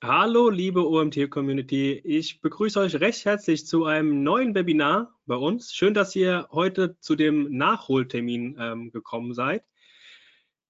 Hallo, 0.00 0.48
liebe 0.48 0.88
OMT-Community. 0.88 2.00
Ich 2.04 2.40
begrüße 2.40 2.78
euch 2.78 3.00
recht 3.00 3.24
herzlich 3.24 3.66
zu 3.66 3.84
einem 3.84 4.22
neuen 4.22 4.54
Webinar 4.54 5.12
bei 5.26 5.34
uns. 5.34 5.74
Schön, 5.74 5.92
dass 5.92 6.14
ihr 6.14 6.46
heute 6.52 6.96
zu 7.00 7.16
dem 7.16 7.56
Nachholtermin 7.56 8.56
ähm, 8.60 8.92
gekommen 8.92 9.34
seid. 9.34 9.64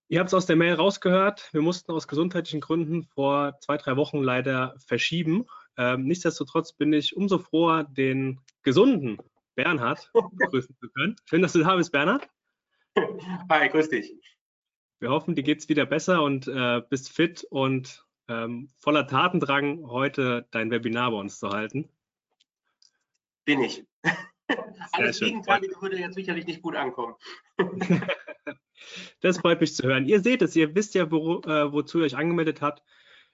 Ihr 0.09 0.21
habt 0.21 0.29
es 0.29 0.35
aus 0.35 0.47
der 0.47 0.57
Mail 0.57 0.73
rausgehört. 0.73 1.51
Wir 1.53 1.61
mussten 1.61 1.93
aus 1.93 2.09
gesundheitlichen 2.09 2.63
Gründen 2.63 3.03
vor 3.03 3.59
zwei, 3.61 3.77
drei 3.77 3.99
Wochen 3.99 4.23
leider 4.23 4.75
verschieben. 4.79 5.45
Ähm, 5.77 6.05
nichtsdestotrotz 6.05 6.73
bin 6.73 6.95
ich 6.95 7.15
umso 7.15 7.37
froher, 7.37 7.85
den 7.85 8.41
gesunden 8.63 9.19
Bernhard 9.57 10.11
begrüßen 10.39 10.75
zu 10.81 10.89
können. 10.89 11.17
Schön, 11.27 11.43
dass 11.43 11.53
du 11.53 11.59
da 11.59 11.77
bist, 11.77 11.93
Bernhard. 11.93 12.27
Hi, 13.51 13.69
grüß 13.69 13.91
dich. 13.91 14.11
Wir 15.01 15.11
hoffen, 15.11 15.35
dir 15.35 15.43
geht 15.43 15.59
es 15.59 15.69
wieder 15.69 15.85
besser 15.85 16.23
und 16.23 16.49
äh, 16.49 16.81
bist 16.89 17.13
fit 17.13 17.47
und 17.51 18.08
ähm, 18.29 18.69
voller 18.79 19.07
Tatendrang, 19.07 19.89
heute 19.89 20.47
dein 20.51 20.71
Webinar 20.71 21.11
bei 21.11 21.17
uns 21.17 21.39
zu 21.39 21.51
halten. 21.51 21.89
Bin 23.45 23.63
ich. 23.63 23.85
Alles 24.93 25.21
Gegenteilige 25.21 25.81
würde 25.81 25.99
jetzt 25.99 26.15
sicherlich 26.15 26.47
nicht 26.47 26.63
gut 26.63 26.77
ankommen. 26.77 27.15
das 29.21 29.39
freut 29.39 29.61
mich 29.61 29.75
zu 29.75 29.87
hören. 29.87 30.07
Ihr 30.07 30.21
seht 30.21 30.43
es, 30.43 30.57
ihr 30.57 30.75
wisst 30.75 30.95
ja, 30.95 31.11
wo, 31.11 31.41
äh, 31.43 31.73
wozu 31.73 31.99
ihr 31.99 32.05
euch 32.05 32.17
angemeldet 32.17 32.63
habt. 32.63 32.83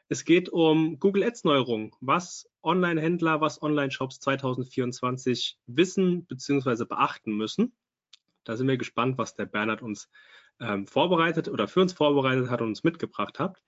Es 0.08 0.24
geht 0.24 0.48
um 0.48 0.98
Google 0.98 1.24
Ads 1.24 1.44
Neuerungen, 1.44 1.92
was 2.00 2.48
Online-Händler, 2.62 3.40
was 3.40 3.62
Online-Shops 3.62 4.20
2024 4.20 5.58
wissen 5.66 6.26
bzw. 6.26 6.84
beachten 6.84 7.32
müssen. 7.36 7.74
Da 8.44 8.56
sind 8.56 8.68
wir 8.68 8.76
gespannt, 8.76 9.16
was 9.16 9.34
der 9.34 9.46
Bernhard 9.46 9.82
uns 9.82 10.10
ähm, 10.60 10.86
vorbereitet 10.86 11.48
oder 11.48 11.68
für 11.68 11.80
uns 11.80 11.94
vorbereitet 11.94 12.50
hat 12.50 12.60
und 12.60 12.68
uns 12.68 12.84
mitgebracht 12.84 13.38
hat. 13.38 13.62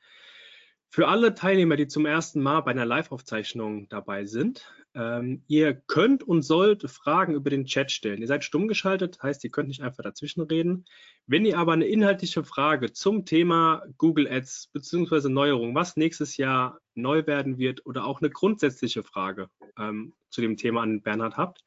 Für 0.88 1.08
alle 1.08 1.34
Teilnehmer, 1.34 1.76
die 1.76 1.88
zum 1.88 2.06
ersten 2.06 2.40
Mal 2.42 2.60
bei 2.60 2.70
einer 2.70 2.86
Live-Aufzeichnung 2.86 3.88
dabei 3.88 4.24
sind, 4.24 4.72
ähm, 4.94 5.42
ihr 5.46 5.74
könnt 5.74 6.22
und 6.22 6.40
sollt 6.42 6.90
Fragen 6.90 7.34
über 7.34 7.50
den 7.50 7.66
Chat 7.66 7.92
stellen. 7.92 8.22
Ihr 8.22 8.26
seid 8.26 8.44
stumm 8.44 8.66
geschaltet, 8.66 9.22
heißt, 9.22 9.44
ihr 9.44 9.50
könnt 9.50 9.68
nicht 9.68 9.82
einfach 9.82 10.02
dazwischen 10.02 10.40
reden. 10.40 10.86
Wenn 11.26 11.44
ihr 11.44 11.58
aber 11.58 11.74
eine 11.74 11.86
inhaltliche 11.86 12.44
Frage 12.44 12.92
zum 12.92 13.26
Thema 13.26 13.82
Google 13.98 14.26
Ads 14.26 14.70
bzw. 14.72 15.28
Neuerung, 15.28 15.74
was 15.74 15.96
nächstes 15.96 16.38
Jahr 16.38 16.80
neu 16.94 17.26
werden 17.26 17.58
wird 17.58 17.84
oder 17.84 18.06
auch 18.06 18.22
eine 18.22 18.30
grundsätzliche 18.30 19.02
Frage 19.02 19.50
ähm, 19.78 20.14
zu 20.30 20.40
dem 20.40 20.56
Thema 20.56 20.82
an 20.82 21.02
Bernhard 21.02 21.36
habt, 21.36 21.62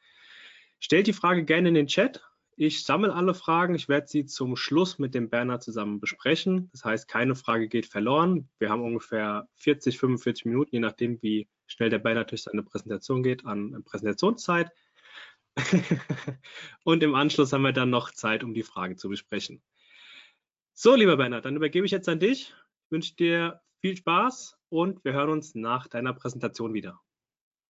stellt 0.80 1.06
die 1.06 1.14
Frage 1.14 1.46
gerne 1.46 1.70
in 1.70 1.76
den 1.76 1.88
Chat 1.88 2.24
ich 2.60 2.84
sammle 2.84 3.16
alle 3.16 3.34
Fragen. 3.34 3.74
Ich 3.74 3.88
werde 3.88 4.08
sie 4.10 4.26
zum 4.26 4.58
Schluss 4.58 5.00
mit 5.00 5.16
dem 5.16 5.30
Bernhard 5.30 5.64
zusammen 5.64 6.02
besprechen. 6.02 6.70
Das 6.74 6.84
heißt, 6.84 7.08
keine 7.08 7.34
Frage 7.36 7.70
geht 7.70 7.86
verloren. 7.86 8.50
Wir 8.60 8.70
haben 8.70 8.84
ungefähr 8.84 9.48
40, 9.56 9.98
45 9.98 10.44
Minuten, 10.44 10.76
je 10.76 10.82
nachdem, 10.82 11.22
wie 11.22 11.48
schnell 11.68 11.90
der 11.90 12.00
Bernhard 12.00 12.32
durch 12.32 12.44
seine 12.44 12.62
Präsentation 12.62 13.24
geht, 13.24 13.46
an 13.46 13.82
Präsentationszeit. 13.86 14.74
und 16.84 17.02
im 17.02 17.16
Anschluss 17.16 17.54
haben 17.54 17.62
wir 17.62 17.72
dann 17.72 17.92
noch 17.92 18.12
Zeit, 18.12 18.44
um 18.44 18.54
die 18.54 18.64
Fragen 18.64 18.98
zu 18.98 19.08
besprechen. 19.08 19.62
So, 20.74 20.96
lieber 20.96 21.16
Bernhard, 21.16 21.46
dann 21.46 21.56
übergebe 21.56 21.86
ich 21.86 21.94
jetzt 21.94 22.10
an 22.10 22.20
dich. 22.20 22.54
Ich 22.84 22.92
wünsche 22.92 23.16
dir 23.16 23.62
viel 23.80 23.96
Spaß 23.96 24.58
und 24.68 25.06
wir 25.06 25.14
hören 25.14 25.30
uns 25.30 25.56
nach 25.56 25.88
deiner 25.88 26.12
Präsentation 26.12 26.74
wieder. 26.74 27.00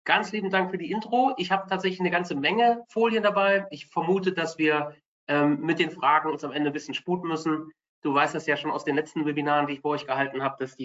Ganz 0.05 0.31
lieben 0.31 0.49
Dank 0.49 0.71
für 0.71 0.77
die 0.77 0.91
Intro. 0.91 1.33
Ich 1.37 1.51
habe 1.51 1.69
tatsächlich 1.69 1.99
eine 1.99 2.11
ganze 2.11 2.35
Menge 2.35 2.83
Folien 2.89 3.23
dabei. 3.23 3.67
Ich 3.69 3.87
vermute, 3.87 4.31
dass 4.31 4.57
wir 4.57 4.95
ähm, 5.27 5.61
mit 5.61 5.79
den 5.79 5.91
Fragen 5.91 6.31
uns 6.31 6.43
am 6.43 6.51
Ende 6.51 6.69
ein 6.69 6.73
bisschen 6.73 6.95
sputen 6.95 7.27
müssen. 7.27 7.71
Du 8.01 8.13
weißt 8.13 8.33
das 8.33 8.47
ja 8.47 8.57
schon 8.57 8.71
aus 8.71 8.85
den 8.85 8.95
letzten 8.95 9.25
Webinaren, 9.25 9.67
die 9.67 9.73
ich 9.73 9.81
bei 9.81 9.89
euch 9.89 10.07
gehalten 10.07 10.41
habe, 10.41 10.55
dass 10.59 10.75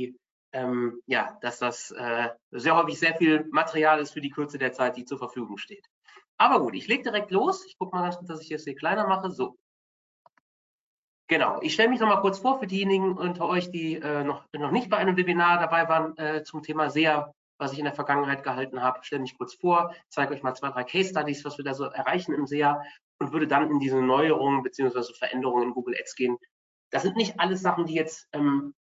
ähm, 0.52 1.00
ja, 1.06 1.36
dass 1.41 1.58
das 1.58 1.91
äh, 1.91 2.28
sehr 2.50 2.76
häufig 2.76 2.98
sehr 2.98 3.14
viel 3.14 3.47
Material 3.50 4.00
ist 4.00 4.12
für 4.12 4.20
die 4.20 4.30
Kürze 4.30 4.58
der 4.58 4.72
Zeit, 4.72 4.97
die 4.97 5.04
zur 5.04 5.19
Verfügung 5.19 5.58
steht. 5.58 5.86
Aber 6.36 6.60
gut, 6.60 6.74
ich 6.74 6.86
lege 6.88 7.03
direkt 7.03 7.30
los. 7.30 7.64
Ich 7.66 7.78
gucke 7.78 7.97
mal 7.97 8.03
ganz 8.03 8.16
kurz, 8.16 8.28
dass 8.28 8.41
ich 8.41 8.48
das 8.48 8.64
hier 8.64 8.74
kleiner 8.74 9.06
mache. 9.06 9.30
So. 9.30 9.56
Genau, 11.28 11.60
ich 11.62 11.74
stelle 11.74 11.88
mich 11.88 12.00
noch 12.00 12.08
mal 12.08 12.20
kurz 12.20 12.38
vor 12.38 12.58
für 12.58 12.66
diejenigen 12.66 13.16
unter 13.16 13.48
euch, 13.48 13.70
die 13.70 13.94
äh, 13.94 14.24
noch, 14.24 14.44
noch 14.53 14.70
nicht 14.70 14.91
bei 14.91 14.98
einem 14.98 15.16
Webinar 15.16 15.58
dabei 15.58 15.88
waren 15.88 16.16
äh, 16.19 16.44
zum 16.44 16.62
Thema 16.62 16.91
SEA 16.91 17.32
was 17.59 17.72
ich 17.72 17.78
in 17.78 17.84
der 17.84 17.94
Vergangenheit 17.94 18.42
gehalten 18.42 18.82
habe. 18.82 19.00
Stelle 19.03 19.22
mich 19.22 19.37
kurz 19.37 19.54
vor, 19.54 19.94
zeige 20.09 20.34
euch 20.34 20.42
mal 20.42 20.54
zwei, 20.54 20.70
drei 20.70 20.84
Case 20.84 21.10
Studies, 21.10 21.44
was 21.44 21.59
wir 21.59 21.65
da 21.65 21.75
so 21.75 21.84
erreichen 21.84 22.34
im 22.34 22.47
SEA 22.47 22.82
und 23.19 23.32
würde 23.32 23.47
dann 23.47 23.70
in 23.70 23.78
diese 23.78 24.00
Neuerungen 24.00 24.62
bzw. 24.62 25.15
Veränderungen 25.19 25.69
in 25.69 25.75
Google 25.75 25.97
Ads 25.98 26.15
gehen. 26.15 26.37
Das 26.91 27.03
sind 27.03 27.16
nicht 27.16 27.38
alles 27.41 27.62
Sachen, 27.62 27.87
die 27.87 27.94
jetzt 27.94 28.28
ähm, 28.32 28.75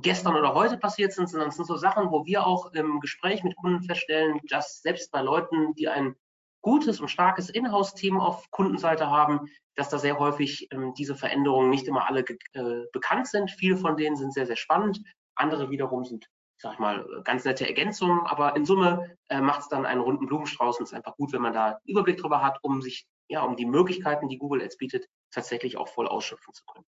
gestern 0.00 0.36
oder 0.36 0.54
heute 0.54 0.78
passiert 0.78 1.12
sind, 1.12 1.28
sondern 1.28 1.48
es 1.48 1.56
sind 1.56 1.66
so 1.66 1.76
Sachen, 1.76 2.10
wo 2.10 2.24
wir 2.24 2.46
auch 2.46 2.72
im 2.72 3.00
Gespräch 3.00 3.42
mit 3.42 3.56
Kunden 3.56 3.82
feststellen, 3.82 4.40
dass 4.48 4.80
selbst 4.80 5.10
bei 5.10 5.22
Leuten, 5.22 5.74
die 5.74 5.88
ein 5.88 6.14
gutes 6.62 7.00
und 7.00 7.08
starkes 7.08 7.50
Inhouse-Team 7.50 8.20
auf 8.20 8.50
Kundenseite 8.50 9.10
haben, 9.10 9.48
dass 9.74 9.88
da 9.88 9.98
sehr 9.98 10.18
häufig 10.18 10.68
ähm, 10.70 10.94
diese 10.94 11.16
Veränderungen 11.16 11.70
nicht 11.70 11.88
immer 11.88 12.06
alle 12.08 12.24
äh, 12.52 12.84
bekannt 12.92 13.26
sind. 13.26 13.50
Viele 13.50 13.76
von 13.76 13.96
denen 13.96 14.16
sind 14.16 14.32
sehr, 14.32 14.46
sehr 14.46 14.56
spannend. 14.56 15.02
Andere 15.34 15.70
wiederum 15.70 16.04
sind 16.04 16.28
sag 16.62 16.74
ich 16.74 16.78
mal, 16.78 17.04
ganz 17.24 17.44
nette 17.44 17.66
Ergänzungen, 17.66 18.20
aber 18.24 18.54
in 18.54 18.64
Summe 18.64 19.16
äh, 19.28 19.40
macht 19.40 19.62
es 19.62 19.68
dann 19.68 19.84
einen 19.84 20.00
runden 20.00 20.26
Blumenstrauß 20.26 20.78
und 20.78 20.84
ist 20.84 20.94
einfach 20.94 21.16
gut, 21.16 21.32
wenn 21.32 21.42
man 21.42 21.52
da 21.52 21.80
Überblick 21.84 22.18
drüber 22.18 22.40
hat, 22.40 22.60
um 22.62 22.80
sich, 22.80 23.04
ja, 23.28 23.42
um 23.42 23.56
die 23.56 23.66
Möglichkeiten, 23.66 24.28
die 24.28 24.38
Google 24.38 24.62
Ads 24.62 24.76
bietet, 24.76 25.08
tatsächlich 25.32 25.76
auch 25.76 25.88
voll 25.88 26.06
ausschöpfen 26.06 26.54
zu 26.54 26.64
können. 26.64 26.86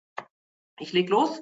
Ich 0.77 0.91
leg 0.91 1.09
los. 1.09 1.41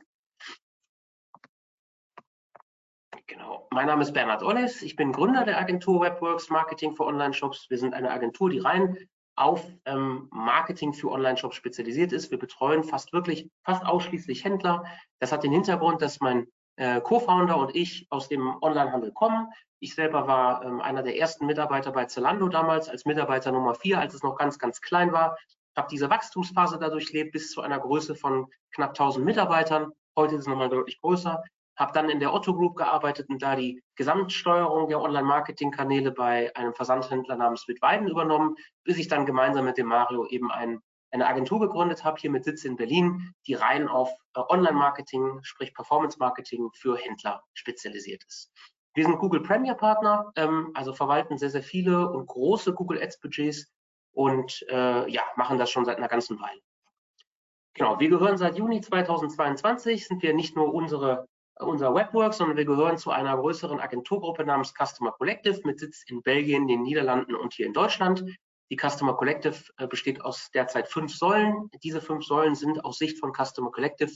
Genau. 3.25 3.67
Mein 3.71 3.87
Name 3.87 4.03
ist 4.03 4.13
Bernhard 4.13 4.43
Olles. 4.43 4.83
Ich 4.83 4.95
bin 4.95 5.11
Gründer 5.11 5.43
der 5.43 5.57
Agentur 5.57 6.01
Webworks 6.01 6.51
Marketing 6.51 6.95
für 6.95 7.05
Online-Shops. 7.05 7.69
Wir 7.71 7.79
sind 7.79 7.95
eine 7.95 8.11
Agentur, 8.11 8.51
die 8.51 8.59
rein 8.59 8.95
auf 9.35 9.65
ähm, 9.85 10.27
Marketing 10.31 10.93
für 10.93 11.09
Online-Shops 11.09 11.55
spezialisiert 11.55 12.11
ist. 12.11 12.29
Wir 12.29 12.37
betreuen 12.37 12.83
fast 12.83 13.11
wirklich, 13.11 13.49
fast 13.63 13.83
ausschließlich 13.85 14.43
Händler. 14.43 14.83
Das 15.19 15.31
hat 15.31 15.43
den 15.43 15.51
Hintergrund, 15.51 16.01
dass 16.03 16.19
mein 16.19 16.47
äh, 16.79 17.01
Co-Founder 17.01 17.57
und 17.57 17.75
ich 17.75 18.07
aus 18.09 18.29
dem 18.29 18.55
Onlinehandel 18.61 19.11
kommen. 19.11 19.51
Ich 19.81 19.95
selber 19.95 20.27
war 20.27 20.63
ähm, 20.63 20.79
einer 20.79 21.03
der 21.03 21.17
ersten 21.17 21.45
Mitarbeiter 21.45 21.91
bei 21.91 22.05
Zalando 22.05 22.47
damals, 22.47 22.87
als 22.87 23.05
Mitarbeiter 23.05 23.51
Nummer 23.51 23.75
vier, 23.75 23.99
als 23.99 24.13
es 24.13 24.23
noch 24.23 24.37
ganz, 24.37 24.57
ganz 24.57 24.79
klein 24.79 25.11
war. 25.11 25.37
Habe 25.75 25.89
diese 25.91 26.09
Wachstumsphase 26.09 26.79
da 26.79 26.89
durchlebt 26.89 27.33
bis 27.33 27.51
zu 27.51 27.61
einer 27.61 27.79
Größe 27.79 28.15
von 28.15 28.47
knapp 28.71 28.91
1000 28.91 29.25
Mitarbeitern. 29.25 29.91
Heute 30.15 30.35
ist 30.35 30.41
es 30.41 30.47
nochmal 30.47 30.69
deutlich 30.69 31.01
größer. 31.01 31.43
Habe 31.75 31.93
dann 31.93 32.09
in 32.09 32.21
der 32.21 32.33
Otto 32.33 32.53
Group 32.53 32.77
gearbeitet 32.77 33.27
und 33.29 33.41
da 33.41 33.57
die 33.57 33.81
Gesamtsteuerung 33.95 34.87
der 34.87 35.01
Online-Marketing-Kanäle 35.01 36.11
bei 36.11 36.55
einem 36.55 36.73
Versandhändler 36.73 37.35
namens 37.35 37.65
Bitweiden 37.65 38.07
übernommen, 38.07 38.55
bis 38.85 38.97
ich 38.97 39.09
dann 39.09 39.25
gemeinsam 39.25 39.65
mit 39.65 39.77
dem 39.77 39.87
Mario 39.87 40.25
eben 40.27 40.49
ein 40.49 40.81
eine 41.11 41.27
Agentur 41.27 41.59
gegründet 41.59 42.03
habe, 42.03 42.19
hier 42.19 42.29
mit 42.29 42.43
Sitz 42.43 42.65
in 42.65 42.75
Berlin, 42.75 43.33
die 43.47 43.53
rein 43.53 43.87
auf 43.87 44.09
äh, 44.35 44.41
Online-Marketing, 44.47 45.39
sprich 45.41 45.73
Performance-Marketing 45.73 46.69
für 46.73 46.97
Händler 46.97 47.43
spezialisiert 47.53 48.23
ist. 48.25 48.51
Wir 48.93 49.05
sind 49.05 49.19
Google 49.19 49.41
Premier 49.41 49.75
Partner, 49.75 50.31
ähm, 50.35 50.71
also 50.73 50.93
verwalten 50.93 51.37
sehr, 51.37 51.49
sehr 51.49 51.63
viele 51.63 52.09
und 52.09 52.27
große 52.27 52.73
Google 52.73 53.01
Ads 53.01 53.19
Budgets 53.19 53.71
und 54.11 54.65
äh, 54.69 55.09
ja, 55.09 55.23
machen 55.35 55.57
das 55.57 55.69
schon 55.69 55.85
seit 55.85 55.97
einer 55.97 56.07
ganzen 56.07 56.39
Weile. 56.39 56.59
Genau, 57.73 57.99
wir 57.99 58.09
gehören 58.09 58.37
seit 58.37 58.57
Juni 58.57 58.81
2022, 58.81 60.07
sind 60.07 60.21
wir 60.21 60.33
nicht 60.33 60.55
nur 60.55 60.73
unsere, 60.73 61.27
unser 61.59 61.93
Webwork, 61.93 62.33
sondern 62.33 62.57
wir 62.57 62.65
gehören 62.65 62.97
zu 62.97 63.11
einer 63.11 63.37
größeren 63.37 63.79
Agenturgruppe 63.79 64.43
namens 64.43 64.73
Customer 64.73 65.11
Collective 65.11 65.61
mit 65.63 65.79
Sitz 65.79 66.03
in 66.07 66.21
Belgien, 66.21 66.67
den 66.67 66.81
Niederlanden 66.81 67.35
und 67.35 67.53
hier 67.53 67.67
in 67.67 67.73
Deutschland. 67.73 68.25
Die 68.71 68.77
Customer 68.77 69.15
Collective 69.15 69.63
äh, 69.77 69.87
besteht 69.87 70.21
aus 70.21 70.51
derzeit 70.51 70.87
fünf 70.87 71.15
Säulen. 71.15 71.69
Diese 71.83 72.01
fünf 72.01 72.25
Säulen 72.25 72.55
sind 72.55 72.85
aus 72.85 72.97
Sicht 72.97 73.19
von 73.19 73.33
Customer 73.33 73.71
Collective 73.71 74.11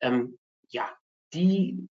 ähm, 0.00 0.38
ja 0.70 0.88
die, 1.34 1.88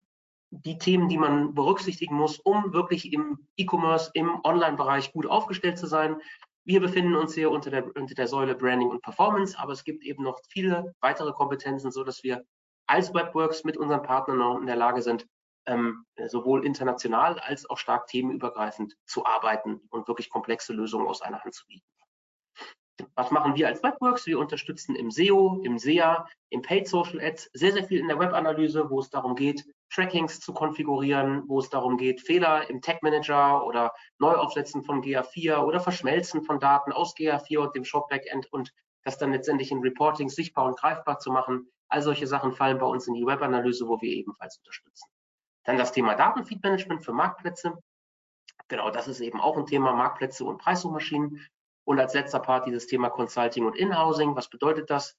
die 0.51 0.77
Themen, 0.77 1.09
die 1.09 1.17
man 1.17 1.53
berücksichtigen 1.53 2.15
muss, 2.15 2.39
um 2.39 2.73
wirklich 2.73 3.11
im 3.11 3.47
E-Commerce, 3.57 4.11
im 4.13 4.39
Online-Bereich 4.43 5.11
gut 5.11 5.25
aufgestellt 5.25 5.77
zu 5.77 5.87
sein. 5.87 6.21
Wir 6.63 6.79
befinden 6.79 7.15
uns 7.15 7.33
hier 7.33 7.51
unter 7.51 7.69
der, 7.69 7.85
unter 7.95 8.15
der 8.15 8.27
Säule 8.27 8.55
Branding 8.55 8.89
und 8.89 9.01
Performance, 9.01 9.57
aber 9.59 9.73
es 9.73 9.83
gibt 9.83 10.03
eben 10.03 10.23
noch 10.23 10.39
viele 10.49 10.95
weitere 11.01 11.31
Kompetenzen, 11.33 11.91
so 11.91 12.03
dass 12.03 12.23
wir 12.23 12.43
als 12.87 13.13
Webworks 13.13 13.63
mit 13.63 13.77
unseren 13.77 14.03
Partnern 14.03 14.37
noch 14.37 14.59
in 14.59 14.65
der 14.65 14.75
Lage 14.75 15.01
sind, 15.01 15.27
ähm, 15.67 16.05
sowohl 16.27 16.65
international 16.65 17.39
als 17.39 17.69
auch 17.69 17.77
stark 17.77 18.07
themenübergreifend 18.07 18.95
zu 19.05 19.25
arbeiten 19.25 19.81
und 19.89 20.07
wirklich 20.07 20.29
komplexe 20.29 20.73
Lösungen 20.73 21.07
aus 21.07 21.21
einer 21.21 21.43
Hand 21.43 21.53
zu 21.53 21.65
bieten. 21.67 21.85
Was 23.15 23.31
machen 23.31 23.55
wir 23.55 23.67
als 23.67 23.83
Webworks? 23.83 24.25
Wir 24.25 24.39
unterstützen 24.39 24.95
im 24.95 25.11
SEO, 25.11 25.61
im 25.63 25.77
SEA, 25.77 26.27
im 26.49 26.61
Paid 26.61 26.87
Social 26.87 27.19
Ads 27.19 27.49
sehr, 27.53 27.73
sehr 27.73 27.83
viel 27.83 27.99
in 27.99 28.07
der 28.07 28.19
Webanalyse, 28.19 28.89
wo 28.89 28.99
es 28.99 29.09
darum 29.09 29.35
geht, 29.35 29.65
Trackings 29.89 30.39
zu 30.39 30.53
konfigurieren, 30.53 31.43
wo 31.47 31.59
es 31.59 31.69
darum 31.69 31.97
geht, 31.97 32.21
Fehler 32.21 32.69
im 32.69 32.81
Tag 32.81 33.03
Manager 33.03 33.65
oder 33.65 33.93
Neuaufsetzen 34.19 34.83
von 34.83 35.01
GA4 35.01 35.57
oder 35.57 35.79
Verschmelzen 35.79 36.43
von 36.43 36.59
Daten 36.59 36.91
aus 36.91 37.15
GA4 37.15 37.59
und 37.59 37.75
dem 37.75 37.85
Shop 37.85 38.09
Backend 38.09 38.51
und 38.51 38.71
das 39.03 39.17
dann 39.17 39.31
letztendlich 39.31 39.71
in 39.71 39.79
Reporting 39.79 40.29
sichtbar 40.29 40.65
und 40.65 40.77
greifbar 40.77 41.19
zu 41.19 41.31
machen. 41.31 41.69
All 41.87 42.01
solche 42.01 42.27
Sachen 42.27 42.51
fallen 42.51 42.79
bei 42.79 42.87
uns 42.87 43.07
in 43.07 43.13
die 43.13 43.25
Webanalyse, 43.25 43.87
wo 43.87 44.01
wir 44.01 44.09
ebenfalls 44.09 44.57
unterstützen. 44.57 45.07
Dann 45.63 45.77
das 45.77 45.91
Thema 45.91 46.15
Datenfeedmanagement 46.15 47.03
für 47.03 47.13
Marktplätze. 47.13 47.77
Genau, 48.67 48.89
das 48.89 49.07
ist 49.07 49.19
eben 49.19 49.39
auch 49.39 49.57
ein 49.57 49.67
Thema 49.67 49.93
Marktplätze 49.93 50.43
und 50.43 50.57
Preissuchmaschinen. 50.57 51.45
Und 51.85 51.99
als 51.99 52.13
letzter 52.13 52.39
Part 52.39 52.65
dieses 52.65 52.87
Thema 52.87 53.09
Consulting 53.09 53.65
und 53.65 53.75
Inhousing. 53.75 54.35
Was 54.35 54.49
bedeutet 54.49 54.89
das? 54.89 55.15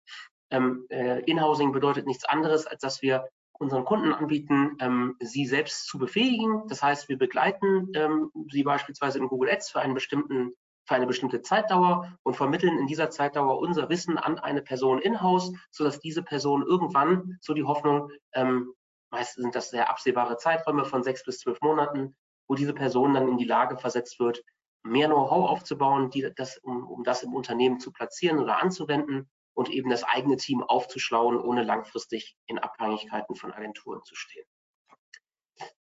Ähm, 0.50 0.86
äh, 0.90 1.20
Inhousing 1.22 1.72
bedeutet 1.72 2.06
nichts 2.06 2.24
anderes, 2.24 2.66
als 2.66 2.80
dass 2.80 3.02
wir 3.02 3.28
unseren 3.58 3.84
Kunden 3.84 4.12
anbieten, 4.12 4.76
ähm, 4.80 5.16
sie 5.20 5.46
selbst 5.46 5.86
zu 5.86 5.98
befähigen. 5.98 6.66
Das 6.68 6.82
heißt, 6.82 7.08
wir 7.08 7.18
begleiten 7.18 7.90
ähm, 7.94 8.30
sie 8.50 8.62
beispielsweise 8.62 9.18
in 9.18 9.28
Google 9.28 9.50
Ads 9.50 9.70
für 9.70 9.80
einen 9.80 9.94
bestimmten 9.94 10.52
für 10.88 10.94
eine 10.94 11.06
bestimmte 11.06 11.42
Zeitdauer 11.42 12.16
und 12.22 12.36
vermitteln 12.36 12.78
in 12.78 12.86
dieser 12.86 13.10
Zeitdauer 13.10 13.58
unser 13.58 13.88
Wissen 13.88 14.18
an 14.18 14.38
eine 14.38 14.62
Person 14.62 15.00
in-house, 15.00 15.52
sodass 15.70 15.98
diese 15.98 16.22
Person 16.22 16.62
irgendwann, 16.62 17.38
so 17.40 17.54
die 17.54 17.64
Hoffnung, 17.64 18.10
ähm, 18.34 18.72
meist 19.10 19.34
sind 19.34 19.54
das 19.54 19.70
sehr 19.70 19.90
absehbare 19.90 20.36
Zeiträume 20.36 20.84
von 20.84 21.02
sechs 21.02 21.24
bis 21.24 21.40
zwölf 21.40 21.60
Monaten, 21.60 22.14
wo 22.48 22.54
diese 22.54 22.72
Person 22.72 23.14
dann 23.14 23.28
in 23.28 23.36
die 23.36 23.44
Lage 23.44 23.76
versetzt 23.76 24.20
wird, 24.20 24.44
mehr 24.86 25.08
Know-how 25.08 25.50
aufzubauen, 25.50 26.10
die, 26.10 26.30
das, 26.34 26.58
um, 26.58 26.86
um 26.86 27.04
das 27.04 27.22
im 27.22 27.34
Unternehmen 27.34 27.80
zu 27.80 27.92
platzieren 27.92 28.38
oder 28.38 28.62
anzuwenden 28.62 29.28
und 29.54 29.70
eben 29.70 29.90
das 29.90 30.04
eigene 30.04 30.36
Team 30.36 30.62
aufzuschlauen, 30.62 31.38
ohne 31.38 31.62
langfristig 31.62 32.36
in 32.46 32.58
Abhängigkeiten 32.58 33.34
von 33.34 33.52
Agenturen 33.52 34.02
zu 34.04 34.14
stehen. 34.14 34.46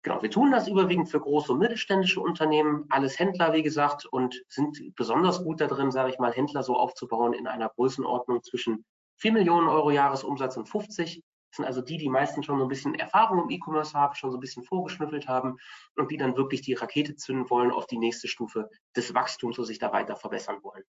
Genau, 0.03 0.23
wir 0.23 0.31
tun 0.31 0.51
das 0.51 0.67
überwiegend 0.67 1.11
für 1.11 1.21
große 1.21 1.53
und 1.53 1.59
mittelständische 1.59 2.21
Unternehmen, 2.21 2.87
alles 2.89 3.19
Händler, 3.19 3.53
wie 3.53 3.63
gesagt, 3.63 4.07
und 4.07 4.43
sind 4.49 4.95
besonders 4.97 5.45
gut 5.45 5.61
darin, 5.61 5.91
sage 5.91 6.11
ich 6.11 6.19
mal, 6.19 6.33
Händler 6.33 6.63
so 6.63 6.77
aufzubauen 6.77 7.35
in 7.35 7.47
einer 7.47 7.69
Größenordnung 7.69 8.43
zwischen 8.43 8.87
4 9.19 9.33
Millionen 9.33 9.69
Euro 9.69 9.91
Jahresumsatz 9.91 10.57
und 10.57 10.69
50. 10.69 11.23
Das 11.51 11.57
sind 11.57 11.65
also 11.65 11.81
die, 11.81 11.99
die 11.99 12.09
meistens 12.09 12.47
schon 12.47 12.59
so 12.59 12.65
ein 12.65 12.69
bisschen 12.69 12.95
Erfahrung 12.95 13.43
im 13.43 13.51
E-Commerce 13.51 13.99
haben, 13.99 14.15
schon 14.15 14.31
so 14.31 14.37
ein 14.37 14.41
bisschen 14.41 14.63
vorgeschnüffelt 14.63 15.27
haben 15.27 15.59
und 15.97 16.11
die 16.11 16.17
dann 16.17 16.37
wirklich 16.37 16.63
die 16.63 16.75
Rakete 16.75 17.17
zünden 17.17 17.51
wollen 17.51 17.73
auf 17.73 17.87
die 17.87 17.99
nächste 17.99 18.29
Stufe 18.29 18.71
des 18.97 19.15
Wachstums 19.15 19.59
und 19.59 19.65
sich 19.65 19.81
da 19.81 19.93
weiter 19.93 20.15
verbessern 20.15 20.63
wollen. 20.63 20.85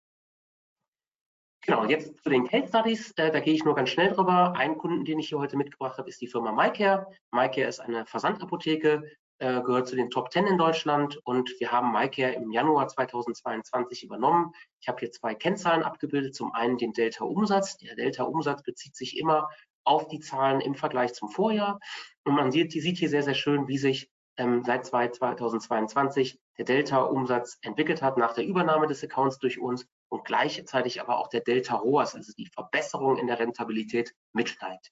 Genau, 1.62 1.86
jetzt 1.86 2.24
zu 2.24 2.30
den 2.30 2.48
Case 2.48 2.68
Studies. 2.68 3.12
Äh, 3.12 3.32
da 3.32 3.40
gehe 3.40 3.54
ich 3.54 3.64
nur 3.64 3.76
ganz 3.76 3.90
schnell 3.90 4.12
drüber. 4.12 4.54
Ein 4.56 4.78
Kunden, 4.78 5.06
den 5.06 5.20
ich 5.20 5.30
hier 5.30 5.40
heute 5.40 5.56
mitgebracht 5.56 5.98
habe, 5.98 6.10
ist 6.10 6.20
die 6.20 6.28
Firma 6.28 6.52
MyCare. 6.52 7.08
MyCare 7.32 7.68
ist 7.68 7.80
eine 7.80 8.06
Versandapotheke, 8.06 9.04
äh, 9.38 9.62
gehört 9.62 9.88
zu 9.88 9.96
den 9.96 10.10
Top 10.10 10.32
10 10.32 10.48
in 10.48 10.58
Deutschland 10.58 11.20
und 11.26 11.54
wir 11.60 11.72
haben 11.72 11.92
MyCare 11.92 12.34
im 12.34 12.52
Januar 12.52 12.88
2022 12.88 14.04
übernommen. 14.04 14.52
Ich 14.82 14.88
habe 14.88 15.00
hier 15.00 15.12
zwei 15.12 15.36
Kennzahlen 15.36 15.84
abgebildet. 15.84 16.34
Zum 16.34 16.54
einen 16.54 16.78
den 16.78 16.92
Delta-Umsatz. 16.92 17.78
Der 17.78 17.96
Delta-Umsatz 17.96 18.64
bezieht 18.64 18.96
sich 18.96 19.18
immer 19.18 19.50
auf 19.90 20.08
die 20.08 20.20
Zahlen 20.20 20.62
im 20.62 20.76
Vergleich 20.76 21.14
zum 21.14 21.30
Vorjahr. 21.30 21.80
Und 22.24 22.36
man 22.36 22.52
sieht, 22.52 22.72
sieht 22.72 22.98
hier 22.98 23.10
sehr, 23.10 23.24
sehr 23.24 23.34
schön, 23.34 23.68
wie 23.68 23.78
sich 23.78 24.10
ähm, 24.38 24.64
seit 24.64 24.86
2022 24.86 26.40
der 26.58 26.66
Delta-Umsatz 26.66 27.58
entwickelt 27.62 28.02
hat 28.02 28.18
nach 28.18 28.34
der 28.34 28.46
Übernahme 28.46 28.88
des 28.88 29.04
Accounts 29.04 29.40
durch 29.40 29.60
uns 29.60 29.88
und 30.10 30.24
gleichzeitig 30.26 31.02
aber 31.02 31.18
auch 31.18 31.28
der 31.28 31.42
Delta 31.42 31.76
ROAS, 31.76 32.16
also 32.16 32.32
die 32.38 32.48
Verbesserung 32.48 33.18
in 33.18 33.28
der 33.28 33.40
Rentabilität 33.40 34.14
mitsteigt. 34.34 34.92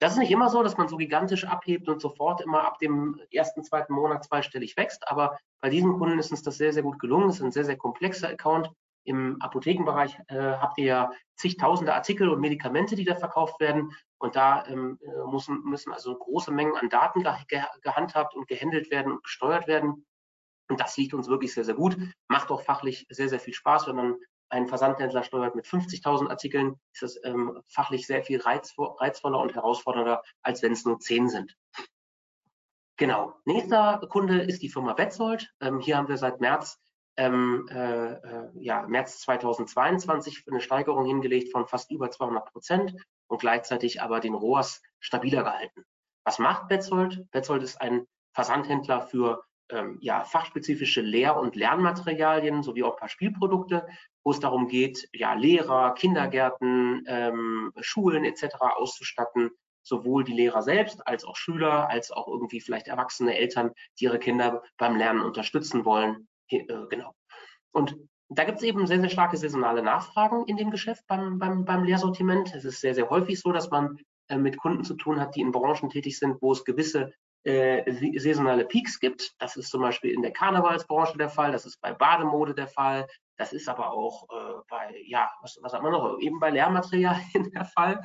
Das 0.00 0.12
ist 0.12 0.18
nicht 0.18 0.32
immer 0.32 0.50
so, 0.50 0.62
dass 0.62 0.76
man 0.76 0.88
so 0.88 0.96
gigantisch 0.96 1.44
abhebt 1.44 1.88
und 1.88 2.00
sofort 2.00 2.40
immer 2.40 2.66
ab 2.66 2.78
dem 2.78 3.20
ersten, 3.30 3.62
zweiten 3.62 3.94
Monat 3.94 4.24
zweistellig 4.24 4.76
wächst, 4.76 5.08
aber 5.08 5.38
bei 5.62 5.70
diesem 5.70 5.96
Kunden 5.98 6.18
ist 6.18 6.30
uns 6.30 6.42
das 6.42 6.58
sehr, 6.58 6.72
sehr 6.72 6.82
gut 6.82 6.98
gelungen. 6.98 7.30
Es 7.30 7.36
ist 7.36 7.42
ein 7.42 7.52
sehr, 7.52 7.64
sehr 7.64 7.78
komplexer 7.78 8.28
Account. 8.28 8.70
Im 9.04 9.40
Apothekenbereich 9.40 10.18
äh, 10.28 10.36
habt 10.36 10.78
ihr 10.78 10.84
ja 10.84 11.10
zigtausende 11.36 11.94
Artikel 11.94 12.28
und 12.28 12.40
Medikamente, 12.40 12.96
die 12.96 13.04
da 13.04 13.14
verkauft 13.14 13.60
werden. 13.60 13.92
Und 14.24 14.36
da 14.36 14.64
ähm, 14.68 14.98
äh, 15.02 15.30
müssen, 15.30 15.62
müssen 15.64 15.92
also 15.92 16.16
große 16.16 16.50
Mengen 16.50 16.76
an 16.76 16.88
Daten 16.88 17.22
ge 17.46 17.60
gehandhabt 17.82 18.34
und 18.34 18.48
gehandelt 18.48 18.90
werden 18.90 19.12
und 19.12 19.22
gesteuert 19.22 19.66
werden. 19.66 20.06
Und 20.70 20.80
das 20.80 20.96
liegt 20.96 21.12
uns 21.12 21.28
wirklich 21.28 21.52
sehr, 21.52 21.66
sehr 21.66 21.74
gut. 21.74 21.98
Macht 22.28 22.50
auch 22.50 22.62
fachlich 22.62 23.06
sehr, 23.10 23.28
sehr 23.28 23.38
viel 23.38 23.52
Spaß, 23.52 23.86
wenn 23.86 23.96
man 23.96 24.16
einen 24.48 24.66
Versandhändler 24.66 25.24
steuert 25.24 25.54
mit 25.54 25.66
50.000 25.66 26.30
Artikeln, 26.30 26.80
ist 26.94 27.02
das 27.02 27.20
ähm, 27.22 27.60
fachlich 27.68 28.06
sehr 28.06 28.22
viel 28.22 28.40
reizvoller 28.40 29.40
und 29.40 29.54
herausfordernder, 29.54 30.22
als 30.40 30.62
wenn 30.62 30.72
es 30.72 30.86
nur 30.86 30.98
10 30.98 31.28
sind. 31.28 31.54
Genau. 32.96 33.34
Nächster 33.44 34.06
Kunde 34.08 34.40
ist 34.40 34.62
die 34.62 34.70
Firma 34.70 34.94
Betzold. 34.94 35.52
Ähm, 35.60 35.80
hier 35.80 35.98
haben 35.98 36.08
wir 36.08 36.16
seit 36.16 36.40
März, 36.40 36.80
ähm, 37.18 37.68
äh, 37.70 38.12
äh 38.14 38.50
ja, 38.54 38.86
März 38.86 39.20
2022 39.20 40.44
eine 40.50 40.62
Steigerung 40.62 41.04
hingelegt 41.04 41.52
von 41.52 41.66
fast 41.66 41.90
über 41.90 42.10
200 42.10 42.50
Prozent 42.50 42.94
und 43.28 43.40
gleichzeitig 43.40 44.02
aber 44.02 44.20
den 44.20 44.34
ROAS 44.34 44.82
stabiler 45.00 45.42
gehalten. 45.42 45.84
Was 46.24 46.38
macht 46.38 46.68
Betzold? 46.68 47.30
Betzold 47.30 47.62
ist 47.62 47.80
ein 47.80 48.06
Versandhändler 48.32 49.02
für 49.02 49.44
ähm, 49.70 49.98
ja, 50.00 50.24
fachspezifische 50.24 51.00
Lehr- 51.00 51.36
und 51.36 51.56
Lernmaterialien 51.56 52.62
sowie 52.62 52.82
auch 52.82 52.94
ein 52.94 52.98
paar 52.98 53.08
Spielprodukte, 53.08 53.86
wo 54.22 54.30
es 54.30 54.40
darum 54.40 54.68
geht, 54.68 55.08
ja, 55.12 55.34
Lehrer, 55.34 55.94
Kindergärten, 55.94 57.04
ähm, 57.06 57.72
Schulen 57.80 58.24
etc. 58.24 58.56
auszustatten, 58.60 59.50
sowohl 59.82 60.24
die 60.24 60.32
Lehrer 60.32 60.62
selbst 60.62 61.06
als 61.06 61.24
auch 61.24 61.36
Schüler, 61.36 61.88
als 61.88 62.10
auch 62.10 62.28
irgendwie 62.28 62.60
vielleicht 62.60 62.88
erwachsene 62.88 63.36
Eltern, 63.36 63.72
die 63.98 64.04
ihre 64.04 64.18
Kinder 64.18 64.62
beim 64.76 64.96
Lernen 64.96 65.20
unterstützen 65.20 65.84
wollen. 65.84 66.28
Äh, 66.48 66.64
genau. 66.88 67.14
Und 67.72 67.96
da 68.28 68.44
gibt 68.44 68.58
es 68.58 68.64
eben 68.64 68.86
sehr, 68.86 69.00
sehr 69.00 69.10
starke 69.10 69.36
saisonale 69.36 69.82
Nachfragen 69.82 70.44
in 70.46 70.56
dem 70.56 70.70
Geschäft 70.70 71.04
beim, 71.06 71.38
beim, 71.38 71.64
beim 71.64 71.84
Lehrsortiment. 71.84 72.54
Es 72.54 72.64
ist 72.64 72.80
sehr, 72.80 72.94
sehr 72.94 73.10
häufig 73.10 73.40
so, 73.40 73.52
dass 73.52 73.70
man 73.70 73.98
äh, 74.28 74.38
mit 74.38 74.56
Kunden 74.56 74.84
zu 74.84 74.94
tun 74.94 75.20
hat, 75.20 75.36
die 75.36 75.40
in 75.40 75.52
Branchen 75.52 75.90
tätig 75.90 76.18
sind, 76.18 76.40
wo 76.40 76.52
es 76.52 76.64
gewisse 76.64 77.12
äh, 77.44 78.18
saisonale 78.18 78.64
Peaks 78.64 78.98
gibt. 78.98 79.34
Das 79.38 79.56
ist 79.56 79.70
zum 79.70 79.82
Beispiel 79.82 80.12
in 80.12 80.22
der 80.22 80.32
Karnevalsbranche 80.32 81.18
der 81.18 81.28
Fall, 81.28 81.52
das 81.52 81.66
ist 81.66 81.80
bei 81.80 81.92
Bademode 81.92 82.54
der 82.54 82.68
Fall, 82.68 83.06
das 83.36 83.52
ist 83.52 83.68
aber 83.68 83.92
auch 83.92 84.26
äh, 84.30 84.62
bei, 84.68 84.94
ja, 85.06 85.30
was, 85.42 85.58
was 85.60 85.74
hat 85.74 85.82
man 85.82 85.92
noch, 85.92 86.18
eben 86.20 86.40
bei 86.40 86.50
Lehrmaterialien 86.50 87.50
der 87.54 87.66
Fall. 87.66 88.00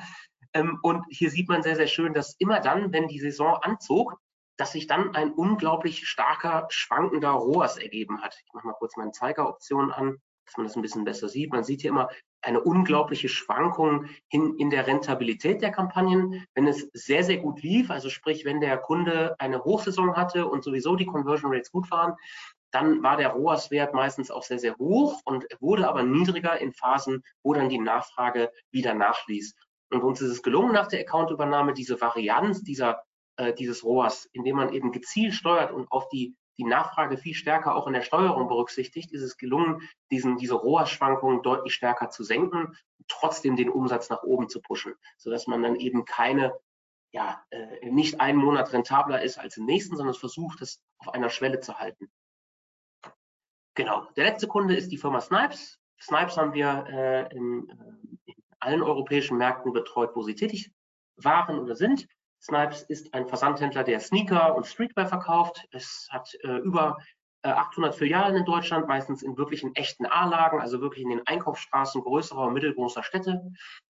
Ähm, 0.52 0.78
und 0.82 1.04
hier 1.08 1.30
sieht 1.30 1.48
man 1.48 1.62
sehr, 1.62 1.76
sehr 1.76 1.86
schön, 1.86 2.12
dass 2.12 2.34
immer 2.38 2.60
dann, 2.60 2.92
wenn 2.92 3.08
die 3.08 3.20
Saison 3.20 3.56
anzog, 3.62 4.18
dass 4.60 4.72
sich 4.72 4.86
dann 4.86 5.14
ein 5.14 5.32
unglaublich 5.32 6.06
starker, 6.06 6.66
schwankender 6.68 7.30
ROAS 7.30 7.78
ergeben 7.78 8.20
hat. 8.20 8.36
Ich 8.44 8.52
mache 8.52 8.66
mal 8.66 8.74
kurz 8.74 8.94
meine 8.98 9.12
Zeigeroption 9.12 9.90
an, 9.90 10.18
dass 10.44 10.58
man 10.58 10.66
das 10.66 10.76
ein 10.76 10.82
bisschen 10.82 11.04
besser 11.04 11.30
sieht. 11.30 11.50
Man 11.50 11.64
sieht 11.64 11.80
hier 11.80 11.90
immer 11.90 12.10
eine 12.42 12.60
unglaubliche 12.60 13.30
Schwankung 13.30 14.06
in, 14.28 14.56
in 14.56 14.68
der 14.68 14.86
Rentabilität 14.86 15.62
der 15.62 15.72
Kampagnen. 15.72 16.44
Wenn 16.54 16.66
es 16.66 16.90
sehr, 16.92 17.24
sehr 17.24 17.38
gut 17.38 17.62
lief, 17.62 17.90
also 17.90 18.10
sprich, 18.10 18.44
wenn 18.44 18.60
der 18.60 18.76
Kunde 18.76 19.34
eine 19.38 19.64
Hochsaison 19.64 20.14
hatte 20.16 20.46
und 20.46 20.62
sowieso 20.62 20.94
die 20.94 21.06
Conversion 21.06 21.54
Rates 21.54 21.72
gut 21.72 21.90
waren, 21.90 22.16
dann 22.70 23.02
war 23.02 23.16
der 23.16 23.30
ROAS-Wert 23.30 23.94
meistens 23.94 24.30
auch 24.30 24.42
sehr, 24.42 24.58
sehr 24.58 24.76
hoch 24.76 25.22
und 25.24 25.46
wurde 25.60 25.88
aber 25.88 26.02
niedriger 26.02 26.60
in 26.60 26.74
Phasen, 26.74 27.24
wo 27.42 27.54
dann 27.54 27.70
die 27.70 27.78
Nachfrage 27.78 28.52
wieder 28.70 28.92
nachließ. 28.92 29.54
Und 29.90 30.02
uns 30.02 30.20
ist 30.20 30.30
es 30.30 30.42
gelungen, 30.42 30.72
nach 30.72 30.86
der 30.86 31.00
Accountübernahme 31.00 31.72
diese 31.72 32.00
Varianz 32.00 32.62
dieser, 32.62 33.02
äh, 33.40 33.54
dieses 33.54 33.82
ROAS, 33.84 34.28
indem 34.32 34.56
man 34.56 34.72
eben 34.72 34.92
gezielt 34.92 35.34
steuert 35.34 35.72
und 35.72 35.90
auf 35.90 36.08
die 36.08 36.36
die 36.58 36.64
Nachfrage 36.64 37.16
viel 37.16 37.32
stärker 37.32 37.74
auch 37.74 37.86
in 37.86 37.94
der 37.94 38.02
Steuerung 38.02 38.46
berücksichtigt, 38.46 39.12
ist 39.12 39.22
es 39.22 39.38
gelungen, 39.38 39.80
diesen, 40.10 40.36
diese 40.36 40.56
ROAS-Schwankungen 40.56 41.40
deutlich 41.42 41.72
stärker 41.72 42.10
zu 42.10 42.22
senken, 42.22 42.76
trotzdem 43.08 43.56
den 43.56 43.70
Umsatz 43.70 44.10
nach 44.10 44.22
oben 44.24 44.50
zu 44.50 44.60
pushen, 44.60 44.94
sodass 45.16 45.46
man 45.46 45.62
dann 45.62 45.76
eben 45.76 46.04
keine, 46.04 46.52
ja, 47.12 47.42
äh, 47.48 47.88
nicht 47.88 48.20
einen 48.20 48.36
Monat 48.36 48.74
rentabler 48.74 49.22
ist 49.22 49.38
als 49.38 49.56
im 49.56 49.64
nächsten, 49.64 49.96
sondern 49.96 50.14
versucht, 50.14 50.60
es 50.60 50.82
auf 50.98 51.14
einer 51.14 51.30
Schwelle 51.30 51.60
zu 51.60 51.78
halten. 51.78 52.12
Genau. 53.74 54.06
Der 54.16 54.24
letzte 54.24 54.46
Kunde 54.46 54.76
ist 54.76 54.92
die 54.92 54.98
Firma 54.98 55.22
Snipes. 55.22 55.80
Snipes 55.98 56.36
haben 56.36 56.52
wir 56.52 56.84
äh, 56.90 57.34
in 57.34 57.72
allen 58.58 58.82
europäischen 58.82 59.38
Märkten 59.38 59.72
betreut, 59.72 60.10
wo 60.14 60.20
sie 60.20 60.34
tätig 60.34 60.70
waren 61.16 61.58
oder 61.58 61.74
sind. 61.74 62.06
Snipes 62.40 62.82
ist 62.82 63.12
ein 63.12 63.26
Versandhändler, 63.26 63.84
der 63.84 64.00
Sneaker 64.00 64.56
und 64.56 64.66
Streetwear 64.66 65.06
verkauft. 65.06 65.66
Es 65.72 66.08
hat 66.10 66.34
äh, 66.42 66.56
über 66.58 66.96
äh, 67.42 67.48
800 67.50 67.94
Filialen 67.94 68.36
in 68.36 68.44
Deutschland, 68.44 68.88
meistens 68.88 69.22
in 69.22 69.36
wirklichen 69.36 69.74
echten 69.74 70.06
A-Lagen, 70.06 70.60
also 70.60 70.80
wirklich 70.80 71.04
in 71.04 71.10
den 71.10 71.26
Einkaufsstraßen 71.26 72.02
größerer 72.02 72.46
und 72.46 72.54
mittelgroßer 72.54 73.02
Städte. 73.02 73.52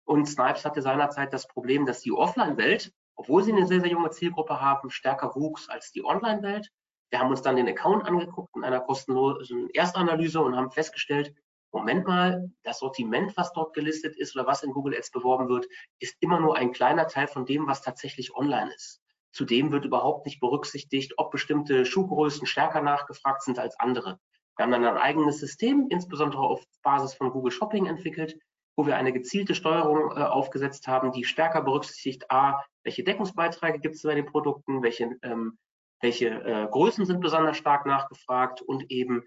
Und 0.05 0.27
Snipes 0.27 0.65
hatte 0.65 0.83
seinerzeit 0.83 1.33
das 1.33 1.47
Problem, 1.47 1.87
dass 1.87 2.01
die 2.01 2.13
Offline-Welt, 2.13 2.93
obwohl 3.15 3.43
sie 3.43 3.53
eine 3.53 3.67
sehr, 3.67 3.81
sehr 3.81 3.91
junge 3.91 4.11
Zielgruppe 4.11 4.61
haben, 4.61 4.91
stärker 4.91 5.35
wuchs 5.35 5.69
als 5.69 5.93
die 5.93 6.05
Online-Welt. 6.05 6.71
Wir 7.11 7.21
haben 7.21 7.31
uns 7.31 7.43
dann 7.43 7.57
den 7.57 7.69
Account 7.69 8.07
angeguckt 8.07 8.57
in 8.57 8.65
einer 8.65 8.81
kostenlosen 8.81 9.69
Erstanalyse 9.71 10.41
und 10.41 10.57
haben 10.57 10.71
festgestellt, 10.71 11.35
Moment 11.73 12.07
mal, 12.07 12.51
das 12.65 12.81
Sortiment, 12.81 13.37
was 13.37 13.53
dort 13.53 13.75
gelistet 13.75 14.17
ist 14.17 14.35
oder 14.37 14.47
was 14.47 14.63
in 14.63 14.73
Google 14.73 14.97
Ads 14.97 15.13
beworben 15.13 15.49
wird, 15.49 15.67
ist 16.01 16.17
immer 16.21 16.41
nur 16.41 16.57
ein 16.57 16.73
kleiner 16.73 17.07
Teil 17.07 17.29
von 17.29 17.47
dem, 17.47 17.67
was 17.67 17.83
tatsächlich 17.83 18.35
online 18.35 18.73
ist. 18.75 19.01
Zudem 19.33 19.71
wird 19.71 19.85
überhaupt 19.85 20.27
nicht 20.27 20.41
berücksichtigt, 20.41 21.15
ob 21.17 21.31
bestimmte 21.31 21.85
Schuhgrößen 21.85 22.47
stärker 22.47 22.81
nachgefragt 22.81 23.43
sind 23.43 23.59
als 23.59 23.79
andere. 23.79 24.19
Wir 24.57 24.65
haben 24.65 24.73
dann 24.73 24.85
ein 24.85 24.97
eigenes 24.97 25.39
System, 25.39 25.87
insbesondere 25.91 26.43
auf 26.43 26.65
Basis 26.83 27.15
von 27.15 27.31
Google 27.31 27.53
Shopping 27.53 27.87
entwickelt, 27.87 28.37
wo 28.77 28.87
wir 28.87 28.97
eine 28.97 29.13
gezielte 29.13 29.55
Steuerung 29.55 30.17
äh, 30.17 30.23
aufgesetzt 30.23 30.89
haben, 30.89 31.13
die 31.13 31.25
stärker 31.25 31.63
berücksichtigt, 31.63 32.31
a, 32.31 32.65
welche 32.83 33.05
Deckungsbeiträge 33.05 33.79
gibt 33.79 33.95
es 33.95 34.03
bei 34.03 34.15
den 34.15 34.27
Produkten, 34.27 34.83
welche 34.83 35.17
ähm, 35.23 35.59
welche 36.01 36.29
äh, 36.29 36.67
Größen 36.71 37.05
sind 37.05 37.21
besonders 37.21 37.57
stark 37.57 37.87
nachgefragt 37.87 38.63
und 38.63 38.91
eben 38.91 39.23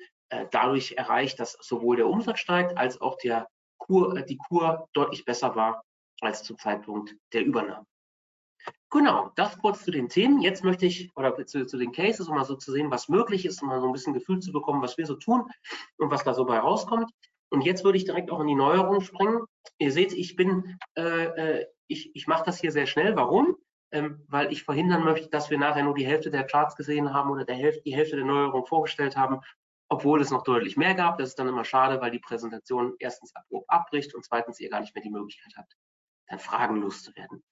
dadurch 0.52 0.94
erreicht, 0.94 1.40
dass 1.40 1.58
sowohl 1.62 1.98
der 1.98 2.08
Umsatz 2.08 2.40
steigt 2.40 2.78
als 2.78 3.00
auch 3.02 3.18
der 3.18 3.48
Kur, 3.78 4.18
äh, 4.18 4.26
die 4.26 4.38
Kur 4.38 4.88
deutlich 4.94 5.26
besser 5.26 5.56
war 5.56 5.84
als 6.22 6.44
zum 6.44 6.58
Zeitpunkt 6.58 7.16
der 7.34 7.44
Übernahme. 7.44 7.86
Genau, 8.90 9.32
das 9.36 9.58
kurz 9.58 9.84
zu 9.84 9.92
den 9.92 10.08
Themen. 10.08 10.40
Jetzt 10.42 10.64
möchte 10.64 10.86
ich, 10.86 11.12
oder 11.18 11.36
zu, 11.46 11.66
zu, 11.66 11.78
den 11.78 11.92
Cases, 11.92 12.28
um 12.30 12.36
mal 12.36 12.46
so 12.46 12.56
zu 12.56 12.72
sehen, 12.72 12.92
was 12.92 13.10
möglich 13.10 13.46
ist, 13.46 13.62
um 13.62 13.68
mal 13.68 13.82
so 13.82 13.88
ein 13.88 13.92
bisschen 13.92 14.14
Gefühl 14.14 14.40
zu 14.40 14.52
bekommen, 14.52 14.82
was 14.82 14.98
wir 14.98 15.06
so 15.06 15.16
tun 15.16 15.50
und 15.98 16.12
was 16.12 16.24
da 16.24 16.34
so 16.34 16.46
bei 16.46 16.60
rauskommt. 16.60 17.12
Und 17.50 17.62
jetzt 17.62 17.84
würde 17.84 17.98
ich 17.98 18.06
direkt 18.06 18.32
auch 18.32 18.40
in 18.40 18.48
die 18.48 18.56
Neuerung 18.56 19.02
springen. 19.02 19.44
Ihr 19.80 19.92
seht, 19.92 20.14
ich 20.14 20.36
bin, 20.36 20.78
äh, 20.96 21.26
äh 21.62 21.66
ich, 21.88 22.16
ich 22.16 22.28
mache 22.28 22.46
das 22.46 22.62
hier 22.62 22.72
sehr 22.72 22.86
schnell. 22.86 23.16
Warum? 23.16 23.58
Ähm, 23.92 24.24
weil 24.28 24.52
ich 24.52 24.64
verhindern 24.64 25.04
möchte, 25.04 25.30
dass 25.30 25.50
wir 25.50 25.58
nachher 25.58 25.84
nur 25.84 25.94
die 25.94 26.06
Hälfte 26.06 26.32
der 26.32 26.46
Charts 26.46 26.76
gesehen 26.76 27.14
haben 27.14 27.30
oder 27.30 27.46
der 27.46 27.56
Hälfte, 27.56 27.82
die 27.84 27.96
Hälfte 27.96 28.16
der 28.16 28.26
Neuerung 28.26 28.66
vorgestellt 28.66 29.18
haben, 29.18 29.42
obwohl 29.94 30.22
es 30.22 30.32
noch 30.32 30.44
deutlich 30.44 30.76
mehr 30.76 30.96
gab. 30.96 31.20
Das 31.20 31.30
ist 31.30 31.40
dann 31.40 31.48
immer 31.48 31.64
schade, 31.64 32.02
weil 32.02 32.10
die 32.10 32.20
Präsentation 32.20 32.96
erstens 32.98 33.36
abrupt 33.36 33.70
abbricht 33.70 34.16
und 34.16 34.26
zweitens 34.26 34.60
ihr 34.60 34.70
gar 34.70 34.80
nicht 34.80 34.96
mehr 34.96 35.04
die 35.04 35.12
Möglichkeit 35.12 35.54
habt, 35.56 35.78
dann 36.28 36.40
fragenlos 36.40 37.04
zu 37.04 37.16
werden. 37.16 37.44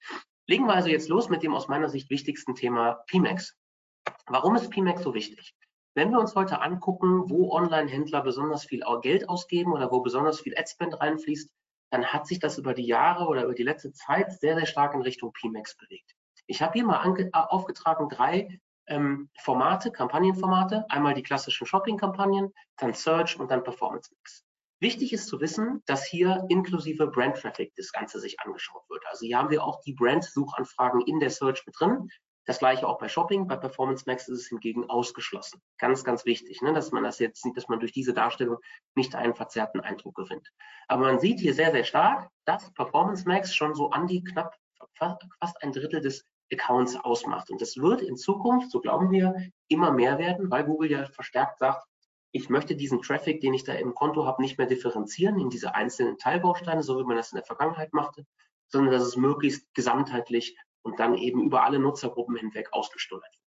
Legen 0.48 0.66
wir 0.66 0.74
also 0.74 0.88
jetzt 0.88 1.08
los 1.08 1.28
mit 1.28 1.44
dem 1.44 1.54
aus 1.54 1.68
meiner 1.68 1.88
Sicht 1.88 2.10
wichtigsten 2.10 2.56
Thema 2.56 3.04
PMAX. 3.06 3.56
Warum 4.26 4.56
ist 4.56 4.70
PMAX 4.70 5.02
so 5.02 5.14
wichtig? 5.14 5.54
Wenn 5.94 6.10
wir 6.10 6.18
uns 6.18 6.34
heute 6.34 6.60
angucken, 6.60 7.30
wo 7.30 7.52
Online-Händler 7.52 8.22
besonders 8.22 8.64
viel 8.64 8.82
Geld 9.02 9.28
ausgeben 9.28 9.72
oder 9.72 9.92
wo 9.92 10.00
besonders 10.00 10.40
viel 10.40 10.58
Adspend 10.58 10.98
reinfließt, 11.00 11.48
dann 11.92 12.06
hat 12.06 12.26
sich 12.26 12.40
das 12.40 12.58
über 12.58 12.74
die 12.74 12.86
Jahre 12.86 13.26
oder 13.26 13.44
über 13.44 13.54
die 13.54 13.62
letzte 13.62 13.92
Zeit 13.92 14.32
sehr, 14.32 14.56
sehr 14.56 14.66
stark 14.66 14.94
in 14.94 15.02
Richtung 15.02 15.32
PMAX 15.32 15.76
bewegt. 15.76 16.16
Ich 16.48 16.60
habe 16.60 16.72
hier 16.72 16.84
mal 16.84 17.04
aufgetragen 17.32 18.08
drei 18.08 18.58
ähm, 18.86 19.30
Formate, 19.40 19.90
Kampagnenformate. 19.90 20.84
Einmal 20.88 21.14
die 21.14 21.22
klassischen 21.22 21.66
Shopping-Kampagnen, 21.66 22.52
dann 22.76 22.94
Search 22.94 23.38
und 23.38 23.50
dann 23.50 23.64
Performance 23.64 24.10
Mix. 24.14 24.44
Wichtig 24.80 25.12
ist 25.12 25.28
zu 25.28 25.40
wissen, 25.40 25.82
dass 25.86 26.04
hier 26.04 26.44
inklusive 26.48 27.06
Brand 27.06 27.36
Traffic 27.36 27.72
das 27.76 27.92
Ganze 27.92 28.18
sich 28.18 28.40
angeschaut 28.40 28.82
wird. 28.88 29.04
Also 29.06 29.24
hier 29.24 29.38
haben 29.38 29.50
wir 29.50 29.62
auch 29.62 29.80
die 29.82 29.92
Brand-Suchanfragen 29.92 31.02
in 31.02 31.20
der 31.20 31.30
Search 31.30 31.64
mit 31.66 31.76
drin. 31.78 32.08
Das 32.46 32.58
gleiche 32.58 32.88
auch 32.88 32.98
bei 32.98 33.08
Shopping. 33.08 33.46
Bei 33.46 33.56
Performance 33.56 34.02
Max 34.08 34.26
ist 34.26 34.40
es 34.40 34.48
hingegen 34.48 34.90
ausgeschlossen. 34.90 35.62
Ganz, 35.78 36.02
ganz 36.02 36.24
wichtig, 36.24 36.60
ne, 36.62 36.72
dass 36.72 36.90
man 36.90 37.04
das 37.04 37.20
jetzt 37.20 37.42
sieht, 37.42 37.56
dass 37.56 37.68
man 37.68 37.78
durch 37.78 37.92
diese 37.92 38.12
Darstellung 38.12 38.58
nicht 38.96 39.14
einen 39.14 39.36
verzerrten 39.36 39.80
Eindruck 39.80 40.16
gewinnt. 40.16 40.48
Aber 40.88 41.02
man 41.02 41.20
sieht 41.20 41.38
hier 41.38 41.54
sehr, 41.54 41.70
sehr 41.70 41.84
stark, 41.84 42.28
dass 42.44 42.72
Performance 42.72 43.28
Max 43.28 43.54
schon 43.54 43.76
so 43.76 43.90
an 43.90 44.08
die 44.08 44.24
knapp 44.24 44.56
fast 44.96 45.62
ein 45.62 45.72
Drittel 45.72 46.00
des 46.00 46.24
Accounts 46.52 46.96
ausmacht. 46.96 47.50
Und 47.50 47.60
das 47.60 47.76
wird 47.76 48.02
in 48.02 48.16
Zukunft, 48.16 48.70
so 48.70 48.80
glauben 48.80 49.10
wir, 49.10 49.34
immer 49.68 49.92
mehr 49.92 50.18
werden, 50.18 50.50
weil 50.50 50.64
Google 50.64 50.90
ja 50.90 51.06
verstärkt 51.06 51.58
sagt, 51.58 51.86
ich 52.32 52.48
möchte 52.48 52.74
diesen 52.74 53.02
Traffic, 53.02 53.40
den 53.40 53.54
ich 53.54 53.64
da 53.64 53.74
im 53.74 53.94
Konto 53.94 54.24
habe, 54.24 54.40
nicht 54.40 54.58
mehr 54.58 54.66
differenzieren 54.66 55.38
in 55.38 55.50
diese 55.50 55.74
einzelnen 55.74 56.16
Teilbausteine, 56.16 56.82
so 56.82 56.98
wie 56.98 57.04
man 57.04 57.16
das 57.16 57.32
in 57.32 57.36
der 57.36 57.44
Vergangenheit 57.44 57.92
machte, 57.92 58.26
sondern 58.68 58.92
dass 58.92 59.02
es 59.02 59.16
möglichst 59.16 59.72
gesamtheitlich 59.74 60.56
und 60.82 60.98
dann 60.98 61.14
eben 61.14 61.42
über 61.42 61.64
alle 61.64 61.78
Nutzergruppen 61.78 62.36
hinweg 62.36 62.72
ausgesteuert 62.72 63.22
wird. 63.22 63.42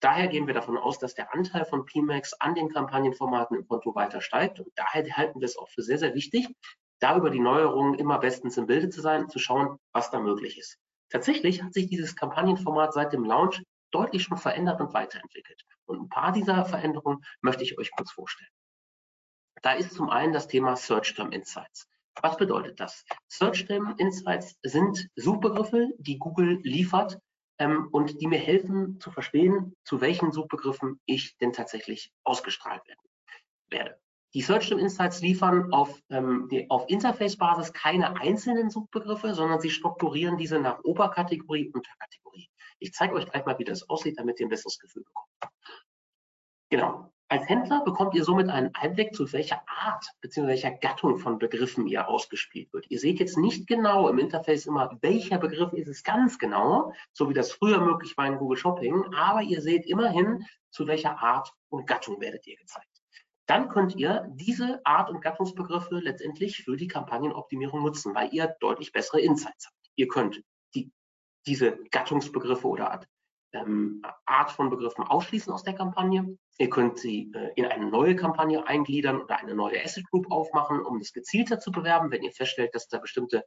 Daher 0.00 0.28
gehen 0.28 0.46
wir 0.46 0.54
davon 0.54 0.78
aus, 0.78 0.98
dass 0.98 1.14
der 1.14 1.34
Anteil 1.34 1.66
von 1.66 1.84
PMAX 1.84 2.32
an 2.32 2.54
den 2.54 2.70
Kampagnenformaten 2.70 3.58
im 3.58 3.68
Konto 3.68 3.94
weiter 3.94 4.22
steigt. 4.22 4.58
Und 4.58 4.72
daher 4.74 5.04
halten 5.16 5.40
wir 5.40 5.44
es 5.44 5.58
auch 5.58 5.68
für 5.68 5.82
sehr, 5.82 5.98
sehr 5.98 6.14
wichtig, 6.14 6.48
da 7.00 7.16
über 7.16 7.28
die 7.28 7.40
Neuerungen 7.40 7.94
immer 7.94 8.18
bestens 8.18 8.56
im 8.56 8.66
Bilde 8.66 8.88
zu 8.88 9.02
sein 9.02 9.24
und 9.24 9.30
zu 9.30 9.38
schauen, 9.38 9.78
was 9.92 10.10
da 10.10 10.18
möglich 10.18 10.58
ist. 10.58 10.78
Tatsächlich 11.10 11.62
hat 11.62 11.74
sich 11.74 11.88
dieses 11.88 12.16
Kampagnenformat 12.16 12.94
seit 12.94 13.12
dem 13.12 13.24
Launch 13.24 13.62
deutlich 13.90 14.22
schon 14.22 14.38
verändert 14.38 14.80
und 14.80 14.94
weiterentwickelt. 14.94 15.64
Und 15.84 16.00
ein 16.02 16.08
paar 16.08 16.32
dieser 16.32 16.64
Veränderungen 16.64 17.24
möchte 17.40 17.64
ich 17.64 17.78
euch 17.78 17.90
kurz 17.90 18.12
vorstellen. 18.12 18.50
Da 19.62 19.72
ist 19.72 19.92
zum 19.92 20.08
einen 20.08 20.32
das 20.32 20.46
Thema 20.46 20.76
Search 20.76 21.14
Term 21.14 21.32
Insights. 21.32 21.88
Was 22.22 22.36
bedeutet 22.36 22.80
das? 22.80 23.04
Search 23.28 23.66
Term 23.66 23.94
Insights 23.98 24.56
sind 24.62 25.08
Suchbegriffe, 25.16 25.88
die 25.98 26.18
Google 26.18 26.60
liefert 26.62 27.18
ähm, 27.58 27.88
und 27.92 28.20
die 28.20 28.26
mir 28.26 28.38
helfen 28.38 29.00
zu 29.00 29.10
verstehen, 29.10 29.74
zu 29.84 30.00
welchen 30.00 30.32
Suchbegriffen 30.32 31.00
ich 31.06 31.36
denn 31.38 31.52
tatsächlich 31.52 32.12
ausgestrahlt 32.24 32.86
werden 32.86 33.00
werde. 33.68 34.00
Die 34.32 34.42
Search 34.42 34.68
Term 34.68 34.78
Insights 34.78 35.20
liefern 35.22 35.72
auf, 35.72 36.00
ähm, 36.08 36.48
auf 36.68 36.88
Interface-Basis 36.88 37.72
keine 37.72 38.20
einzelnen 38.20 38.70
Suchbegriffe, 38.70 39.34
sondern 39.34 39.60
sie 39.60 39.70
strukturieren 39.70 40.36
diese 40.36 40.60
nach 40.60 40.84
Oberkategorie, 40.84 41.66
und 41.66 41.74
Unterkategorie. 41.76 42.48
Ich 42.78 42.92
zeige 42.92 43.14
euch 43.14 43.28
gleich 43.28 43.44
mal, 43.44 43.58
wie 43.58 43.64
das 43.64 43.88
aussieht, 43.88 44.18
damit 44.18 44.38
ihr 44.38 44.46
ein 44.46 44.50
besseres 44.50 44.78
Gefühl 44.78 45.02
bekommt. 45.02 45.28
Genau. 46.70 47.12
Als 47.28 47.48
Händler 47.48 47.82
bekommt 47.84 48.14
ihr 48.14 48.24
somit 48.24 48.48
einen 48.48 48.74
Einblick, 48.74 49.14
zu 49.14 49.32
welcher 49.32 49.62
Art 49.68 50.04
bzw. 50.20 50.48
welcher 50.48 50.72
Gattung 50.72 51.18
von 51.18 51.38
Begriffen 51.38 51.86
ihr 51.86 52.08
ausgespielt 52.08 52.72
wird. 52.72 52.90
Ihr 52.90 52.98
seht 52.98 53.20
jetzt 53.20 53.38
nicht 53.38 53.68
genau 53.68 54.08
im 54.08 54.18
Interface 54.18 54.66
immer, 54.66 54.98
welcher 55.00 55.38
Begriff 55.38 55.72
ist 55.72 55.86
es 55.86 56.02
ganz 56.02 56.40
genau, 56.40 56.92
so 57.12 57.28
wie 57.28 57.34
das 57.34 57.52
früher 57.52 57.80
möglich 57.80 58.16
war 58.16 58.26
in 58.26 58.38
Google 58.38 58.58
Shopping, 58.58 59.14
aber 59.14 59.42
ihr 59.42 59.60
seht 59.62 59.86
immerhin, 59.86 60.44
zu 60.70 60.88
welcher 60.88 61.20
Art 61.20 61.52
und 61.68 61.86
Gattung 61.86 62.20
werdet 62.20 62.46
ihr 62.48 62.56
gezeigt. 62.56 62.89
Dann 63.50 63.68
könnt 63.68 63.96
ihr 63.96 64.28
diese 64.30 64.80
Art 64.84 65.10
und 65.10 65.22
Gattungsbegriffe 65.22 65.96
letztendlich 65.96 66.62
für 66.62 66.76
die 66.76 66.86
Kampagnenoptimierung 66.86 67.82
nutzen, 67.82 68.14
weil 68.14 68.32
ihr 68.32 68.54
deutlich 68.60 68.92
bessere 68.92 69.20
Insights 69.20 69.66
habt. 69.66 69.90
Ihr 69.96 70.06
könnt 70.06 70.40
die 70.76 70.92
diese 71.48 71.76
Gattungsbegriffe 71.90 72.68
oder 72.68 72.92
Art, 72.92 73.08
ähm, 73.52 74.02
Art 74.24 74.52
von 74.52 74.70
Begriffen 74.70 75.02
ausschließen 75.02 75.52
aus 75.52 75.64
der 75.64 75.74
Kampagne. 75.74 76.38
Ihr 76.58 76.70
könnt 76.70 77.00
sie 77.00 77.32
äh, 77.34 77.50
in 77.56 77.66
eine 77.66 77.86
neue 77.90 78.14
Kampagne 78.14 78.64
eingliedern 78.68 79.20
oder 79.20 79.38
eine 79.38 79.56
neue 79.56 79.82
Asset 79.82 80.04
Group 80.12 80.30
aufmachen, 80.30 80.86
um 80.86 81.00
das 81.00 81.12
gezielter 81.12 81.58
zu 81.58 81.72
bewerben, 81.72 82.12
wenn 82.12 82.22
ihr 82.22 82.30
feststellt, 82.30 82.72
dass 82.76 82.86
da 82.86 82.98
bestimmte 82.98 83.44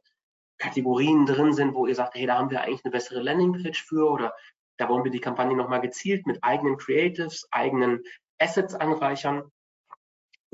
Kategorien 0.58 1.24
drin 1.24 1.54
sind, 1.54 1.72
wo 1.72 1.86
ihr 1.86 1.94
sagt, 1.94 2.14
hey, 2.14 2.26
da 2.26 2.36
haben 2.36 2.50
wir 2.50 2.60
eigentlich 2.60 2.84
eine 2.84 2.92
bessere 2.92 3.22
Landingpage 3.22 3.82
für 3.82 4.10
oder 4.10 4.34
da 4.76 4.90
wollen 4.90 5.04
wir 5.04 5.10
die 5.10 5.20
Kampagne 5.20 5.56
nochmal 5.56 5.80
gezielt 5.80 6.26
mit 6.26 6.44
eigenen 6.44 6.76
Creatives, 6.76 7.48
eigenen 7.50 8.02
Assets 8.38 8.74
anreichern. 8.74 9.50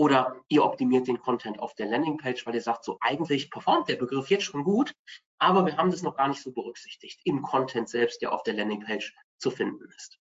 Oder 0.00 0.40
ihr 0.48 0.64
optimiert 0.64 1.08
den 1.08 1.20
Content 1.20 1.58
auf 1.58 1.74
der 1.74 1.84
Landingpage, 1.84 2.46
weil 2.46 2.54
ihr 2.54 2.62
sagt, 2.62 2.84
so 2.84 2.96
eigentlich 3.02 3.50
performt 3.50 3.86
der 3.90 3.96
Begriff 3.96 4.30
jetzt 4.30 4.44
schon 4.44 4.64
gut, 4.64 4.94
aber 5.38 5.66
wir 5.66 5.76
haben 5.76 5.90
das 5.90 6.02
noch 6.02 6.16
gar 6.16 6.28
nicht 6.28 6.42
so 6.42 6.52
berücksichtigt 6.52 7.20
im 7.24 7.42
Content 7.42 7.86
selbst, 7.86 8.22
der 8.22 8.32
auf 8.32 8.42
der 8.42 8.54
Landingpage 8.54 9.14
zu 9.36 9.50
finden 9.50 9.84
ist. 9.94 10.18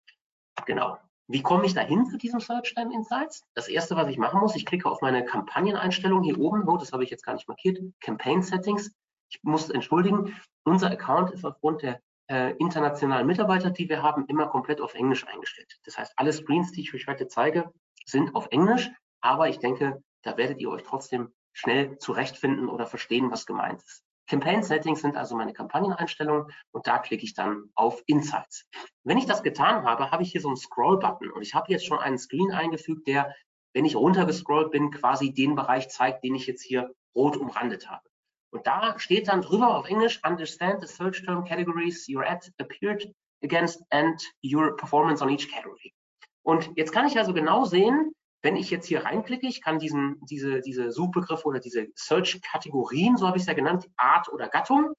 Genau. 0.64 0.96
Wie 1.26 1.42
komme 1.42 1.66
ich 1.66 1.74
dahin 1.74 2.06
zu 2.06 2.18
diesem 2.18 2.38
Search 2.38 2.72
Time 2.76 2.94
Insights? 2.94 3.42
Das 3.54 3.66
erste, 3.66 3.96
was 3.96 4.06
ich 4.06 4.16
machen 4.16 4.38
muss, 4.38 4.54
ich 4.54 4.64
klicke 4.64 4.88
auf 4.88 5.00
meine 5.00 5.24
Kampagneneinstellung 5.24 6.22
hier 6.22 6.38
oben. 6.38 6.68
Oh, 6.68 6.76
das 6.76 6.92
habe 6.92 7.02
ich 7.02 7.10
jetzt 7.10 7.24
gar 7.24 7.34
nicht 7.34 7.48
markiert. 7.48 7.80
Campaign 7.98 8.42
Settings. 8.42 8.94
Ich 9.28 9.42
muss 9.42 9.70
entschuldigen, 9.70 10.36
unser 10.62 10.88
Account 10.92 11.32
ist 11.32 11.44
aufgrund 11.44 11.82
der 11.82 12.00
äh, 12.30 12.54
internationalen 12.58 13.26
Mitarbeiter, 13.26 13.70
die 13.70 13.88
wir 13.88 14.04
haben, 14.04 14.26
immer 14.26 14.46
komplett 14.46 14.80
auf 14.80 14.94
Englisch 14.94 15.26
eingestellt. 15.26 15.80
Das 15.84 15.98
heißt, 15.98 16.12
alle 16.14 16.32
Screens, 16.32 16.70
die 16.70 16.82
ich 16.82 16.94
euch 16.94 17.08
heute 17.08 17.26
zeige, 17.26 17.72
sind 18.06 18.36
auf 18.36 18.46
Englisch. 18.52 18.92
Aber 19.24 19.48
ich 19.48 19.58
denke, 19.58 20.02
da 20.22 20.36
werdet 20.36 20.60
ihr 20.60 20.68
euch 20.68 20.82
trotzdem 20.82 21.32
schnell 21.54 21.96
zurechtfinden 21.96 22.68
oder 22.68 22.86
verstehen, 22.86 23.30
was 23.30 23.46
gemeint 23.46 23.82
ist. 23.82 24.04
Campaign 24.26 24.62
Settings 24.62 25.00
sind 25.00 25.16
also 25.16 25.34
meine 25.34 25.54
Kampagneneinstellungen 25.54 26.52
und 26.72 26.86
da 26.86 26.98
klicke 26.98 27.24
ich 27.24 27.32
dann 27.32 27.70
auf 27.74 28.02
Insights. 28.06 28.66
Wenn 29.02 29.16
ich 29.16 29.24
das 29.24 29.42
getan 29.42 29.84
habe, 29.84 30.10
habe 30.10 30.22
ich 30.22 30.32
hier 30.32 30.42
so 30.42 30.48
einen 30.48 30.58
Scroll-Button 30.58 31.30
und 31.30 31.40
ich 31.40 31.54
habe 31.54 31.72
jetzt 31.72 31.86
schon 31.86 31.98
einen 32.00 32.18
Screen 32.18 32.52
eingefügt, 32.52 33.06
der, 33.06 33.34
wenn 33.72 33.86
ich 33.86 33.96
runtergescrollt 33.96 34.70
bin, 34.70 34.90
quasi 34.90 35.32
den 35.32 35.54
Bereich 35.54 35.88
zeigt, 35.88 36.22
den 36.22 36.34
ich 36.34 36.46
jetzt 36.46 36.62
hier 36.62 36.94
rot 37.14 37.38
umrandet 37.38 37.88
habe. 37.88 38.02
Und 38.50 38.66
da 38.66 38.98
steht 38.98 39.28
dann 39.28 39.40
drüber 39.40 39.78
auf 39.78 39.88
Englisch, 39.88 40.20
understand 40.22 40.82
the 40.82 40.86
search 40.86 41.24
term 41.24 41.44
categories 41.44 42.06
your 42.10 42.26
ad 42.28 42.46
appeared 42.58 43.10
against 43.42 43.82
and 43.90 44.22
your 44.42 44.76
performance 44.76 45.24
on 45.24 45.30
each 45.30 45.50
category. 45.50 45.94
Und 46.42 46.70
jetzt 46.76 46.92
kann 46.92 47.06
ich 47.06 47.16
also 47.16 47.32
genau 47.32 47.64
sehen, 47.64 48.12
wenn 48.44 48.56
ich 48.56 48.70
jetzt 48.70 48.86
hier 48.86 49.04
reinklicke, 49.04 49.46
ich 49.46 49.62
kann 49.62 49.78
diesen, 49.78 50.20
diese, 50.26 50.60
diese 50.60 50.92
Suchbegriffe 50.92 51.46
oder 51.46 51.60
diese 51.60 51.88
Search-Kategorien, 51.94 53.16
so 53.16 53.26
habe 53.26 53.38
ich 53.38 53.44
es 53.44 53.46
ja 53.46 53.54
genannt, 53.54 53.88
Art 53.96 54.30
oder 54.30 54.48
Gattung, 54.48 54.92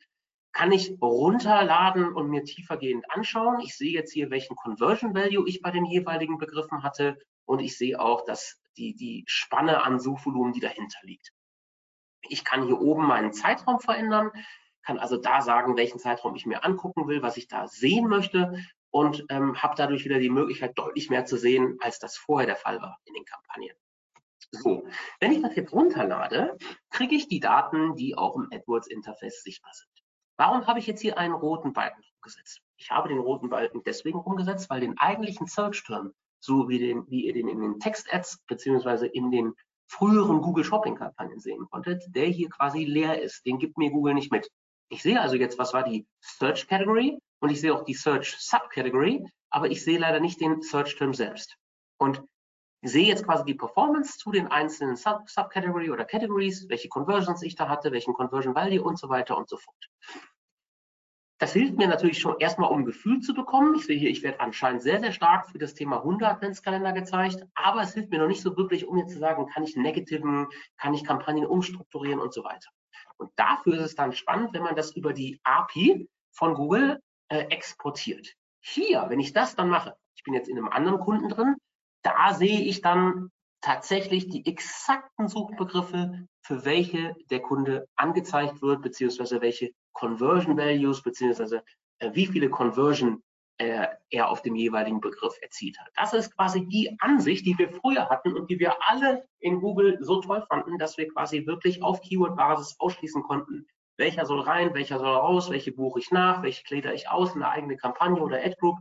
kann 0.52 0.72
ich 0.72 0.98
runterladen 1.00 2.12
und 2.12 2.32
mir 2.32 2.44
tiefergehend 2.44 3.06
anschauen. 3.12 3.60
Ich 3.60 3.78
sehe 3.78 3.92
jetzt 3.92 4.12
hier, 4.12 4.32
welchen 4.32 4.56
Conversion 4.56 5.14
Value 5.14 5.48
ich 5.48 5.62
bei 5.62 5.70
den 5.70 5.86
jeweiligen 5.86 6.40
Begriffen 6.40 6.82
hatte 6.82 7.20
und 7.46 7.60
ich 7.60 7.78
sehe 7.78 8.00
auch, 8.00 8.25
dass 8.25 8.60
die, 8.78 8.96
die 8.96 9.24
Spanne 9.28 9.84
an 9.84 10.00
Suchvolumen, 10.00 10.52
die 10.52 10.60
dahinter 10.60 10.98
liegt. 11.04 11.32
Ich 12.28 12.44
kann 12.46 12.66
hier 12.66 12.82
oben 12.82 13.06
meinen 13.06 13.32
Zeitraum 13.32 13.80
verändern, 13.80 14.32
kann 14.82 14.98
also 14.98 15.18
da 15.18 15.42
sagen, 15.44 15.78
welchen 15.78 16.00
Zeitraum 16.00 16.34
ich 16.34 16.48
mir 16.48 16.66
angucken 16.66 17.08
will, 17.08 17.22
was 17.22 17.38
ich 17.38 17.48
da 17.48 17.68
sehen 17.68 18.08
möchte 18.08 18.58
und 18.96 19.25
ähm, 19.28 19.62
habe 19.62 19.75
dadurch 19.75 20.06
wieder 20.06 20.20
die 20.20 20.30
Möglichkeit, 20.30 20.78
deutlich 20.78 21.10
mehr 21.10 21.25
zu 21.25 21.36
sehen, 21.36 21.78
als 21.82 22.00
das 22.00 22.16
vorher 22.16 22.48
der 22.48 22.56
Fall 22.56 22.82
war 22.82 22.98
in 23.04 23.14
den 23.14 23.25
Kampagnen. 23.25 23.75
So, 24.52 24.88
wenn 25.20 25.34
ich 25.34 25.42
das 25.42 25.54
jetzt 25.58 25.74
runterlade, 25.74 26.56
kriege 26.92 27.14
ich 27.14 27.28
die 27.28 27.42
Daten, 27.42 27.98
die 27.98 28.18
auch 28.18 28.38
im 28.38 28.48
AdWords-Interface 28.50 29.44
sichtbar 29.44 29.74
sind. 29.74 29.90
Warum 30.38 30.66
habe 30.66 30.80
ich 30.80 30.88
jetzt 30.88 31.02
hier 31.02 31.18
einen 31.18 31.34
roten 31.34 31.74
Balken 31.74 32.04
gesetzt? 32.22 32.62
Ich 32.78 32.90
habe 32.90 33.10
den 33.10 33.20
roten 33.20 33.50
Balken 33.50 33.82
deswegen 33.86 34.18
umgesetzt, 34.18 34.70
weil 34.70 34.80
den 34.80 34.98
eigentlichen 34.98 35.48
Search-Term, 35.48 36.14
so 36.40 36.70
wie, 36.70 36.80
den, 36.80 37.06
wie 37.10 37.25
ihr 37.25 37.34
den 37.34 37.50
in 37.50 37.60
den 37.60 37.82
Text-Ads 37.82 38.46
beziehungsweise 38.48 39.08
in 39.08 39.30
den 39.30 39.56
früheren 39.88 40.40
Google 40.40 40.64
Shopping-Kampagnen 40.64 41.42
sehen 41.42 41.68
konntet, 41.70 42.02
der 42.16 42.28
hier 42.28 42.48
quasi 42.48 42.86
leer 42.86 43.22
ist. 43.22 43.46
Den 43.46 43.60
gibt 43.60 43.78
mir 43.78 43.92
Google 43.92 44.14
nicht 44.14 44.32
mit. 44.32 44.50
Ich 44.88 45.02
sehe 45.02 45.20
also 45.20 45.36
jetzt, 45.36 45.60
was 45.60 45.74
war 45.74 45.84
die 45.84 46.08
Search 46.22 46.66
Category 46.70 47.20
und 47.46 47.52
ich 47.52 47.62
sehe 47.62 47.75
auch 47.75 47.84
die 47.84 47.94
Search 47.94 48.38
Subcategory, 48.40 49.24
aber 49.52 49.70
ich 49.70 49.84
sehe 49.84 50.00
leider 50.00 50.20
nicht 50.20 50.42
den 50.42 50.64
Search 50.64 50.96
Term 50.96 51.14
selbst. 51.14 51.56
Und 52.00 52.24
sehe 52.82 53.06
jetzt 53.06 53.24
quasi 53.24 53.46
die 53.46 53.54
Performance 53.54 54.18
zu 54.18 54.32
den 54.32 54.48
einzelnen 54.48 54.96
Sub 54.96 55.30
Subcategory 55.30 55.92
oder 55.92 56.06
Categories, 56.06 56.68
welche 56.70 56.90
Conversions 56.90 57.44
ich 57.44 57.54
da 57.54 57.70
hatte, 57.70 57.92
welchen 57.92 58.16
Conversion 58.16 58.56
Value 58.56 58.82
und 58.82 58.98
so 58.98 59.10
weiter 59.10 59.38
und 59.38 59.48
so 59.48 59.58
fort. 59.58 59.90
Das 61.38 61.54
hilft 61.54 61.78
mir 61.78 61.88
natürlich 61.88 62.18
schon 62.18 62.40
erstmal, 62.40 62.72
um 62.72 62.80
ein 62.80 62.86
Gefühl 62.86 63.20
zu 63.20 63.36
bekommen. 63.36 63.75
Ich 63.75 63.86
sehe 63.86 64.00
hier, 64.00 64.10
ich 64.10 64.24
werde 64.24 64.40
anscheinend 64.40 64.82
sehr, 64.82 65.00
sehr 65.00 65.12
stark 65.12 65.48
für 65.52 65.60
das 65.60 65.75
Thema 65.75 65.98
100 65.98 66.32
Adventskalender 66.32 66.94
gezeigt, 66.94 67.46
aber 67.54 67.82
es 67.82 67.94
hilft 67.94 68.10
mir 68.10 68.18
noch 68.18 68.28
nicht 68.28 68.42
so 68.42 68.58
wirklich, 68.58 68.88
um 68.88 68.96
mir 68.96 69.06
zu 69.06 69.20
sagen, 69.20 69.46
kann 69.54 69.64
ich 69.64 69.75
negativen, 69.75 70.48
kann 70.78 70.96
ich 70.96 71.04
Kampagnen 71.04 71.46
umstrukturieren 71.46 72.20
und 72.20 72.34
so 72.34 72.44
weiter. 72.44 72.70
Und 73.18 73.30
dafür 73.36 73.75
ist 73.75 73.86
es 73.86 73.96
dann 73.96 74.14
spannend, 74.14 74.54
wenn 74.54 74.64
man 74.64 74.75
das 74.75 74.96
über 74.96 75.14
die 75.14 75.40
API 75.44 76.10
von 76.32 76.56
Google 76.56 77.02
äh, 77.29 77.46
exportiert. 77.50 78.36
Hier, 78.62 79.05
wenn 79.10 79.20
ich 79.20 79.34
das 79.34 79.55
dann 79.55 79.70
mache, 79.70 79.96
ich 80.15 80.24
bin 80.24 80.34
jetzt 80.34 80.50
in 80.50 80.58
einem 80.58 80.70
anderen 80.70 81.00
Kunden 81.00 81.29
drin, 81.29 81.55
da 82.03 82.34
sehe 82.34 82.62
ich 82.62 82.82
dann 82.82 83.32
tatsächlich 83.62 84.29
die 84.29 84.46
exakten 84.46 85.27
Suchbegriffe, 85.27 86.27
für 86.41 86.65
welche 86.65 87.15
der 87.32 87.41
Kunde 87.41 87.88
angezeigt 87.96 88.62
wird, 88.62 88.84
beziehungsweise 88.84 89.41
welche 89.41 89.72
Conversion 89.94 90.58
Values, 90.58 91.01
beziehungsweise 91.01 91.63
äh, 92.00 92.12
wie 92.13 92.27
viele 92.27 92.50
Conversion 92.50 93.24
äh, 93.58 93.88
er 94.10 94.29
auf 94.29 94.41
dem 94.41 94.55
jeweiligen 94.55 95.00
Begriff 95.00 95.34
erzielt 95.41 95.79
hat. 95.79 95.88
Das 95.96 96.13
ist 96.13 96.36
quasi 96.36 96.67
die 96.67 96.96
Ansicht, 97.00 97.46
die 97.46 97.58
wir 97.58 97.72
früher 97.72 98.10
hatten 98.10 98.36
und 98.36 98.50
die 98.50 98.60
wir 98.60 98.75
alle 98.88 99.25
in 99.39 99.62
Google 99.62 99.98
so 100.01 100.22
toll 100.22 100.46
fanden, 100.48 100.77
dass 100.77 100.98
wir 100.98 101.08
quasi 101.08 101.46
wirklich 101.46 101.82
auf 101.82 102.01
Keyword-Basis 102.01 102.75
ausschließen 102.79 103.24
konnten, 103.24 103.65
welcher 103.98 104.25
soll 104.25 104.42
rein, 104.42 104.74
welcher 104.74 105.00
soll 105.00 105.16
raus, 105.16 105.50
welche 105.50 105.72
buche 105.72 106.00
ich 106.00 106.12
nach, 106.12 106.44
welche 106.44 106.64
glieder 106.64 106.94
ich 106.94 107.10
aus 107.10 107.36
in 107.36 107.44
eine 107.44 107.52
eigene 107.52 107.78
Kampagne 107.78 108.22
oder 108.22 108.44
Ad-Group. 108.44 108.78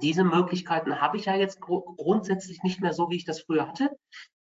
Diese 0.00 0.24
Möglichkeiten 0.24 1.00
habe 1.00 1.16
ich 1.16 1.24
ja 1.24 1.34
jetzt 1.34 1.60
grundsätzlich 1.60 2.62
nicht 2.62 2.80
mehr 2.80 2.92
so, 2.92 3.10
wie 3.10 3.16
ich 3.16 3.24
das 3.24 3.40
früher 3.40 3.66
hatte. 3.66 3.90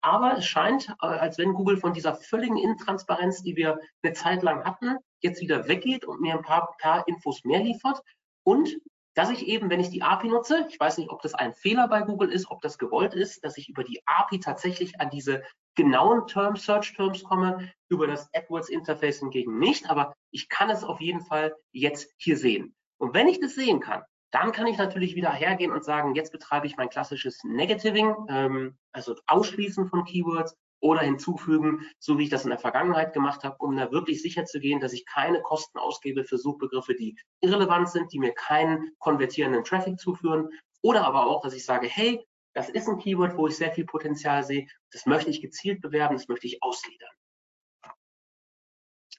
Aber 0.01 0.37
es 0.37 0.45
scheint, 0.45 0.89
äh, 1.01 1.05
als 1.05 1.37
wenn 1.37 1.53
Google 1.53 1.77
von 1.77 1.93
dieser 1.93 2.15
völligen 2.15 2.57
Intransparenz, 2.57 3.43
die 3.43 3.55
wir 3.55 3.79
eine 4.03 4.13
Zeit 4.13 4.43
lang 4.43 4.63
hatten, 4.63 4.97
jetzt 5.21 5.41
wieder 5.41 5.67
weggeht 5.67 6.05
und 6.05 6.21
mir 6.21 6.33
ein 6.33 6.43
paar, 6.43 6.75
paar 6.79 7.07
Infos 7.07 7.43
mehr 7.43 7.59
liefert. 7.59 8.01
Und 8.43 8.77
dass 9.15 9.29
ich 9.31 9.47
eben, 9.47 9.69
wenn 9.69 9.79
ich 9.79 9.89
die 9.89 10.03
API 10.03 10.27
nutze, 10.27 10.67
ich 10.69 10.79
weiß 10.79 10.97
nicht, 10.97 11.09
ob 11.09 11.21
das 11.21 11.33
ein 11.33 11.53
Fehler 11.53 11.87
bei 11.87 12.01
Google 12.01 12.31
ist, 12.31 12.51
ob 12.51 12.61
das 12.61 12.77
gewollt 12.77 13.13
ist, 13.13 13.43
dass 13.43 13.57
ich 13.57 13.69
über 13.69 13.83
die 13.83 14.01
API 14.05 14.39
tatsächlich 14.39 14.99
an 14.99 15.09
diese 15.09 15.41
genauen 15.75 16.27
Term 16.27 16.55
Search 16.55 16.93
Terms 16.93 17.23
komme, 17.23 17.71
über 17.89 18.07
das 18.07 18.29
AdWords 18.33 18.69
Interface 18.69 19.19
hingegen 19.19 19.57
nicht, 19.57 19.89
aber 19.89 20.13
ich 20.31 20.49
kann 20.49 20.69
es 20.69 20.83
auf 20.83 21.01
jeden 21.01 21.21
Fall 21.21 21.55
jetzt 21.71 22.13
hier 22.17 22.37
sehen. 22.37 22.75
Und 22.97 23.13
wenn 23.13 23.27
ich 23.27 23.39
das 23.39 23.55
sehen 23.55 23.79
kann, 23.79 24.03
dann 24.31 24.51
kann 24.51 24.67
ich 24.67 24.77
natürlich 24.77 25.15
wieder 25.15 25.31
hergehen 25.31 25.71
und 25.71 25.85
sagen, 25.85 26.13
jetzt 26.15 26.31
betreibe 26.31 26.67
ich 26.67 26.75
mein 26.75 26.89
klassisches 26.89 27.43
Negativing, 27.45 28.13
ähm, 28.27 28.77
also 28.91 29.15
Ausschließen 29.27 29.87
von 29.87 30.03
Keywords 30.03 30.57
oder 30.85 31.01
hinzufügen, 31.01 31.81
so 31.99 32.19
wie 32.19 32.25
ich 32.25 32.29
das 32.29 32.43
in 32.43 32.51
der 32.51 32.59
Vergangenheit 32.59 33.11
gemacht 33.13 33.43
habe, 33.43 33.55
um 33.57 33.75
da 33.75 33.91
wirklich 33.91 34.21
sicher 34.21 34.45
zu 34.45 34.59
gehen, 34.59 34.79
dass 34.79 34.93
ich 34.93 35.05
keine 35.07 35.41
Kosten 35.41 35.79
ausgebe 35.79 36.23
für 36.23 36.37
Suchbegriffe, 36.37 36.93
die 36.93 37.17
irrelevant 37.41 37.89
sind, 37.89 38.13
die 38.13 38.19
mir 38.19 38.33
keinen 38.33 38.91
konvertierenden 38.99 39.63
Traffic 39.63 39.99
zuführen. 39.99 40.49
Oder 40.83 41.03
aber 41.05 41.25
auch, 41.25 41.41
dass 41.41 41.55
ich 41.55 41.65
sage, 41.65 41.87
hey, 41.87 42.23
das 42.53 42.69
ist 42.69 42.87
ein 42.87 42.99
Keyword, 42.99 43.35
wo 43.35 43.47
ich 43.47 43.57
sehr 43.57 43.71
viel 43.71 43.85
Potenzial 43.85 44.43
sehe, 44.43 44.67
das 44.91 45.07
möchte 45.07 45.31
ich 45.31 45.41
gezielt 45.41 45.81
bewerben, 45.81 46.15
das 46.15 46.27
möchte 46.27 46.45
ich 46.45 46.61
ausgliedern. 46.61 47.09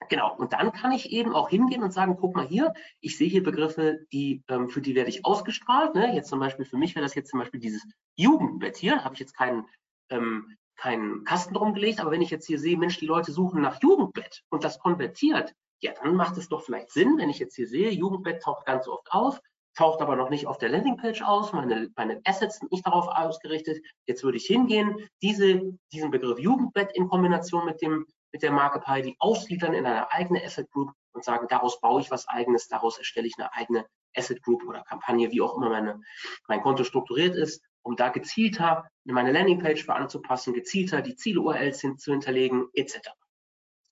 Genau, 0.09 0.37
und 0.37 0.53
dann 0.53 0.73
kann 0.73 0.93
ich 0.93 1.11
eben 1.11 1.35
auch 1.35 1.49
hingehen 1.49 1.83
und 1.83 1.91
sagen, 1.91 2.17
guck 2.21 2.37
mal 2.37 2.47
hier, 2.47 2.73
ich 3.01 3.19
sehe 3.19 3.29
hier 3.29 3.43
Begriffe, 3.43 4.07
die, 4.13 4.45
ähm, 4.47 4.69
für 4.69 4.81
die 4.81 4.95
werde 4.95 5.11
ich 5.11 5.25
ausgestrahlt. 5.25 5.97
Ne? 5.97 6.15
Jetzt 6.15 6.29
zum 6.29 6.39
Beispiel, 6.39 6.65
für 6.65 6.77
mich 6.77 6.95
wäre 6.95 7.05
das 7.05 7.17
jetzt 7.17 7.31
zum 7.31 7.41
Beispiel 7.41 7.59
dieses 7.59 7.83
Jugendbett 8.15 8.77
hier, 8.77 9.03
habe 9.03 9.15
ich 9.15 9.21
jetzt 9.21 9.37
keinen 9.37 9.67
ähm, 10.11 10.57
keinen 10.77 11.25
Kasten 11.25 11.55
drum 11.55 11.75
gelegt, 11.75 12.01
aber 12.01 12.11
wenn 12.11 12.23
ich 12.23 12.31
jetzt 12.31 12.47
hier 12.47 12.59
sehe, 12.59 12.77
Mensch, 12.77 12.99
die 12.99 13.07
Leute 13.07 13.33
suchen 13.33 13.63
nach 13.63 13.81
Jugendbett 13.83 14.43
und 14.51 14.65
das 14.65 14.79
konvertiert, 14.79 15.55
ja, 15.81 15.93
dann 16.03 16.15
macht 16.15 16.37
es 16.37 16.49
doch 16.49 16.63
vielleicht 16.63 16.91
Sinn, 16.91 17.19
wenn 17.19 17.31
ich 17.31 17.39
jetzt 17.39 17.57
hier 17.57 17.67
sehe, 17.67 17.91
Jugendbett 17.91 18.43
taucht 18.43 18.67
ganz 18.67 18.89
oft 18.89 19.11
auf, 19.11 19.41
taucht 19.75 20.01
aber 20.01 20.17
noch 20.17 20.31
nicht 20.31 20.47
auf 20.47 20.59
der 20.59 20.71
Landingpage 20.71 21.23
aus, 21.23 21.53
meine, 21.53 21.91
meine 21.97 22.21
Assets 22.25 22.59
sind 22.59 22.73
nicht 22.73 22.87
darauf 22.87 23.09
ausgerichtet. 23.09 23.85
Jetzt 24.07 24.25
würde 24.25 24.39
ich 24.39 24.47
hingehen, 24.47 25.09
diese, 25.23 25.61
diesen 25.93 26.11
Begriff 26.11 26.39
Jugendbett 26.39 26.93
in 26.95 27.09
Kombination 27.09 27.67
mit 27.67 27.83
dem 27.83 28.07
mit 28.33 28.43
der 28.43 28.53
Marke 28.53 28.81
Pi, 28.81 29.17
ausgliedern 29.19 29.73
in 29.73 29.87
eine 29.87 30.11
eigene 30.11 30.45
Asset 30.45 30.71
Group 30.71 30.93
und 31.13 31.25
sagen, 31.25 31.47
daraus 31.49 31.81
baue 31.81 32.03
ich 32.03 32.11
was 32.11 32.29
eigenes, 32.29 32.69
daraus 32.69 32.99
erstelle 32.99 33.27
ich 33.27 33.35
eine 33.39 33.53
eigene 33.55 33.87
Asset 34.15 34.43
Group 34.43 34.63
oder 34.67 34.83
Kampagne, 34.83 35.31
wie 35.31 35.41
auch 35.41 35.57
immer 35.57 35.71
meine, 35.71 36.01
mein 36.49 36.61
Konto 36.61 36.85
strukturiert 36.85 37.35
ist 37.35 37.63
um 37.87 37.97
da 37.97 38.09
gezielter 38.09 38.85
meine 39.13 39.33
Landingpage 39.33 39.85
für 39.85 39.95
anzupassen, 39.95 40.55
gezielter 40.55 41.03
die 41.03 41.17
Ziel-URLs 41.17 41.81
hin, 41.81 41.99
zu 41.99 42.13
hinterlegen, 42.13 42.69
etc. 42.73 43.11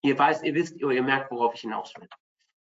Ihr 0.03 0.19
weißt, 0.19 0.45
ihr 0.45 0.55
wisst, 0.55 0.77
ihr, 0.77 0.91
ihr 0.91 1.03
merkt, 1.03 1.31
worauf 1.31 1.55
ich 1.55 1.63
hinaus 1.63 1.93
will. 1.97 2.09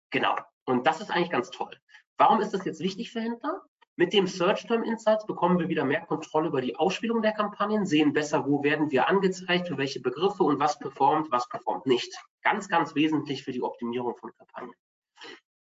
Genau. 0.09 0.35
Und 0.65 0.87
das 0.87 1.01
ist 1.01 1.11
eigentlich 1.11 1.29
ganz 1.29 1.49
toll. 1.49 1.71
Warum 2.17 2.41
ist 2.41 2.53
das 2.53 2.65
jetzt 2.65 2.79
wichtig 2.79 3.11
für 3.11 3.21
Händler? 3.21 3.61
Mit 3.95 4.13
dem 4.13 4.27
Search 4.27 4.65
Term 4.67 4.83
Insights 4.83 5.25
bekommen 5.25 5.57
wir 5.57 5.69
wieder 5.69 5.83
mehr 5.83 6.01
Kontrolle 6.01 6.49
über 6.49 6.61
die 6.61 6.75
Ausspielung 6.75 7.21
der 7.21 7.31
Kampagnen, 7.31 7.85
sehen 7.85 8.13
besser, 8.13 8.45
wo 8.45 8.63
werden 8.63 8.91
wir 8.91 9.07
angezeigt, 9.07 9.67
für 9.67 9.77
welche 9.77 9.99
Begriffe 10.01 10.43
und 10.43 10.59
was 10.59 10.77
performt, 10.77 11.31
was 11.31 11.49
performt 11.49 11.87
nicht. 11.87 12.15
Ganz, 12.43 12.69
ganz 12.69 12.93
wesentlich 12.93 13.43
für 13.43 13.51
die 13.51 13.63
Optimierung 13.63 14.15
von 14.15 14.31
Kampagnen. 14.33 14.75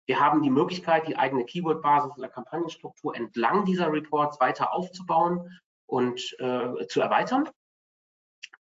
Wir 0.08 0.20
haben 0.20 0.42
die 0.42 0.50
Möglichkeit, 0.50 1.08
die 1.08 1.18
eigene 1.18 1.46
Keyword-Basis 1.46 2.18
oder 2.18 2.30
Kampagnenstruktur 2.30 3.16
entlang 3.16 3.66
dieser 3.66 3.92
Reports 3.92 4.40
weiter 4.40 4.74
aufzubauen 4.74 5.50
und 5.88 6.36
äh, 6.39 6.88
zu 6.88 7.02
erweitern. 7.02 7.50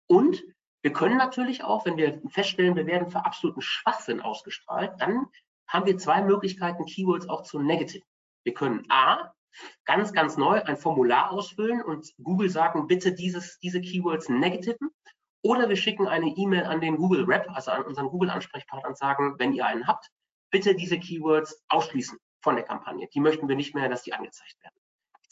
Und 0.07 0.43
wir 0.81 0.93
können 0.93 1.17
natürlich 1.17 1.63
auch, 1.63 1.85
wenn 1.85 1.97
wir 1.97 2.21
feststellen, 2.29 2.75
wir 2.75 2.85
werden 2.85 3.09
für 3.09 3.25
absoluten 3.25 3.61
Schwachsinn 3.61 4.21
ausgestrahlt, 4.21 4.91
dann 4.99 5.27
haben 5.67 5.85
wir 5.85 5.97
zwei 5.97 6.21
Möglichkeiten, 6.21 6.85
Keywords 6.85 7.29
auch 7.29 7.43
zu 7.43 7.59
negative. 7.59 8.03
Wir 8.43 8.53
können 8.53 8.85
A, 8.89 9.33
ganz, 9.85 10.13
ganz 10.13 10.37
neu 10.37 10.61
ein 10.61 10.77
Formular 10.77 11.31
ausfüllen 11.31 11.81
und 11.81 12.13
Google 12.21 12.49
sagen, 12.49 12.87
bitte 12.87 13.13
dieses, 13.13 13.59
diese 13.59 13.81
Keywords 13.81 14.29
negativen. 14.29 14.89
Oder 15.41 15.67
wir 15.67 15.75
schicken 15.75 16.07
eine 16.07 16.27
E-Mail 16.27 16.65
an 16.65 16.81
den 16.81 16.97
Google 16.97 17.25
Rep, 17.25 17.49
also 17.53 17.71
an 17.71 17.83
unseren 17.83 18.07
Google-Ansprechpartner 18.07 18.89
und 18.89 18.97
sagen, 18.97 19.35
wenn 19.39 19.53
ihr 19.53 19.65
einen 19.65 19.87
habt, 19.87 20.09
bitte 20.51 20.75
diese 20.75 20.99
Keywords 20.99 21.61
ausschließen 21.67 22.17
von 22.41 22.55
der 22.55 22.63
Kampagne. 22.63 23.07
Die 23.13 23.19
möchten 23.19 23.47
wir 23.47 23.55
nicht 23.55 23.75
mehr, 23.75 23.89
dass 23.89 24.03
die 24.03 24.13
angezeigt 24.13 24.61
werden. 24.63 24.75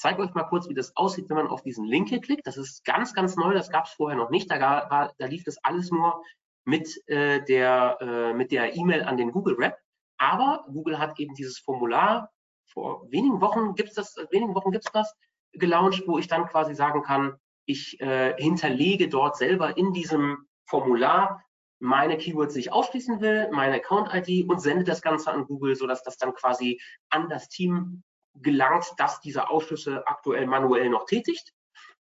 Zeige 0.02 0.24
euch 0.24 0.34
mal 0.34 0.46
kurz, 0.46 0.68
wie 0.68 0.74
das 0.74 0.98
aussieht, 0.98 1.30
wenn 1.30 1.38
man 1.38 1.48
auf 1.48 1.62
diesen 1.62 1.86
Link 1.86 2.10
hier 2.10 2.22
klickt. 2.22 2.48
Das 2.48 2.58
ist 2.58 2.84
ganz, 2.86 3.14
ganz 3.14 3.36
neu, 3.36 3.54
das 3.54 3.70
gab 3.70 3.86
es 3.86 3.92
vorher 3.92 4.18
noch 4.18 4.32
nicht. 4.32 4.50
Da, 4.50 4.60
war, 4.60 5.14
da 5.20 5.26
lief 5.28 5.44
das 5.44 5.64
alles 5.64 5.92
nur 5.92 6.24
mit 6.66 7.08
äh, 7.08 7.44
der 7.46 7.98
äh, 8.02 8.34
mit 8.34 8.52
der 8.52 8.76
E-Mail 8.76 9.04
an 9.04 9.18
den 9.18 9.32
Google 9.32 9.58
Rep. 9.60 9.78
Aber 10.18 10.66
Google 10.74 10.98
hat 10.98 11.20
eben 11.20 11.36
dieses 11.36 11.60
Formular 11.60 12.32
vor 12.66 13.06
wenigen 13.12 13.42
Wochen 13.42 13.76
gibt 13.76 13.90
es 13.90 13.96
das, 13.96 14.16
wenigen 14.32 14.56
Wochen 14.56 14.72
gibt 14.72 14.86
es 14.88 14.92
das 14.92 15.14
gelauncht, 15.52 16.08
wo 16.08 16.18
ich 16.18 16.28
dann 16.28 16.48
quasi 16.48 16.74
sagen 16.74 17.04
kann, 17.04 17.36
ich 17.66 18.02
äh, 18.02 18.34
hinterlege 18.42 19.08
dort 19.08 19.38
selber 19.38 19.78
in 19.78 19.94
diesem 19.94 20.48
Formular 20.66 21.44
meine 21.78 22.18
Keywords, 22.18 22.56
die 22.56 22.62
ich 22.62 22.74
ausschließen 22.74 23.22
will, 23.22 23.52
meine 23.52 23.76
Account-ID 23.76 24.50
und 24.50 24.62
sende 24.62 24.84
das 24.84 25.04
Ganze 25.04 25.32
an 25.32 25.46
Google, 25.46 25.76
sodass 25.76 26.02
das 26.02 26.18
dann 26.18 26.34
quasi 26.34 26.82
an 27.10 27.30
das 27.30 27.50
Team 27.50 28.02
gelangt, 28.36 28.86
das 28.98 29.22
diese 29.22 29.50
Ausschlüsse 29.50 30.08
aktuell 30.08 30.48
manuell 30.48 30.90
noch 30.90 31.06
tätigt 31.06 31.54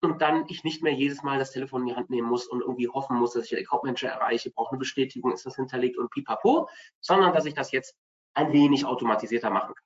und 0.01 0.21
dann 0.21 0.45
ich 0.49 0.65
nicht 0.65 0.83
mehr 0.83 0.93
jedes 0.93 1.23
Mal 1.23 1.39
das 1.39 1.53
Telefon 1.53 1.83
in 1.83 1.89
die 1.89 1.97
Hand 1.97 2.11
nehmen 2.11 2.29
muss 2.29 2.47
und 2.47 2.61
irgendwie 2.61 2.89
hoffen 2.89 3.17
muss, 3.17 3.33
dass 3.33 3.45
ich 3.45 3.51
den 3.51 3.65
Account 3.65 3.85
Manager 3.85 4.09
erreiche, 4.09 4.51
brauche 4.51 4.73
eine 4.73 4.79
Bestätigung, 4.79 5.33
ist 5.33 5.47
das 5.47 5.57
hinterlegt 5.57 5.97
und 5.99 6.11
pipapo, 6.11 6.69
sondern 7.01 7.33
dass 7.33 7.47
ich 7.47 7.55
das 7.55 7.73
jetzt 7.73 7.95
ein 8.35 8.53
wenig 8.53 8.85
automatisierter 8.85 9.51
machen 9.51 9.75
kann. 9.75 9.85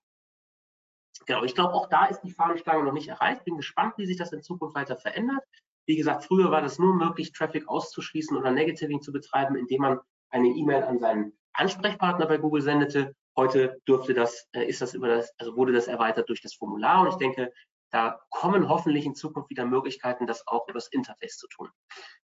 Genau, 1.26 1.44
ich 1.44 1.54
glaube, 1.54 1.74
auch 1.74 1.88
da 1.88 2.06
ist 2.06 2.22
die 2.22 2.30
Fahnenstange 2.30 2.82
noch 2.82 2.92
nicht 2.92 3.08
erreicht. 3.08 3.44
Bin 3.44 3.56
gespannt, 3.56 3.94
wie 3.98 4.06
sich 4.06 4.16
das 4.16 4.32
in 4.32 4.42
Zukunft 4.42 4.74
weiter 4.74 4.96
verändert. 4.96 5.44
Wie 5.86 5.96
gesagt, 5.96 6.24
früher 6.24 6.50
war 6.50 6.62
das 6.62 6.78
nur 6.78 6.94
möglich, 6.94 7.32
Traffic 7.32 7.68
auszuschließen 7.68 8.36
oder 8.36 8.50
Negativing 8.50 9.00
zu 9.02 9.12
betreiben, 9.12 9.54
indem 9.54 9.82
man 9.82 10.00
eine 10.30 10.48
E-Mail 10.48 10.82
an 10.82 10.98
seinen 10.98 11.38
Ansprechpartner 11.52 12.26
bei 12.26 12.38
Google 12.38 12.62
sendete. 12.62 13.14
Heute 13.36 13.80
dürfte 13.86 14.14
das, 14.14 14.48
äh, 14.52 14.64
ist 14.64 14.80
das 14.80 14.94
über 14.94 15.08
das, 15.08 15.32
also 15.38 15.56
wurde 15.56 15.72
das 15.72 15.88
erweitert 15.88 16.28
durch 16.28 16.42
das 16.42 16.54
Formular 16.54 17.02
und 17.02 17.08
ich 17.08 17.16
denke, 17.16 17.52
da 17.90 18.20
kommen 18.30 18.68
hoffentlich 18.68 19.04
in 19.04 19.14
Zukunft 19.14 19.50
wieder 19.50 19.64
Möglichkeiten, 19.64 20.26
das 20.26 20.46
auch 20.46 20.68
über 20.68 20.78
das 20.78 20.88
Interface 20.88 21.36
zu 21.38 21.48
tun. 21.48 21.68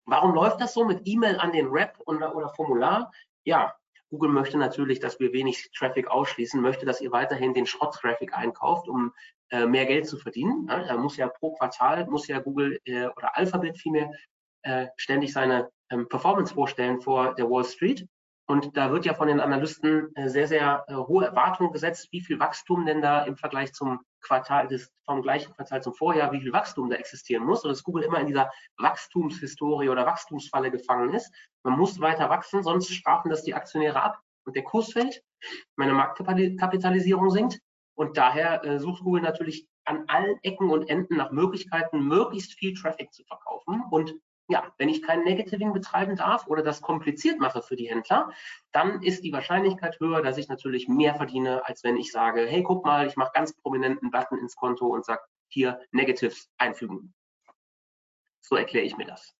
Warum 0.05 0.34
läuft 0.34 0.62
das 0.62 0.73
so 0.73 0.86
mit 0.86 1.01
E-Mail 1.05 1.38
an 1.38 1.51
den 1.51 1.67
Rep 1.67 1.97
oder, 2.05 2.36
oder 2.36 2.49
Formular? 2.49 3.12
Ja, 3.43 3.73
Google 4.10 4.29
möchte 4.29 4.58
natürlich, 4.58 4.99
dass 4.99 5.19
wir 5.19 5.34
wenig 5.34 5.71
Traffic 5.75 6.08
ausschließen, 6.08 6.62
möchte, 6.62 6.86
dass 6.86 7.01
ihr 7.01 7.12
weiterhin 7.12 7.53
den 7.53 7.65
Schrott-Traffic 7.65 8.34
einkauft, 8.34 8.88
um 8.88 9.13
äh, 9.49 9.65
mehr 9.65 9.86
Geld 9.86 10.08
zu 10.08 10.17
verdienen. 10.17 10.67
Ja, 10.69 10.84
da 10.84 10.97
muss 10.97 11.17
ja 11.17 11.27
pro 11.27 11.53
Quartal, 11.53 12.05
muss 12.08 12.27
ja 12.27 12.39
Google 12.39 12.79
äh, 12.86 13.08
oder 13.08 13.36
Alphabet 13.36 13.77
vielmehr 13.77 14.12
äh, 14.62 14.88
ständig 14.95 15.34
seine 15.34 15.69
ähm, 15.89 16.08
Performance 16.08 16.53
vorstellen 16.53 17.01
vor 17.01 17.34
der 17.36 17.49
Wall 17.49 17.63
Street. 17.63 18.08
Und 18.47 18.77
da 18.77 18.91
wird 18.91 19.05
ja 19.05 19.15
von 19.15 19.27
den 19.27 19.39
Analysten 19.39 20.15
äh, 20.15 20.29
sehr, 20.29 20.47
sehr 20.47 20.86
äh, 20.88 20.93
hohe 20.93 21.25
Erwartungen 21.25 21.71
gesetzt, 21.71 22.10
wie 22.12 22.21
viel 22.21 22.39
Wachstum 22.39 22.86
denn 22.86 23.01
da 23.01 23.23
im 23.23 23.38
Vergleich 23.38 23.73
zum 23.73 24.01
Quartal 24.21 24.67
des, 24.67 24.91
vom 25.03 25.23
gleichen 25.23 25.53
Quartal 25.53 25.81
zum 25.81 25.95
Vorjahr, 25.95 26.31
wie 26.31 26.41
viel 26.41 26.53
Wachstum 26.53 26.89
da 26.89 26.95
existieren 26.95 27.43
muss. 27.43 27.63
Und 27.63 27.71
dass 27.71 27.84
Google 27.84 28.03
immer 28.03 28.19
in 28.19 28.27
dieser 28.27 28.51
Wachstumshistorie 28.77 29.89
oder 29.89 30.05
Wachstumsfalle 30.05 30.69
gefangen 30.69 31.13
ist. 31.15 31.34
Man 31.63 31.77
muss 31.77 31.99
weiter 31.99 32.29
wachsen, 32.29 32.62
sonst 32.62 32.93
strafen 32.93 33.29
das 33.29 33.43
die 33.43 33.55
Aktionäre 33.55 34.01
ab 34.01 34.19
und 34.45 34.55
der 34.55 34.63
Kurs 34.63 34.93
fällt, 34.93 35.23
meine 35.75 35.93
Marktkapitalisierung 35.93 37.31
sinkt. 37.31 37.60
Und 37.97 38.17
daher 38.17 38.63
äh, 38.63 38.79
sucht 38.79 39.03
Google 39.03 39.21
natürlich 39.21 39.67
an 39.86 40.03
allen 40.08 40.38
Ecken 40.43 40.69
und 40.69 40.89
Enden 40.89 41.17
nach 41.17 41.31
Möglichkeiten, 41.31 42.08
möglichst 42.08 42.53
viel 42.53 42.73
Traffic 42.73 43.13
zu 43.13 43.23
verkaufen 43.23 43.84
und 43.89 44.13
ja, 44.47 44.71
wenn 44.77 44.89
ich 44.89 45.01
kein 45.01 45.23
Negativing 45.23 45.73
betreiben 45.73 46.15
darf 46.15 46.47
oder 46.47 46.62
das 46.62 46.81
kompliziert 46.81 47.39
mache 47.39 47.62
für 47.62 47.75
die 47.75 47.89
Händler, 47.89 48.31
dann 48.71 49.01
ist 49.01 49.23
die 49.23 49.34
Wahrscheinlichkeit 49.34 49.99
höher, 49.99 50.21
dass 50.21 50.38
ich 50.38 50.47
natürlich 50.47 50.88
mehr 50.88 51.15
verdiene, 51.15 51.65
als 51.65 51.84
wenn 51.84 51.97
ich 51.97 52.12
sage, 52.12 52.45
hey, 52.45 52.63
guck 52.63 52.86
mal, 52.86 53.08
ich 53.08 53.15
mache 53.15 53.31
ganz 53.34 53.53
prominenten 53.55 54.12
Button 54.12 54.38
ins 54.38 54.55
Konto 54.55 54.88
und 54.88 55.05
sage, 55.05 55.21
hier 55.47 55.79
Negatives 55.91 56.49
einfügen. 56.58 57.13
So 58.41 58.55
erkläre 58.55 58.86
ich 58.86 58.97
mir 58.97 59.05
das. 59.05 59.36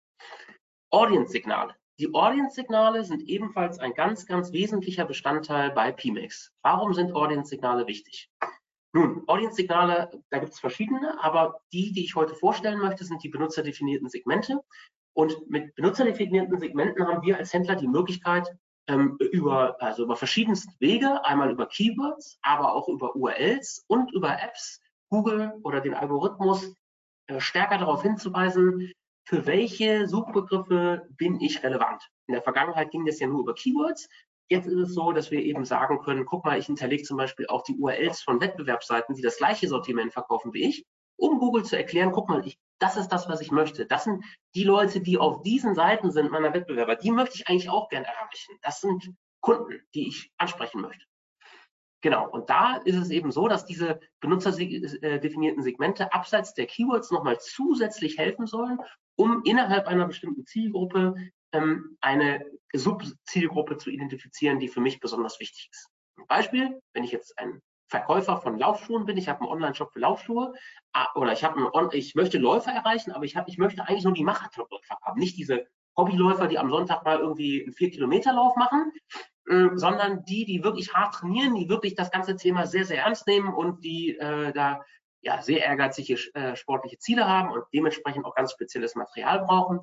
Audience-Signale. 0.90 1.74
Die 1.98 2.12
Audience-Signale 2.12 3.04
sind 3.04 3.22
ebenfalls 3.22 3.78
ein 3.78 3.94
ganz, 3.94 4.26
ganz 4.26 4.52
wesentlicher 4.52 5.04
Bestandteil 5.04 5.70
bei 5.70 5.92
PMAX. 5.92 6.52
Warum 6.62 6.94
sind 6.94 7.14
Audience-Signale 7.14 7.86
wichtig? 7.86 8.30
Nun, 8.96 9.24
Audience-Signale, 9.26 10.10
da 10.30 10.38
gibt 10.38 10.54
es 10.54 10.58
verschiedene, 10.58 11.22
aber 11.22 11.60
die, 11.70 11.92
die 11.92 12.02
ich 12.02 12.14
heute 12.14 12.34
vorstellen 12.34 12.78
möchte, 12.78 13.04
sind 13.04 13.22
die 13.22 13.28
benutzerdefinierten 13.28 14.08
Segmente. 14.08 14.62
Und 15.12 15.50
mit 15.50 15.74
benutzerdefinierten 15.74 16.58
Segmenten 16.58 17.06
haben 17.06 17.20
wir 17.20 17.36
als 17.36 17.52
Händler 17.52 17.76
die 17.76 17.88
Möglichkeit, 17.88 18.48
ähm, 18.88 19.18
über, 19.20 19.76
also 19.82 20.04
über 20.04 20.16
verschiedenste 20.16 20.72
Wege, 20.78 21.22
einmal 21.26 21.50
über 21.50 21.66
Keywords, 21.66 22.38
aber 22.40 22.72
auch 22.72 22.88
über 22.88 23.14
URLs 23.14 23.84
und 23.86 24.14
über 24.14 24.40
Apps, 24.42 24.80
Google 25.10 25.52
oder 25.62 25.82
den 25.82 25.92
Algorithmus 25.92 26.74
äh, 27.26 27.38
stärker 27.38 27.76
darauf 27.76 28.00
hinzuweisen, 28.00 28.92
für 29.28 29.44
welche 29.44 30.08
Suchbegriffe 30.08 31.06
bin 31.18 31.38
ich 31.42 31.62
relevant. 31.62 32.02
In 32.28 32.32
der 32.32 32.42
Vergangenheit 32.42 32.90
ging 32.92 33.04
das 33.04 33.20
ja 33.20 33.26
nur 33.26 33.40
über 33.40 33.54
Keywords. 33.54 34.08
Jetzt 34.48 34.66
ist 34.66 34.78
es 34.78 34.94
so, 34.94 35.12
dass 35.12 35.30
wir 35.30 35.42
eben 35.42 35.64
sagen 35.64 36.00
können, 36.00 36.24
guck 36.24 36.44
mal, 36.44 36.58
ich 36.58 36.66
hinterlege 36.66 37.02
zum 37.02 37.16
Beispiel 37.16 37.46
auch 37.48 37.62
die 37.62 37.76
URLs 37.76 38.22
von 38.22 38.40
Wettbewerbsseiten, 38.40 39.14
die 39.14 39.22
das 39.22 39.38
gleiche 39.38 39.68
Sortiment 39.68 40.12
verkaufen 40.12 40.52
wie 40.52 40.68
ich, 40.68 40.84
um 41.16 41.38
Google 41.38 41.64
zu 41.64 41.76
erklären, 41.76 42.12
guck 42.12 42.28
mal, 42.28 42.46
ich 42.46 42.58
das 42.78 42.96
ist 42.96 43.08
das, 43.08 43.28
was 43.28 43.40
ich 43.40 43.50
möchte. 43.50 43.86
Das 43.86 44.04
sind 44.04 44.24
die 44.54 44.64
Leute, 44.64 45.00
die 45.00 45.18
auf 45.18 45.42
diesen 45.42 45.74
Seiten 45.74 46.10
sind 46.10 46.30
meiner 46.30 46.52
Wettbewerber. 46.52 46.96
Die 46.96 47.10
möchte 47.10 47.36
ich 47.36 47.48
eigentlich 47.48 47.70
auch 47.70 47.88
gerne 47.88 48.06
erreichen. 48.06 48.58
Das 48.62 48.80
sind 48.80 49.14
Kunden, 49.40 49.80
die 49.94 50.08
ich 50.08 50.30
ansprechen 50.36 50.80
möchte. 50.80 51.04
Genau, 52.02 52.28
und 52.28 52.50
da 52.50 52.76
ist 52.84 52.96
es 52.96 53.10
eben 53.10 53.32
so, 53.32 53.48
dass 53.48 53.64
diese 53.64 53.98
benutzerdefinierten 54.20 55.62
Segmente 55.62 56.12
abseits 56.12 56.52
der 56.54 56.66
Keywords 56.66 57.10
nochmal 57.10 57.38
zusätzlich 57.40 58.18
helfen 58.18 58.46
sollen, 58.46 58.78
um 59.16 59.42
innerhalb 59.44 59.86
einer 59.86 60.06
bestimmten 60.06 60.44
Zielgruppe 60.44 61.14
eine 62.00 62.44
Subzielgruppe 62.72 63.76
zu 63.76 63.90
identifizieren, 63.90 64.58
die 64.58 64.68
für 64.68 64.80
mich 64.80 65.00
besonders 65.00 65.40
wichtig 65.40 65.68
ist. 65.70 65.88
Ein 66.16 66.26
Beispiel, 66.26 66.80
wenn 66.92 67.04
ich 67.04 67.12
jetzt 67.12 67.38
ein 67.38 67.60
Verkäufer 67.88 68.36
von 68.38 68.58
Laufschuhen 68.58 69.06
bin, 69.06 69.16
ich 69.16 69.28
habe 69.28 69.40
einen 69.40 69.50
Online-Shop 69.50 69.92
für 69.92 70.00
Laufschuhe 70.00 70.54
ah, 70.92 71.06
oder 71.14 71.32
ich 71.32 71.44
habe 71.44 71.70
ich 71.92 72.14
möchte 72.14 72.38
Läufer 72.38 72.72
erreichen, 72.72 73.12
aber 73.12 73.24
ich 73.24 73.36
habe, 73.36 73.48
ich 73.48 73.58
möchte 73.58 73.86
eigentlich 73.86 74.04
nur 74.04 74.12
die 74.12 74.24
Marathonläufer 74.24 74.98
haben, 75.02 75.20
nicht 75.20 75.36
diese 75.36 75.66
Hobbyläufer, 75.96 76.48
die 76.48 76.58
am 76.58 76.70
Sonntag 76.70 77.04
mal 77.04 77.18
irgendwie 77.18 77.62
einen 77.62 77.72
4-Kilometer-Lauf 77.72 78.56
machen, 78.56 78.92
äh, 79.48 79.68
sondern 79.74 80.24
die, 80.24 80.44
die 80.44 80.64
wirklich 80.64 80.94
hart 80.94 81.14
trainieren, 81.14 81.54
die 81.54 81.68
wirklich 81.68 81.94
das 81.94 82.10
ganze 82.10 82.36
Thema 82.36 82.66
sehr, 82.66 82.84
sehr 82.84 83.02
ernst 83.04 83.26
nehmen 83.26 83.54
und 83.54 83.84
die 83.84 84.16
äh, 84.16 84.52
da 84.52 84.82
ja 85.20 85.40
sehr 85.42 85.64
ehrgeizige 85.64 86.18
äh, 86.34 86.56
sportliche 86.56 86.98
Ziele 86.98 87.26
haben 87.26 87.50
und 87.50 87.64
dementsprechend 87.72 88.24
auch 88.24 88.34
ganz 88.34 88.52
spezielles 88.52 88.94
Material 88.94 89.44
brauchen. 89.44 89.80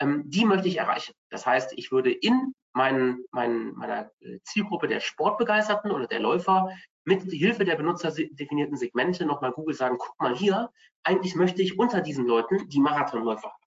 Ähm, 0.00 0.22
die 0.26 0.44
möchte 0.44 0.68
ich 0.68 0.78
erreichen. 0.78 1.14
Das 1.30 1.46
heißt, 1.46 1.72
ich 1.76 1.92
würde 1.92 2.12
in 2.12 2.54
meinen, 2.72 3.24
meinen, 3.30 3.74
meiner 3.74 4.10
äh, 4.20 4.40
Zielgruppe 4.42 4.88
der 4.88 5.00
Sportbegeisterten 5.00 5.90
oder 5.90 6.06
der 6.06 6.20
Läufer 6.20 6.68
mit 7.04 7.22
Hilfe 7.22 7.64
der 7.64 7.76
benutzerdefinierten 7.76 8.76
Segmente 8.76 9.24
nochmal 9.24 9.52
Google 9.52 9.74
sagen, 9.74 9.96
guck 9.98 10.18
mal 10.18 10.34
hier, 10.34 10.70
eigentlich 11.04 11.36
möchte 11.36 11.62
ich 11.62 11.78
unter 11.78 12.00
diesen 12.00 12.26
Leuten 12.26 12.68
die 12.68 12.80
Marathonläufer 12.80 13.48
haben. 13.48 13.64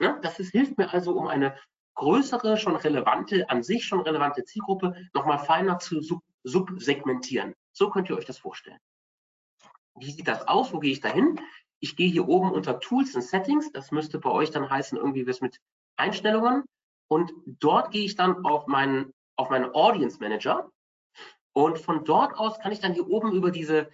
Ja, 0.00 0.18
das 0.20 0.38
ist, 0.38 0.52
hilft 0.52 0.78
mir 0.78 0.92
also, 0.92 1.12
um 1.18 1.26
eine 1.26 1.56
größere, 1.94 2.56
schon 2.56 2.76
relevante, 2.76 3.50
an 3.50 3.62
sich 3.62 3.84
schon 3.84 4.00
relevante 4.00 4.44
Zielgruppe 4.44 4.94
nochmal 5.12 5.38
feiner 5.38 5.78
zu 5.78 6.00
sub 6.00 6.22
subsegmentieren. 6.44 7.52
So 7.72 7.90
könnt 7.90 8.08
ihr 8.08 8.16
euch 8.16 8.24
das 8.24 8.38
vorstellen. 8.38 8.78
Wie 9.96 10.10
sieht 10.10 10.28
das 10.28 10.46
aus? 10.46 10.72
Wo 10.72 10.78
gehe 10.78 10.92
ich 10.92 11.00
dahin? 11.00 11.40
Ich 11.80 11.96
gehe 11.96 12.10
hier 12.10 12.28
oben 12.28 12.52
unter 12.52 12.80
Tools 12.80 13.14
und 13.14 13.22
Settings. 13.22 13.70
Das 13.72 13.90
müsste 13.90 14.18
bei 14.18 14.30
euch 14.30 14.50
dann 14.50 14.68
heißen, 14.68 14.98
irgendwie 14.98 15.26
was 15.26 15.40
mit 15.40 15.60
Einstellungen. 15.96 16.64
Und 17.08 17.32
dort 17.46 17.90
gehe 17.90 18.04
ich 18.04 18.16
dann 18.16 18.44
auf 18.44 18.66
meinen, 18.66 19.12
auf 19.36 19.50
meinen 19.50 19.74
Audience 19.74 20.18
Manager. 20.20 20.70
Und 21.52 21.78
von 21.78 22.04
dort 22.04 22.36
aus 22.36 22.58
kann 22.60 22.72
ich 22.72 22.80
dann 22.80 22.94
hier 22.94 23.08
oben 23.08 23.32
über 23.32 23.50
diese 23.50 23.88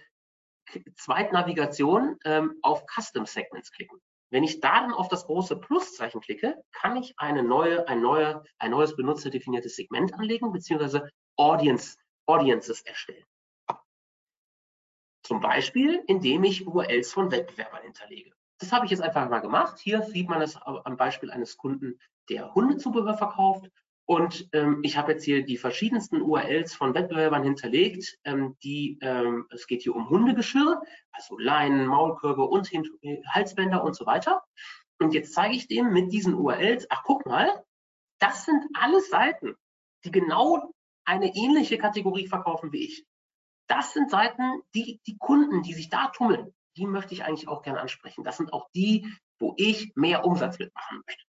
Zweitnavigation 0.95 2.17
ähm, 2.25 2.55
auf 2.61 2.85
Custom 2.87 3.25
Segments 3.25 3.71
klicken. 3.71 3.99
Wenn 4.31 4.43
ich 4.43 4.59
da 4.59 4.81
dann 4.81 4.93
auf 4.93 5.07
das 5.07 5.25
große 5.27 5.55
Pluszeichen 5.57 6.19
klicke, 6.19 6.61
kann 6.71 6.97
ich 6.97 7.13
eine 7.17 7.43
neue, 7.43 7.87
ein, 7.87 8.01
neue, 8.01 8.43
ein 8.57 8.71
neues 8.71 8.95
benutzerdefiniertes 8.95 9.75
Segment 9.75 10.13
anlegen, 10.13 10.51
beziehungsweise 10.51 11.09
Audience, 11.37 11.97
Audiences 12.25 12.81
erstellen. 12.81 13.23
Zum 15.25 15.39
Beispiel, 15.39 16.03
indem 16.05 16.43
ich 16.43 16.67
URLs 16.67 17.11
von 17.11 17.31
Wettbewerbern 17.31 17.81
hinterlege. 17.81 18.31
Das 18.59 18.71
habe 18.71 18.85
ich 18.85 18.91
jetzt 18.91 19.01
einfach 19.01 19.27
mal 19.27 19.39
gemacht. 19.39 19.79
Hier 19.79 20.03
sieht 20.03 20.29
man 20.29 20.39
es 20.39 20.55
am 20.55 20.97
Beispiel 20.97 21.31
eines 21.31 21.57
Kunden, 21.57 21.99
der 22.29 22.53
Hundezubehör 22.53 23.17
verkauft. 23.17 23.71
Und 24.07 24.47
ähm, 24.53 24.81
ich 24.83 24.97
habe 24.97 25.13
jetzt 25.13 25.23
hier 25.23 25.43
die 25.43 25.57
verschiedensten 25.57 26.21
URLs 26.21 26.75
von 26.75 26.93
Wettbewerbern 26.93 27.41
hinterlegt, 27.41 28.19
ähm, 28.23 28.55
die, 28.61 28.99
ähm, 29.01 29.47
es 29.49 29.65
geht 29.65 29.81
hier 29.81 29.95
um 29.95 30.11
Hundegeschirr, 30.11 30.79
also 31.11 31.39
Leinen, 31.39 31.87
Maulkörbe 31.87 32.43
und 32.43 32.69
Halsbänder 33.27 33.83
und 33.83 33.95
so 33.95 34.05
weiter. 34.05 34.43
Und 34.99 35.15
jetzt 35.15 35.33
zeige 35.33 35.55
ich 35.55 35.67
dem 35.67 35.91
mit 35.91 36.13
diesen 36.13 36.35
URLs, 36.35 36.85
ach 36.91 37.01
guck 37.03 37.25
mal, 37.25 37.65
das 38.19 38.45
sind 38.45 38.63
alles 38.79 39.09
Seiten, 39.09 39.55
die 40.03 40.11
genau 40.11 40.71
eine 41.03 41.35
ähnliche 41.35 41.79
Kategorie 41.79 42.27
verkaufen 42.27 42.71
wie 42.71 42.85
ich. 42.85 43.07
Das 43.67 43.93
sind 43.93 44.11
Seiten, 44.11 44.61
die, 44.73 45.01
die 45.07 45.17
Kunden, 45.17 45.63
die 45.63 45.73
sich 45.73 45.89
da 45.89 46.09
tummeln, 46.09 46.53
die 46.77 46.85
möchte 46.85 47.13
ich 47.13 47.23
eigentlich 47.23 47.47
auch 47.47 47.61
gerne 47.61 47.79
ansprechen. 47.79 48.23
Das 48.23 48.37
sind 48.37 48.53
auch 48.53 48.69
die, 48.75 49.11
wo 49.39 49.53
ich 49.57 49.93
mehr 49.95 50.25
Umsatz 50.25 50.59
mitmachen 50.59 51.01
möchte. 51.05 51.23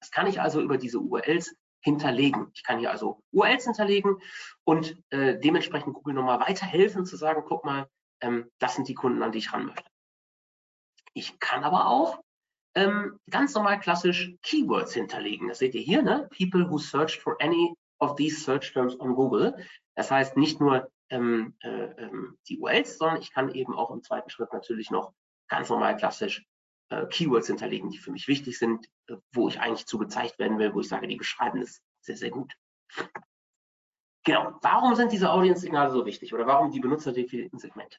Das 0.00 0.10
kann 0.10 0.26
ich 0.26 0.40
also 0.40 0.60
über 0.60 0.78
diese 0.78 0.98
URLs 0.98 1.54
hinterlegen. 1.82 2.50
Ich 2.54 2.62
kann 2.62 2.78
hier 2.78 2.90
also 2.90 3.22
URLs 3.32 3.64
hinterlegen 3.64 4.18
und 4.64 5.02
äh, 5.10 5.38
dementsprechend 5.38 5.94
Google 5.94 6.14
nochmal 6.14 6.40
weiterhelfen 6.40 7.06
zu 7.06 7.16
sagen, 7.16 7.44
guck 7.46 7.64
mal, 7.64 7.88
ähm, 8.20 8.50
das 8.58 8.74
sind 8.74 8.88
die 8.88 8.94
Kunden, 8.94 9.22
an 9.22 9.32
die 9.32 9.38
ich 9.38 9.52
ran 9.52 9.66
möchte. 9.66 9.88
Ich 11.12 11.38
kann 11.38 11.64
aber 11.64 11.86
auch 11.86 12.22
ähm, 12.74 13.18
ganz 13.28 13.54
normal 13.54 13.80
klassisch 13.80 14.32
Keywords 14.42 14.94
hinterlegen. 14.94 15.48
Das 15.48 15.58
seht 15.58 15.74
ihr 15.74 15.80
hier, 15.80 16.02
ne? 16.02 16.28
People 16.36 16.68
who 16.68 16.78
searched 16.78 17.20
for 17.20 17.36
any 17.40 17.74
of 17.98 18.16
these 18.16 18.42
search 18.42 18.72
terms 18.72 18.98
on 19.00 19.14
Google. 19.14 19.56
Das 19.96 20.10
heißt 20.10 20.36
nicht 20.36 20.60
nur 20.60 20.90
ähm, 21.10 21.54
äh, 21.60 21.68
ähm, 21.68 22.38
die 22.48 22.58
URLs, 22.58 22.98
sondern 22.98 23.20
ich 23.20 23.32
kann 23.32 23.52
eben 23.52 23.74
auch 23.74 23.90
im 23.90 24.02
zweiten 24.02 24.30
Schritt 24.30 24.52
natürlich 24.52 24.90
noch 24.90 25.12
ganz 25.48 25.68
normal 25.68 25.96
klassisch 25.96 26.46
äh, 26.90 27.06
Keywords 27.06 27.48
hinterlegen, 27.48 27.90
die 27.90 27.98
für 27.98 28.12
mich 28.12 28.28
wichtig 28.28 28.58
sind, 28.58 28.86
äh, 29.08 29.16
wo 29.32 29.48
ich 29.48 29.60
eigentlich 29.60 29.86
zu 29.86 29.98
gezeigt 29.98 30.38
werden 30.38 30.58
will, 30.58 30.74
wo 30.74 30.80
ich 30.80 30.88
sage, 30.88 31.06
die 31.06 31.16
beschreiben 31.16 31.60
es 31.60 31.82
sehr, 32.00 32.16
sehr 32.16 32.30
gut. 32.30 32.54
Genau, 34.24 34.58
warum 34.62 34.94
sind 34.94 35.12
diese 35.12 35.30
Audience-Signale 35.30 35.90
so 35.90 36.04
wichtig 36.04 36.34
oder 36.34 36.46
warum 36.46 36.70
die 36.70 36.80
benutzerdefinierten 36.80 37.58
Segmente? 37.58 37.96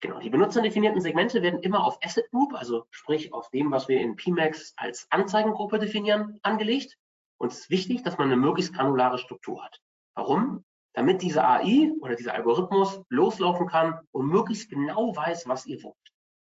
Genau, 0.00 0.18
die 0.18 0.30
benutzerdefinierten 0.30 1.00
Segmente 1.00 1.42
werden 1.42 1.60
immer 1.60 1.84
auf 1.84 1.98
Asset 2.02 2.30
Group, 2.30 2.54
also 2.54 2.86
sprich 2.90 3.32
auf 3.32 3.50
dem, 3.50 3.70
was 3.70 3.88
wir 3.88 4.00
in 4.00 4.16
PMAX 4.16 4.74
als 4.76 5.06
Anzeigengruppe 5.10 5.78
definieren, 5.78 6.38
angelegt. 6.42 6.98
Und 7.38 7.52
es 7.52 7.60
ist 7.60 7.70
wichtig, 7.70 8.02
dass 8.02 8.18
man 8.18 8.28
eine 8.28 8.36
möglichst 8.36 8.74
granulare 8.74 9.18
Struktur 9.18 9.64
hat. 9.64 9.80
Warum? 10.14 10.64
Damit 10.94 11.22
diese 11.22 11.44
AI 11.44 11.92
oder 12.00 12.14
dieser 12.14 12.34
Algorithmus 12.34 13.02
loslaufen 13.08 13.66
kann 13.66 14.00
und 14.12 14.26
möglichst 14.26 14.70
genau 14.70 15.14
weiß, 15.14 15.48
was 15.48 15.66
ihr 15.66 15.82
wollt. 15.82 15.96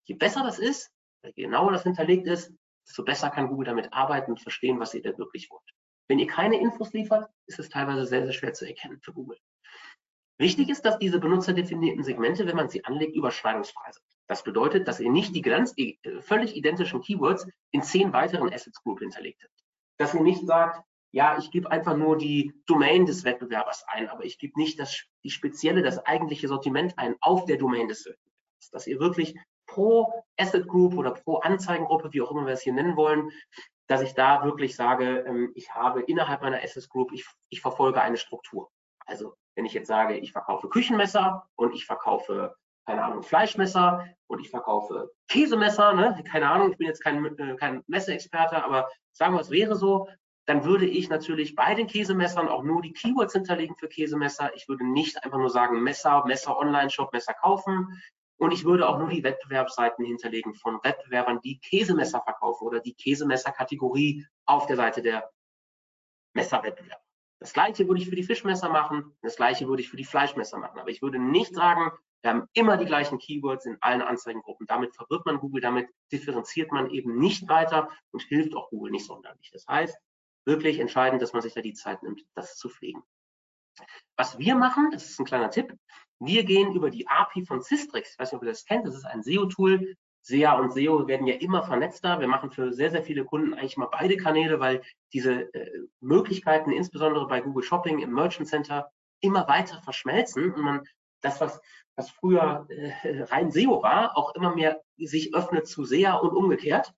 Je 0.04 0.15
besser 0.15 0.43
das 0.43 0.60
ist, 0.60 0.91
je 1.24 1.43
genauer 1.43 1.71
das 1.71 1.84
hinterlegt 1.84 2.28
ist, 2.28 2.54
desto 2.86 3.04
besser 3.04 3.30
kann 3.30 3.48
Google 3.48 3.65
damit 3.65 3.91
arbeiten 3.91 4.32
und 4.32 4.41
verstehen, 4.41 4.80
was 4.80 4.93
ihr 4.93 5.02
da 5.02 5.17
wirklich 5.17 5.50
wollt. 5.50 5.63
Wenn 6.08 6.19
ihr 6.19 6.28
keine 6.28 6.60
Infos 6.60 6.93
liefert, 6.93 7.30
ist 7.48 7.60
es 7.60 7.69
teilweise 7.69 8.06
sehr, 8.06 8.24
sehr 8.24 8.34
schwer 8.34 8.54
zu 8.54 8.67
erkennen 8.67 9.00
für 9.02 9.13
Google. 9.13 9.39
Wichtig 10.38 10.69
ist, 10.69 10.84
dass 10.84 11.00
diese 11.00 11.19
benutzerdefinierten 11.19 12.04
Segmente, 12.04 12.45
wenn 12.45 12.58
man 12.58 12.69
sie 12.69 12.84
anlegt, 12.84 13.15
überschneidungsfrei 13.15 13.91
sind. 13.91 14.06
Das 14.28 14.43
bedeutet, 14.43 14.88
dass 14.88 15.00
ihr 15.00 15.10
nicht 15.10 15.34
die 15.34 15.41
ganz 15.41 15.74
äh, 15.78 15.95
völlig 16.19 16.56
identischen 16.56 17.02
Keywords 17.02 17.48
in 17.71 17.82
zehn 17.84 18.12
weiteren 18.12 18.52
Assets 18.52 18.84
Group 18.84 19.00
hinterlegt 19.00 19.41
habt. 19.43 19.54
Dass 19.98 20.13
ihr 20.13 20.21
nicht 20.21 20.45
sagt, 20.45 20.84
ja, 21.15 21.38
ich 21.38 21.49
gebe 21.49 21.71
einfach 21.71 21.95
nur 21.95 22.17
die 22.17 22.54
Domain 22.65 23.06
des 23.06 23.23
Wettbewerbers 23.23 23.86
ein, 23.88 24.10
aber 24.10 24.25
ich 24.25 24.38
gebe 24.38 24.60
nicht 24.60 24.78
das, 24.82 25.06
die 25.23 25.30
spezielle, 25.30 25.82
das 25.82 26.06
eigentliche 26.06 26.49
Sortiment 26.49 26.99
ein 26.99 27.15
auf 27.21 27.45
der 27.45 27.56
Domain 27.56 27.88
des 27.88 28.06
Wettbewerbers. 28.06 28.69
Dass 28.73 28.86
ihr 28.86 28.99
wirklich 28.99 29.34
pro 29.65 30.12
Asset 30.38 30.67
Group 30.67 30.97
oder 30.97 31.12
pro 31.12 31.38
Anzeigengruppe, 31.38 32.12
wie 32.12 32.21
auch 32.21 32.32
immer 32.32 32.45
wir 32.45 32.51
es 32.51 32.63
hier 32.63 32.73
nennen 32.73 32.97
wollen, 32.97 33.32
dass 33.88 34.01
ich 34.01 34.13
da 34.13 34.43
wirklich 34.43 34.75
sage, 34.75 35.23
ähm, 35.25 35.54
ich 35.56 35.73
habe 35.73 36.01
innerhalb 36.01 36.41
meiner 36.41 36.62
Asset 36.62 36.89
Group, 36.89 37.13
ich, 37.13 37.25
ich 37.49 37.62
verfolge 37.62 38.01
eine 38.01 38.17
Struktur. 38.17 38.69
Also 39.06 39.36
wenn 39.56 39.65
ich 39.65 39.73
jetzt 39.73 39.88
sage, 39.88 40.17
ich 40.17 40.34
verkaufe 40.34 40.67
Küchenmesser 40.67 41.47
und 41.56 41.73
ich 41.73 41.86
verkaufe, 41.86 42.58
keine 42.86 43.06
Ahnung, 43.06 43.23
Fleischmesser 43.23 44.06
und 44.28 44.41
ich 44.41 44.49
verkaufe 44.49 45.13
Käsemesser, 45.30 45.93
ne? 45.93 46.21
keine 46.30 46.49
Ahnung, 46.49 46.71
ich 46.71 46.78
bin 46.78 46.88
jetzt 46.88 47.01
kein, 47.01 47.23
äh, 47.39 47.56
kein 47.56 47.84
Messeexperte, 47.88 48.62
aber 48.62 48.89
sagen 49.13 49.34
wir, 49.34 49.39
es 49.39 49.49
wäre 49.49 49.75
so, 49.75 50.10
dann 50.45 50.63
würde 50.63 50.86
ich 50.86 51.10
natürlich 51.10 51.55
bei 51.55 51.73
den 51.73 51.88
Käsemessern 51.88 52.47
auch 52.47 52.63
nur 52.63 52.81
die 52.81 52.93
Keywords 52.93 53.34
hinterlegen 53.34 53.75
für 53.75 53.88
Käsemesser. 53.88 54.53
Ich 54.55 54.67
würde 54.67 54.86
nicht 54.86 55.23
einfach 55.23 55.39
nur 55.39 55.49
sagen 55.49 55.81
Messer, 55.81 56.23
Messer 56.25 56.58
Online-Shop, 56.58 57.12
Messer 57.13 57.34
kaufen. 57.34 57.99
Und 58.38 58.51
ich 58.51 58.65
würde 58.65 58.88
auch 58.88 58.99
nur 58.99 59.10
die 59.10 59.23
Wettbewerbsseiten 59.23 60.05
hinterlegen 60.05 60.53
von 60.53 60.79
Wettbewerbern, 60.84 61.39
die 61.41 61.60
Käsemesser 61.60 62.21
verkaufen 62.21 62.65
oder 62.65 62.79
die 62.79 62.93
Käsemesser-Kategorie 62.93 64.25
auf 64.45 64.67
der 64.67 64.75
Seite 64.75 65.01
der 65.01 65.31
Messerwettbewerber. 66.34 67.01
Das 67.39 67.53
gleiche 67.53 67.88
würde 67.88 68.01
ich 68.01 68.10
für 68.10 68.15
die 68.15 68.23
Fischmesser 68.23 68.69
machen, 68.69 69.15
das 69.21 69.36
gleiche 69.38 69.67
würde 69.67 69.81
ich 69.81 69.89
für 69.89 69.97
die 69.97 70.05
Fleischmesser 70.05 70.58
machen. 70.58 70.79
Aber 70.79 70.89
ich 70.89 71.01
würde 71.01 71.17
nicht 71.17 71.53
sagen, 71.53 71.91
wir 72.21 72.31
haben 72.31 72.49
immer 72.53 72.77
die 72.77 72.86
gleichen 72.86 73.19
Keywords 73.19 73.65
in 73.65 73.77
allen 73.81 74.01
Anzeigengruppen. 74.01 74.67
Damit 74.67 74.95
verwirrt 74.95 75.25
man 75.25 75.39
Google, 75.39 75.62
damit 75.62 75.89
differenziert 76.12 76.71
man 76.71 76.89
eben 76.89 77.17
nicht 77.17 77.47
weiter 77.47 77.89
und 78.12 78.23
hilft 78.23 78.55
auch 78.55 78.69
Google 78.69 78.91
nicht 78.91 79.05
sonderlich. 79.05 79.51
Das 79.51 79.65
heißt, 79.67 79.95
wirklich 80.45 80.79
entscheidend, 80.79 81.21
dass 81.21 81.34
man 81.34 81.41
sich 81.41 81.53
da 81.53 81.62
die 81.62 81.73
Zeit 81.73 82.03
nimmt, 82.03 82.23
das 82.36 82.58
zu 82.58 82.69
pflegen. 82.69 83.03
Was 84.15 84.39
wir 84.39 84.55
machen, 84.55 84.89
das 84.91 85.10
ist 85.10 85.19
ein 85.19 85.25
kleiner 85.25 85.49
Tipp, 85.49 85.75
wir 86.19 86.45
gehen 86.45 86.73
über 86.73 86.89
die 86.89 87.08
API 87.08 87.45
von 87.45 87.62
Systrix. 87.62 88.13
Ich 88.13 88.19
weiß 88.19 88.31
nicht, 88.31 88.38
ob 88.38 88.43
ihr 88.43 88.51
das 88.51 88.65
kennt, 88.65 88.88
das 88.88 88.95
ist 88.95 89.05
ein 89.05 89.21
SEO-Tool, 89.21 89.95
SEA 90.21 90.53
und 90.53 90.73
SEO 90.73 91.08
werden 91.08 91.27
ja 91.27 91.36
immer 91.36 91.63
vernetzter. 91.63 92.19
Wir 92.19 92.27
machen 92.27 92.49
für 92.49 92.73
sehr, 92.73 92.89
sehr 92.89 93.03
viele 93.03 93.25
Kunden 93.25 93.53
eigentlich 93.53 93.77
mal 93.77 93.89
beide 93.91 94.17
Kanäle, 94.17 94.60
weil 94.60 94.81
diese 95.13 95.53
äh, 95.53 95.88
Möglichkeiten, 95.99 96.71
insbesondere 96.71 97.27
bei 97.27 97.41
Google 97.41 97.63
Shopping 97.63 97.99
im 97.99 98.12
Merchant 98.12 98.47
Center, 98.47 98.89
immer 99.19 99.47
weiter 99.47 99.81
verschmelzen 99.84 100.51
und 100.51 100.63
man 100.63 100.88
das, 101.21 101.41
was, 101.41 101.62
was 101.95 102.10
früher 102.10 102.65
äh, 102.69 103.23
rein 103.23 103.51
SEO 103.51 103.84
war, 103.84 104.17
auch 104.17 104.34
immer 104.34 104.55
mehr 104.55 104.81
sich 104.97 105.36
öffnet 105.36 105.67
zu 105.67 105.86
SEA 105.86 106.15
und 106.15 106.36
umgekehrt. 106.36 106.93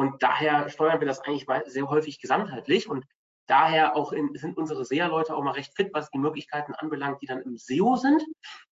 Und 0.00 0.22
daher 0.22 0.70
steuern 0.70 0.98
wir 0.98 1.06
das 1.06 1.20
eigentlich 1.20 1.46
sehr 1.66 1.86
häufig 1.90 2.22
gesamtheitlich 2.22 2.88
und 2.88 3.04
daher 3.46 3.96
auch 3.96 4.12
in, 4.12 4.34
sind 4.34 4.56
unsere 4.56 4.86
SEA-Leute 4.86 5.36
auch 5.36 5.42
mal 5.42 5.50
recht 5.50 5.76
fit, 5.76 5.90
was 5.92 6.08
die 6.08 6.18
Möglichkeiten 6.18 6.72
anbelangt, 6.72 7.20
die 7.20 7.26
dann 7.26 7.42
im 7.42 7.58
SEO 7.58 7.96
sind. 7.96 8.24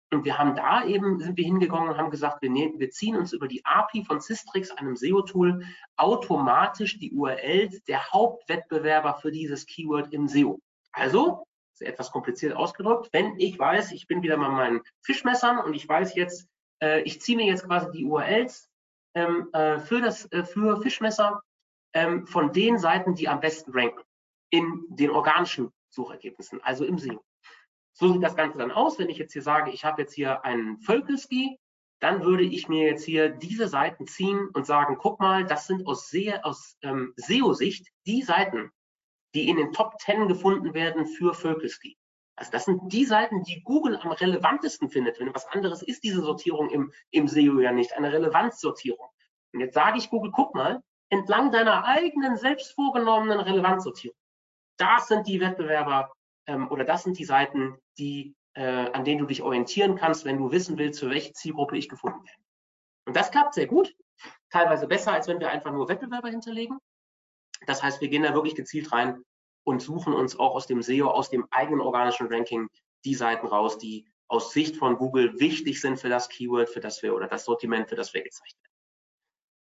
Und 0.09 0.23
wir 0.23 0.37
haben 0.37 0.55
da 0.55 0.85
eben, 0.85 1.19
sind 1.19 1.35
wir 1.35 1.43
hingegangen 1.43 1.89
und 1.89 1.97
haben 1.97 2.11
gesagt, 2.11 2.41
wir, 2.41 2.49
nehmen, 2.49 2.79
wir 2.79 2.91
ziehen 2.91 3.17
uns 3.17 3.33
über 3.33 3.49
die 3.49 3.59
API 3.65 4.05
von 4.05 4.21
Systrix, 4.21 4.71
einem 4.71 4.95
SEO-Tool, 4.95 5.65
automatisch 5.97 6.97
die 6.97 7.11
URLs 7.11 7.83
der 7.83 8.09
Hauptwettbewerber 8.09 9.15
für 9.15 9.29
dieses 9.29 9.65
Keyword 9.65 10.13
im 10.13 10.29
SEO. 10.29 10.61
Also, 10.93 11.43
etwas 11.81 12.09
kompliziert 12.09 12.55
ausgedrückt, 12.55 13.09
wenn 13.11 13.37
ich 13.37 13.59
weiß, 13.59 13.91
ich 13.91 14.07
bin 14.07 14.21
wieder 14.21 14.37
mal 14.37 14.51
meinen 14.51 14.79
Fischmessern 15.01 15.59
und 15.59 15.73
ich 15.73 15.89
weiß 15.89 16.15
jetzt, 16.15 16.47
äh, 16.81 17.01
ich 17.01 17.19
ziehe 17.19 17.37
mir 17.37 17.47
jetzt 17.47 17.65
quasi 17.65 17.91
die 17.91 18.05
URLs 18.05 18.69
ähm, 19.17 19.49
äh, 19.53 19.79
für, 19.79 19.99
das, 19.99 20.31
äh, 20.31 20.43
für 20.43 20.79
Fischmesser 20.79 21.41
ähm, 21.93 22.27
von 22.27 22.53
den 22.53 22.77
Seiten, 22.77 23.15
die 23.15 23.27
am 23.27 23.39
besten 23.39 23.71
ranken 23.71 24.03
in 24.51 24.85
den 24.89 25.09
organischen 25.09 25.71
Suchergebnissen, 25.89 26.61
also 26.61 26.85
im 26.85 26.99
SEO. 26.99 27.23
So 27.93 28.13
sieht 28.13 28.21
das 28.21 28.35
Ganze 28.35 28.59
dann 28.59 28.71
aus, 28.71 28.99
wenn 28.99 29.09
ich 29.09 29.17
jetzt 29.17 29.33
hier 29.33 29.41
sage, 29.41 29.71
ich 29.71 29.83
habe 29.83 30.03
jetzt 30.03 30.13
hier 30.13 30.45
einen 30.45 30.77
Völkelski, 30.77 31.59
dann 31.99 32.23
würde 32.23 32.43
ich 32.43 32.69
mir 32.69 32.85
jetzt 32.85 33.05
hier 33.05 33.29
diese 33.29 33.67
Seiten 33.67 34.05
ziehen 34.05 34.49
und 34.53 34.67
sagen, 34.67 34.97
guck 34.99 35.19
mal, 35.19 35.45
das 35.45 35.65
sind 35.65 35.87
aus, 35.87 36.09
SEO, 36.11 36.35
aus 36.43 36.77
ähm, 36.83 37.13
SEO-Sicht 37.15 37.87
die 38.05 38.21
Seiten, 38.21 38.71
die 39.33 39.49
in 39.49 39.57
den 39.57 39.71
Top 39.71 39.99
10 39.99 40.27
gefunden 40.27 40.75
werden 40.75 41.07
für 41.07 41.33
Völkelski. 41.33 41.97
Also 42.37 42.51
das 42.51 42.65
sind 42.65 42.93
die 42.93 43.05
Seiten, 43.05 43.43
die 43.43 43.63
Google 43.63 43.97
am 43.97 44.11
relevantesten 44.11 44.89
findet. 44.89 45.19
Wenn 45.19 45.33
was 45.33 45.47
anderes 45.47 45.81
ist 45.81 46.03
diese 46.03 46.21
Sortierung 46.21 46.69
im, 46.69 46.93
im 47.09 47.27
SEO 47.27 47.59
ja 47.59 47.71
nicht, 47.71 47.93
eine 47.93 48.13
Relevanzsortierung. 48.13 49.09
Und 49.53 49.59
jetzt 49.59 49.73
sage 49.73 49.97
ich 49.97 50.11
Google, 50.11 50.31
guck 50.31 50.53
mal, 50.53 50.83
entlang 51.09 51.51
deiner 51.51 51.85
eigenen 51.85 52.37
selbst 52.37 52.73
vorgenommenen 52.73 53.39
Relevanzsortierung, 53.39 54.15
das 54.77 55.07
sind 55.07 55.25
die 55.27 55.39
Wettbewerber 55.39 56.13
ähm, 56.45 56.69
oder 56.69 56.83
das 56.83 57.03
sind 57.03 57.17
die 57.17 57.25
Seiten, 57.25 57.75
die, 57.97 58.35
äh, 58.53 58.91
an 58.91 59.03
denen 59.03 59.19
du 59.19 59.25
dich 59.25 59.41
orientieren 59.41 59.95
kannst, 59.95 60.23
wenn 60.23 60.37
du 60.37 60.51
wissen 60.51 60.77
willst, 60.77 60.99
für 60.99 61.09
welche 61.09 61.33
Zielgruppe 61.33 61.75
ich 61.75 61.89
gefunden 61.89 62.23
werde. 62.23 62.41
Und 63.07 63.15
das 63.15 63.31
klappt 63.31 63.55
sehr 63.55 63.65
gut, 63.67 63.95
teilweise 64.51 64.87
besser, 64.87 65.13
als 65.13 65.27
wenn 65.27 65.39
wir 65.39 65.49
einfach 65.49 65.71
nur 65.71 65.89
Wettbewerber 65.89 66.29
hinterlegen. 66.29 66.77
Das 67.65 67.81
heißt, 67.81 67.99
wir 67.99 68.09
gehen 68.09 68.21
da 68.21 68.35
wirklich 68.35 68.53
gezielt 68.53 68.91
rein 68.91 69.23
und 69.67 69.81
suchen 69.81 70.13
uns 70.13 70.39
auch 70.39 70.55
aus 70.55 70.67
dem 70.67 70.81
SEO, 70.81 71.09
aus 71.09 71.29
dem 71.29 71.47
eigenen 71.51 71.81
organischen 71.81 72.27
Ranking 72.27 72.69
die 73.05 73.15
Seiten 73.15 73.47
raus, 73.47 73.77
die 73.77 74.07
aus 74.27 74.51
Sicht 74.51 74.77
von 74.77 74.97
Google 74.97 75.39
wichtig 75.39 75.79
sind 75.79 75.99
für 75.99 76.09
das 76.09 76.29
Keyword, 76.29 76.69
für 76.69 76.79
das 76.79 77.03
wir 77.03 77.15
oder 77.15 77.27
das 77.27 77.45
Sortiment, 77.45 77.87
für 77.89 77.95
das 77.95 78.13
wir 78.13 78.23
gezeigt 78.23 78.55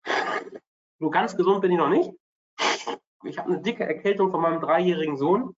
werden. 0.05 0.61
Nur 0.99 1.11
ganz 1.11 1.35
gesund 1.35 1.61
bin 1.61 1.71
ich 1.71 1.77
noch 1.77 1.89
nicht 1.89 2.11
ich 3.23 3.37
habe 3.37 3.49
eine 3.49 3.61
dicke 3.61 3.85
Erkältung 3.85 4.31
von 4.31 4.41
meinem 4.41 4.61
dreijährigen 4.61 5.17
Sohn. 5.17 5.55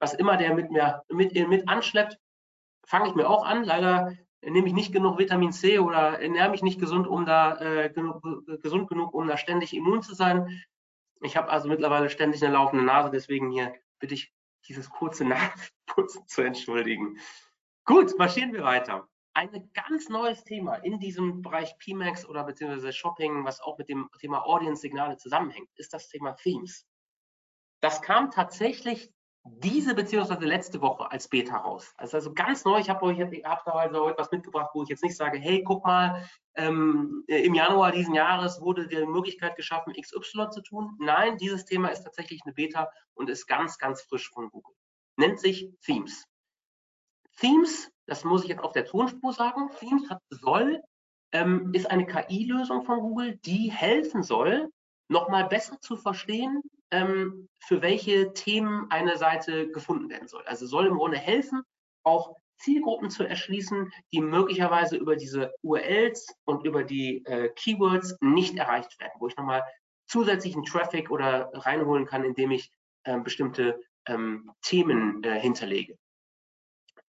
Was 0.00 0.14
immer 0.14 0.36
der 0.36 0.54
mit 0.54 0.70
mir 0.70 1.02
mit, 1.08 1.34
mit 1.48 1.68
anschleppt, 1.68 2.18
fange 2.86 3.08
ich 3.08 3.14
mir 3.14 3.28
auch 3.28 3.44
an. 3.44 3.64
Leider 3.64 4.12
nehme 4.42 4.66
ich 4.66 4.74
nicht 4.74 4.92
genug 4.92 5.18
Vitamin 5.18 5.52
C 5.52 5.78
oder 5.78 6.20
ernähre 6.20 6.50
mich 6.50 6.62
nicht 6.62 6.80
gesund, 6.80 7.06
um 7.06 7.24
da 7.26 7.58
äh, 7.58 7.90
genug, 7.90 8.22
gesund 8.62 8.88
genug, 8.88 9.14
um 9.14 9.26
da 9.26 9.36
ständig 9.36 9.74
immun 9.74 10.02
zu 10.02 10.14
sein. 10.14 10.62
Ich 11.22 11.36
habe 11.36 11.48
also 11.50 11.68
mittlerweile 11.68 12.10
ständig 12.10 12.42
eine 12.44 12.54
laufende 12.54 12.84
Nase, 12.84 13.10
deswegen 13.10 13.50
hier 13.50 13.74
bitte 13.98 14.14
ich 14.14 14.32
dieses 14.66 14.90
kurze 14.90 15.24
Nasenputzen 15.88 16.26
zu 16.26 16.42
entschuldigen. 16.42 17.18
Gut, 17.84 18.16
marschieren 18.18 18.52
wir 18.52 18.62
weiter. 18.62 19.08
Ein 19.34 19.70
ganz 19.72 20.08
neues 20.08 20.42
Thema 20.42 20.74
in 20.76 20.98
diesem 20.98 21.42
Bereich 21.42 21.78
PMAX 21.78 22.26
oder 22.26 22.42
beziehungsweise 22.44 22.92
Shopping, 22.92 23.44
was 23.44 23.60
auch 23.60 23.78
mit 23.78 23.88
dem 23.88 24.10
Thema 24.18 24.44
Audience-Signale 24.44 25.16
zusammenhängt, 25.16 25.70
ist 25.76 25.94
das 25.94 26.08
Thema 26.08 26.32
Themes. 26.32 26.86
Das 27.80 28.02
kam 28.02 28.32
tatsächlich 28.32 29.12
diese 29.44 29.94
beziehungsweise 29.94 30.44
letzte 30.44 30.80
Woche 30.80 31.10
als 31.10 31.28
Beta 31.28 31.56
raus. 31.56 31.92
Also, 31.96 32.16
also 32.16 32.34
ganz 32.34 32.64
neu, 32.64 32.78
ich 32.78 32.90
habe 32.90 33.04
euch 33.06 33.20
hab 33.20 33.64
da 33.64 33.72
also 33.72 34.08
etwas 34.08 34.30
mitgebracht, 34.30 34.70
wo 34.74 34.82
ich 34.82 34.88
jetzt 34.88 35.02
nicht 35.02 35.16
sage, 35.16 35.38
hey, 35.38 35.62
guck 35.64 35.84
mal, 35.84 36.28
ähm, 36.54 37.24
im 37.26 37.54
Januar 37.54 37.92
diesen 37.92 38.14
Jahres 38.14 38.60
wurde 38.60 38.88
die 38.88 39.06
Möglichkeit 39.06 39.56
geschaffen, 39.56 39.94
XY 39.94 40.50
zu 40.50 40.62
tun. 40.62 40.96
Nein, 40.98 41.36
dieses 41.38 41.64
Thema 41.64 41.88
ist 41.88 42.02
tatsächlich 42.02 42.42
eine 42.44 42.54
Beta 42.54 42.90
und 43.14 43.30
ist 43.30 43.46
ganz, 43.46 43.78
ganz 43.78 44.02
frisch 44.02 44.30
von 44.30 44.50
Google. 44.50 44.74
Nennt 45.16 45.40
sich 45.40 45.70
Themes. 45.84 46.24
Themes, 47.36 47.90
das 48.06 48.24
muss 48.24 48.42
ich 48.42 48.48
jetzt 48.48 48.62
auf 48.62 48.72
der 48.72 48.84
Tonspur 48.84 49.32
sagen, 49.32 49.70
Themes 49.78 50.10
hat, 50.10 50.20
soll, 50.30 50.82
ähm, 51.32 51.72
ist 51.72 51.90
eine 51.90 52.06
KI-Lösung 52.06 52.84
von 52.84 53.00
Google, 53.00 53.36
die 53.36 53.70
helfen 53.70 54.22
soll, 54.22 54.70
nochmal 55.08 55.46
besser 55.46 55.80
zu 55.80 55.96
verstehen, 55.96 56.62
ähm, 56.90 57.48
für 57.60 57.82
welche 57.82 58.32
Themen 58.32 58.90
eine 58.90 59.16
Seite 59.18 59.70
gefunden 59.70 60.08
werden 60.08 60.28
soll. 60.28 60.42
Also 60.44 60.66
soll 60.66 60.86
im 60.86 60.96
Grunde 60.96 61.18
helfen, 61.18 61.62
auch 62.02 62.36
Zielgruppen 62.58 63.10
zu 63.10 63.24
erschließen, 63.24 63.92
die 64.12 64.20
möglicherweise 64.20 64.96
über 64.96 65.16
diese 65.16 65.54
URLs 65.62 66.26
und 66.44 66.64
über 66.64 66.82
die 66.82 67.24
äh, 67.24 67.50
Keywords 67.50 68.16
nicht 68.20 68.56
erreicht 68.56 68.98
werden, 69.00 69.12
wo 69.18 69.28
ich 69.28 69.36
nochmal 69.36 69.62
zusätzlichen 70.06 70.64
Traffic 70.64 71.10
oder 71.10 71.50
reinholen 71.52 72.06
kann, 72.06 72.24
indem 72.24 72.50
ich 72.50 72.72
äh, 73.04 73.18
bestimmte 73.20 73.80
ähm, 74.06 74.50
Themen 74.62 75.22
äh, 75.22 75.38
hinterlege. 75.38 75.96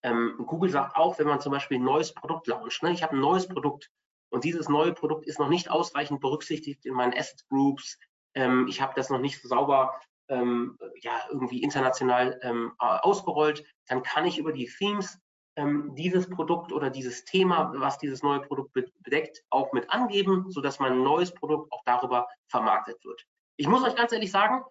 Ähm, 0.04 0.36
Google 0.46 0.70
sagt 0.70 0.96
auch, 0.96 1.20
wenn 1.20 1.28
man 1.28 1.42
zum 1.42 1.52
Beispiel 1.52 1.78
ein 1.78 1.84
neues 1.84 2.14
Produkt 2.14 2.48
launcht, 2.48 2.84
ne, 2.84 2.92
ich 2.92 3.04
habe 3.04 3.16
ein 3.16 3.22
neues 3.22 3.48
Produkt 3.48 3.90
und 4.30 4.44
dieses 4.44 4.70
neue 4.70 4.94
Produkt 4.94 5.26
ist 5.26 5.40
noch 5.40 5.50
nicht 5.50 5.70
ausreichend 5.70 6.22
berücksichtigt 6.22 6.86
in 6.86 6.94
meinen 6.94 7.14
Asset 7.14 7.44
Groups, 7.50 7.98
ähm, 8.36 8.68
ich 8.68 8.82
habe 8.82 8.94
das 8.96 9.10
noch 9.10 9.20
nicht 9.20 9.42
sauber 9.42 10.00
ähm, 10.30 10.78
ja, 11.02 11.22
irgendwie 11.30 11.64
international 11.64 12.40
ähm, 12.44 12.74
ausgerollt, 12.78 13.64
dann 13.88 14.04
kann 14.04 14.26
ich 14.26 14.38
über 14.38 14.52
die 14.54 14.68
Themes 14.68 15.18
ähm, 15.56 15.96
dieses 15.96 16.30
Produkt 16.30 16.72
oder 16.72 16.90
dieses 16.90 17.26
Thema, 17.26 17.74
was 17.76 17.98
dieses 17.98 18.22
neue 18.24 18.42
Produkt 18.42 18.74
bedeckt, 19.04 19.44
auch 19.50 19.74
mit 19.74 19.90
angeben, 19.90 20.46
sodass 20.50 20.80
mein 20.80 21.02
neues 21.02 21.34
Produkt 21.34 21.72
auch 21.72 21.82
darüber 21.86 22.28
vermarktet 22.48 23.04
wird. 23.04 23.26
Ich 23.58 23.68
muss 23.68 23.84
euch 23.84 23.96
ganz 23.96 24.12
ehrlich 24.12 24.32
sagen, 24.32 24.64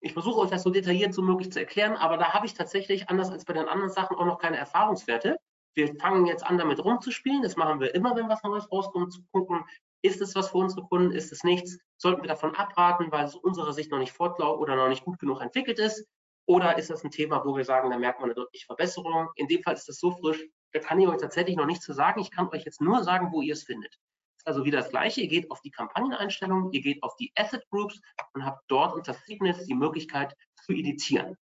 Ich 0.00 0.12
versuche 0.12 0.40
euch 0.40 0.50
das 0.50 0.62
so 0.62 0.70
detailliert 0.70 1.16
wie 1.16 1.22
möglich 1.22 1.50
zu 1.50 1.58
erklären, 1.58 1.96
aber 1.96 2.16
da 2.16 2.32
habe 2.32 2.46
ich 2.46 2.54
tatsächlich, 2.54 3.08
anders 3.08 3.30
als 3.30 3.44
bei 3.44 3.54
den 3.54 3.66
anderen 3.66 3.90
Sachen, 3.90 4.16
auch 4.16 4.26
noch 4.26 4.38
keine 4.38 4.56
Erfahrungswerte. 4.56 5.38
Wir 5.74 5.94
fangen 5.96 6.26
jetzt 6.26 6.44
an, 6.44 6.58
damit 6.58 6.84
rumzuspielen. 6.84 7.42
Das 7.42 7.56
machen 7.56 7.80
wir 7.80 7.94
immer, 7.94 8.14
wenn 8.14 8.28
was 8.28 8.42
Neues 8.42 8.70
rauskommt, 8.70 9.12
zu 9.12 9.22
gucken, 9.32 9.64
ist 10.02 10.20
es 10.20 10.34
was 10.34 10.50
für 10.50 10.58
unsere 10.58 10.82
Kunden, 10.86 11.12
ist 11.12 11.32
es 11.32 11.44
nichts? 11.44 11.78
Sollten 11.96 12.22
wir 12.22 12.28
davon 12.28 12.54
abraten, 12.54 13.10
weil 13.10 13.24
es 13.24 13.34
aus 13.34 13.42
unserer 13.42 13.72
Sicht 13.72 13.90
noch 13.90 13.98
nicht 13.98 14.12
fortlaufend 14.12 14.60
oder 14.60 14.76
noch 14.76 14.88
nicht 14.88 15.04
gut 15.04 15.18
genug 15.18 15.40
entwickelt 15.40 15.78
ist? 15.78 16.06
Oder 16.46 16.78
ist 16.78 16.90
das 16.90 17.02
ein 17.02 17.10
Thema, 17.10 17.44
wo 17.44 17.56
wir 17.56 17.64
sagen, 17.64 17.90
da 17.90 17.98
merkt 17.98 18.20
man 18.20 18.30
eine 18.30 18.34
deutliche 18.34 18.66
Verbesserung? 18.66 19.28
In 19.34 19.48
dem 19.48 19.62
Fall 19.62 19.74
ist 19.74 19.88
das 19.88 19.98
so 19.98 20.12
frisch, 20.12 20.44
da 20.72 20.78
kann 20.78 21.00
ich 21.00 21.08
euch 21.08 21.20
tatsächlich 21.20 21.56
noch 21.56 21.66
nichts 21.66 21.84
zu 21.84 21.92
sagen. 21.92 22.20
Ich 22.20 22.30
kann 22.30 22.48
euch 22.48 22.64
jetzt 22.64 22.80
nur 22.80 23.02
sagen, 23.02 23.32
wo 23.32 23.42
ihr 23.42 23.54
es 23.54 23.64
findet. 23.64 23.98
also 24.44 24.64
wieder 24.64 24.78
das 24.78 24.90
Gleiche. 24.90 25.22
Ihr 25.22 25.28
geht 25.28 25.50
auf 25.50 25.60
die 25.62 25.72
Kampagneneinstellungen, 25.72 26.70
ihr 26.72 26.80
geht 26.80 27.02
auf 27.02 27.16
die 27.16 27.32
Asset 27.34 27.64
Groups 27.70 28.00
und 28.32 28.44
habt 28.44 28.62
dort 28.68 28.94
unter 28.94 29.14
Thickness 29.14 29.66
die 29.66 29.74
Möglichkeit 29.74 30.36
zu 30.54 30.72
editieren. 30.72 31.36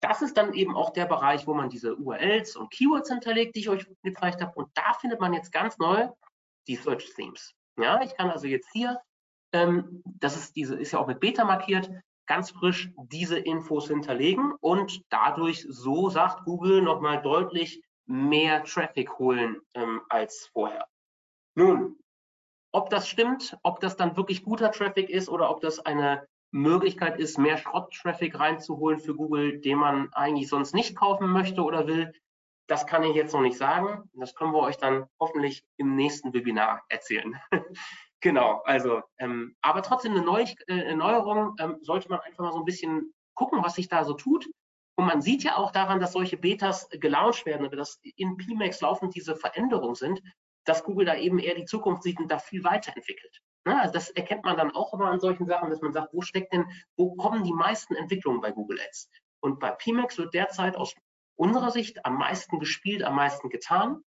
Das 0.00 0.22
ist 0.22 0.36
dann 0.36 0.54
eben 0.54 0.74
auch 0.74 0.90
der 0.90 1.06
Bereich, 1.06 1.46
wo 1.46 1.54
man 1.54 1.68
diese 1.68 1.94
URLs 1.96 2.56
und 2.56 2.70
Keywords 2.72 3.10
hinterlegt, 3.10 3.54
die 3.54 3.60
ich 3.60 3.68
euch 3.68 3.86
gezeigt 4.02 4.40
habe. 4.40 4.52
Und 4.54 4.70
da 4.74 4.94
findet 4.94 5.20
man 5.20 5.34
jetzt 5.34 5.52
ganz 5.52 5.76
neu 5.78 6.08
die 6.66 6.76
Search 6.76 7.12
Themes. 7.14 7.54
Ja, 7.76 8.02
ich 8.02 8.16
kann 8.16 8.30
also 8.30 8.46
jetzt 8.46 8.70
hier, 8.72 9.00
ähm, 9.52 10.02
das 10.04 10.36
ist 10.36 10.56
diese, 10.56 10.76
ist 10.76 10.92
ja 10.92 10.98
auch 10.98 11.06
mit 11.06 11.20
Beta 11.20 11.44
markiert, 11.44 11.90
ganz 12.26 12.50
frisch 12.50 12.90
diese 12.96 13.38
Infos 13.38 13.88
hinterlegen 13.88 14.52
und 14.60 15.02
dadurch, 15.10 15.66
so 15.68 16.08
sagt 16.10 16.44
Google, 16.44 16.82
nochmal 16.82 17.20
deutlich 17.22 17.82
mehr 18.06 18.64
Traffic 18.64 19.18
holen 19.18 19.60
ähm, 19.74 20.02
als 20.08 20.48
vorher. 20.52 20.86
Nun, 21.54 21.98
ob 22.72 22.90
das 22.90 23.08
stimmt, 23.08 23.56
ob 23.62 23.80
das 23.80 23.96
dann 23.96 24.16
wirklich 24.16 24.44
guter 24.44 24.70
Traffic 24.70 25.10
ist 25.10 25.28
oder 25.28 25.50
ob 25.50 25.60
das 25.60 25.80
eine 25.80 26.26
Möglichkeit 26.50 27.18
ist, 27.18 27.38
mehr 27.38 27.56
Schrott-Traffic 27.56 28.38
reinzuholen 28.38 28.98
für 28.98 29.14
Google, 29.14 29.60
den 29.60 29.78
man 29.78 30.12
eigentlich 30.12 30.48
sonst 30.48 30.74
nicht 30.74 30.96
kaufen 30.96 31.28
möchte 31.28 31.62
oder 31.62 31.86
will, 31.86 32.12
das 32.66 32.86
kann 32.86 33.02
ich 33.02 33.14
jetzt 33.14 33.32
noch 33.32 33.40
nicht 33.40 33.56
sagen. 33.56 34.08
Das 34.14 34.34
können 34.34 34.52
wir 34.52 34.60
euch 34.60 34.76
dann 34.76 35.06
hoffentlich 35.20 35.64
im 35.76 35.96
nächsten 35.96 36.32
Webinar 36.32 36.82
erzählen. 36.88 37.36
genau, 38.20 38.62
also, 38.64 39.02
ähm, 39.18 39.56
aber 39.62 39.82
trotzdem 39.82 40.12
eine, 40.12 40.22
Neu 40.22 40.44
äh, 40.68 40.94
Neuerung 40.94 41.56
ähm, 41.58 41.78
sollte 41.82 42.08
man 42.08 42.20
einfach 42.20 42.44
mal 42.44 42.52
so 42.52 42.58
ein 42.58 42.64
bisschen 42.64 43.12
gucken, 43.34 43.62
was 43.62 43.74
sich 43.74 43.88
da 43.88 44.04
so 44.04 44.14
tut. 44.14 44.48
Und 44.94 45.06
man 45.06 45.22
sieht 45.22 45.42
ja 45.42 45.56
auch 45.56 45.72
daran, 45.72 46.00
dass 46.00 46.12
solche 46.12 46.36
Betas 46.36 46.88
gelauncht 46.90 47.46
werden, 47.46 47.66
oder 47.66 47.76
dass 47.76 47.98
in 48.16 48.36
PMAX 48.36 48.80
laufend 48.82 49.14
diese 49.14 49.36
Veränderungen 49.36 49.94
sind, 49.94 50.22
dass 50.64 50.84
Google 50.84 51.06
da 51.06 51.16
eben 51.16 51.38
eher 51.38 51.54
die 51.54 51.64
Zukunft 51.64 52.02
sieht 52.02 52.20
und 52.20 52.30
da 52.30 52.38
viel 52.38 52.62
weiterentwickelt. 52.62 53.40
Ja, 53.66 53.80
also 53.80 53.92
das 53.92 54.10
erkennt 54.10 54.44
man 54.44 54.56
dann 54.56 54.72
auch 54.72 54.92
immer 54.92 55.06
an 55.06 55.20
solchen 55.20 55.46
Sachen, 55.46 55.70
dass 55.70 55.80
man 55.80 55.92
sagt, 55.92 56.12
wo 56.12 56.20
steckt 56.20 56.52
denn, 56.52 56.66
wo 56.96 57.14
kommen 57.14 57.44
die 57.44 57.52
meisten 57.52 57.94
Entwicklungen 57.94 58.40
bei 58.40 58.50
Google 58.50 58.80
Ads? 58.80 59.08
Und 59.40 59.60
bei 59.60 59.70
PMAX 59.70 60.18
wird 60.18 60.34
derzeit 60.34 60.76
aus 60.76 60.94
unserer 61.36 61.70
Sicht 61.70 62.04
am 62.04 62.16
meisten 62.16 62.58
gespielt, 62.58 63.02
am 63.02 63.16
meisten 63.16 63.48
getan. 63.48 64.02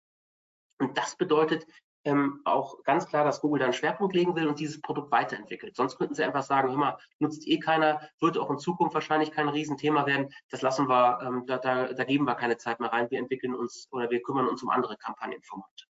Und 0.79 0.97
das 0.97 1.15
bedeutet 1.15 1.65
ähm, 2.05 2.41
auch 2.45 2.83
ganz 2.83 3.07
klar, 3.07 3.25
dass 3.25 3.41
Google 3.41 3.59
dann 3.59 3.73
Schwerpunkt 3.73 4.15
legen 4.15 4.35
will 4.35 4.47
und 4.47 4.59
dieses 4.59 4.79
Produkt 4.79 5.11
weiterentwickelt. 5.11 5.75
Sonst 5.75 5.97
könnten 5.97 6.13
sie 6.13 6.23
einfach 6.23 6.43
sagen, 6.43 6.69
hör 6.69 6.77
mal, 6.77 6.97
nutzt 7.19 7.47
eh 7.47 7.59
keiner, 7.59 8.07
wird 8.19 8.37
auch 8.37 8.51
in 8.51 8.59
Zukunft 8.59 8.93
wahrscheinlich 8.93 9.31
kein 9.31 9.49
Riesenthema 9.49 10.05
werden. 10.05 10.31
Das 10.49 10.61
lassen 10.61 10.87
wir, 10.87 11.19
ähm, 11.23 11.45
da, 11.47 11.57
da, 11.57 11.93
da 11.93 12.03
geben 12.03 12.25
wir 12.25 12.35
keine 12.35 12.57
Zeit 12.57 12.79
mehr 12.79 12.91
rein. 12.91 13.09
Wir 13.09 13.19
entwickeln 13.19 13.55
uns 13.55 13.87
oder 13.91 14.09
wir 14.11 14.21
kümmern 14.21 14.47
uns 14.47 14.61
um 14.61 14.69
andere 14.69 14.97
Kampagnenformate. 14.97 15.85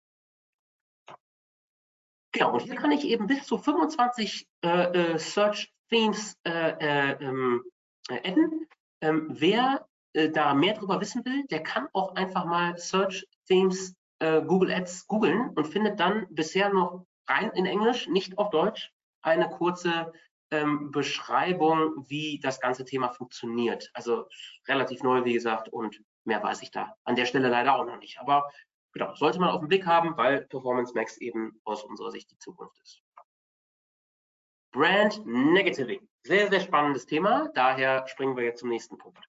Genau, 2.32 2.54
und 2.54 2.62
hier 2.62 2.76
kann 2.76 2.91
ich 2.91 3.06
eben 3.06 3.28
bis 3.28 3.45
zu 3.45 3.58
25 3.58 4.48
äh, 4.62 4.67
äh, 4.67 5.17
Search 5.17 5.74
Themes 5.89 6.38
äh, 6.45 6.52
äh, 6.52 7.24
ähm, 7.24 7.63
äh 8.10 8.30
adden. 8.30 8.67
Ähm, 9.02 9.28
wer 9.30 9.86
äh, 10.15 10.30
da 10.30 10.54
mehr 10.54 10.73
darüber 10.73 11.01
wissen 11.01 11.25
will, 11.25 11.45
der 11.47 11.62
kann 11.62 11.88
auch 11.93 12.15
einfach 12.15 12.45
mal 12.45 12.78
Search 12.78 13.28
Themes 13.47 13.95
äh, 14.19 14.41
Google 14.41 14.71
Ads 14.71 15.08
googeln 15.08 15.49
und 15.49 15.67
findet 15.67 15.99
dann 15.99 16.25
bisher 16.30 16.69
noch 16.69 17.06
rein 17.28 17.51
in 17.51 17.65
Englisch, 17.65 18.08
nicht 18.08 18.38
auf 18.38 18.49
Deutsch, 18.49 18.91
eine 19.21 19.49
kurze 19.49 20.13
ähm, 20.51 20.91
Beschreibung, 20.91 22.06
wie 22.08 22.39
das 22.39 22.62
ganze 22.62 22.86
Thema 22.86 23.10
funktioniert. 23.10 23.89
Also 23.93 24.28
relativ 24.67 25.04
neu, 25.04 25.25
wie 25.25 25.34
gesagt, 25.34 25.67
und 25.69 26.01
mehr 26.23 26.41
weiß 26.41 26.62
ich 26.62 26.71
da 26.71 26.95
an 27.04 27.15
der 27.15 27.25
Stelle 27.25 27.49
leider 27.49 27.75
auch 27.75 27.86
noch 27.86 27.99
nicht. 27.99 28.19
Aber 28.19 28.49
genau, 28.93 29.13
sollte 29.15 29.39
man 29.39 29.49
auf 29.49 29.60
den 29.60 29.67
Blick 29.67 29.86
haben, 29.86 30.15
weil 30.15 30.45
Performance 30.45 30.93
Max 30.93 31.17
eben 31.17 31.60
aus 31.65 31.84
unserer 31.84 32.12
Sicht 32.12 32.32
die 32.32 32.38
Zukunft 32.38 32.80
ist. 32.82 33.01
Brand 34.71 35.25
Negativing. 35.25 36.08
Sehr, 36.23 36.49
sehr 36.49 36.62
spannendes 36.62 37.06
Thema. 37.06 37.49
Daher 37.54 38.08
springen 38.08 38.38
wir 38.38 38.43
jetzt 38.43 38.60
zum 38.60 38.69
nächsten 38.69 38.97
Punkt. 38.97 39.19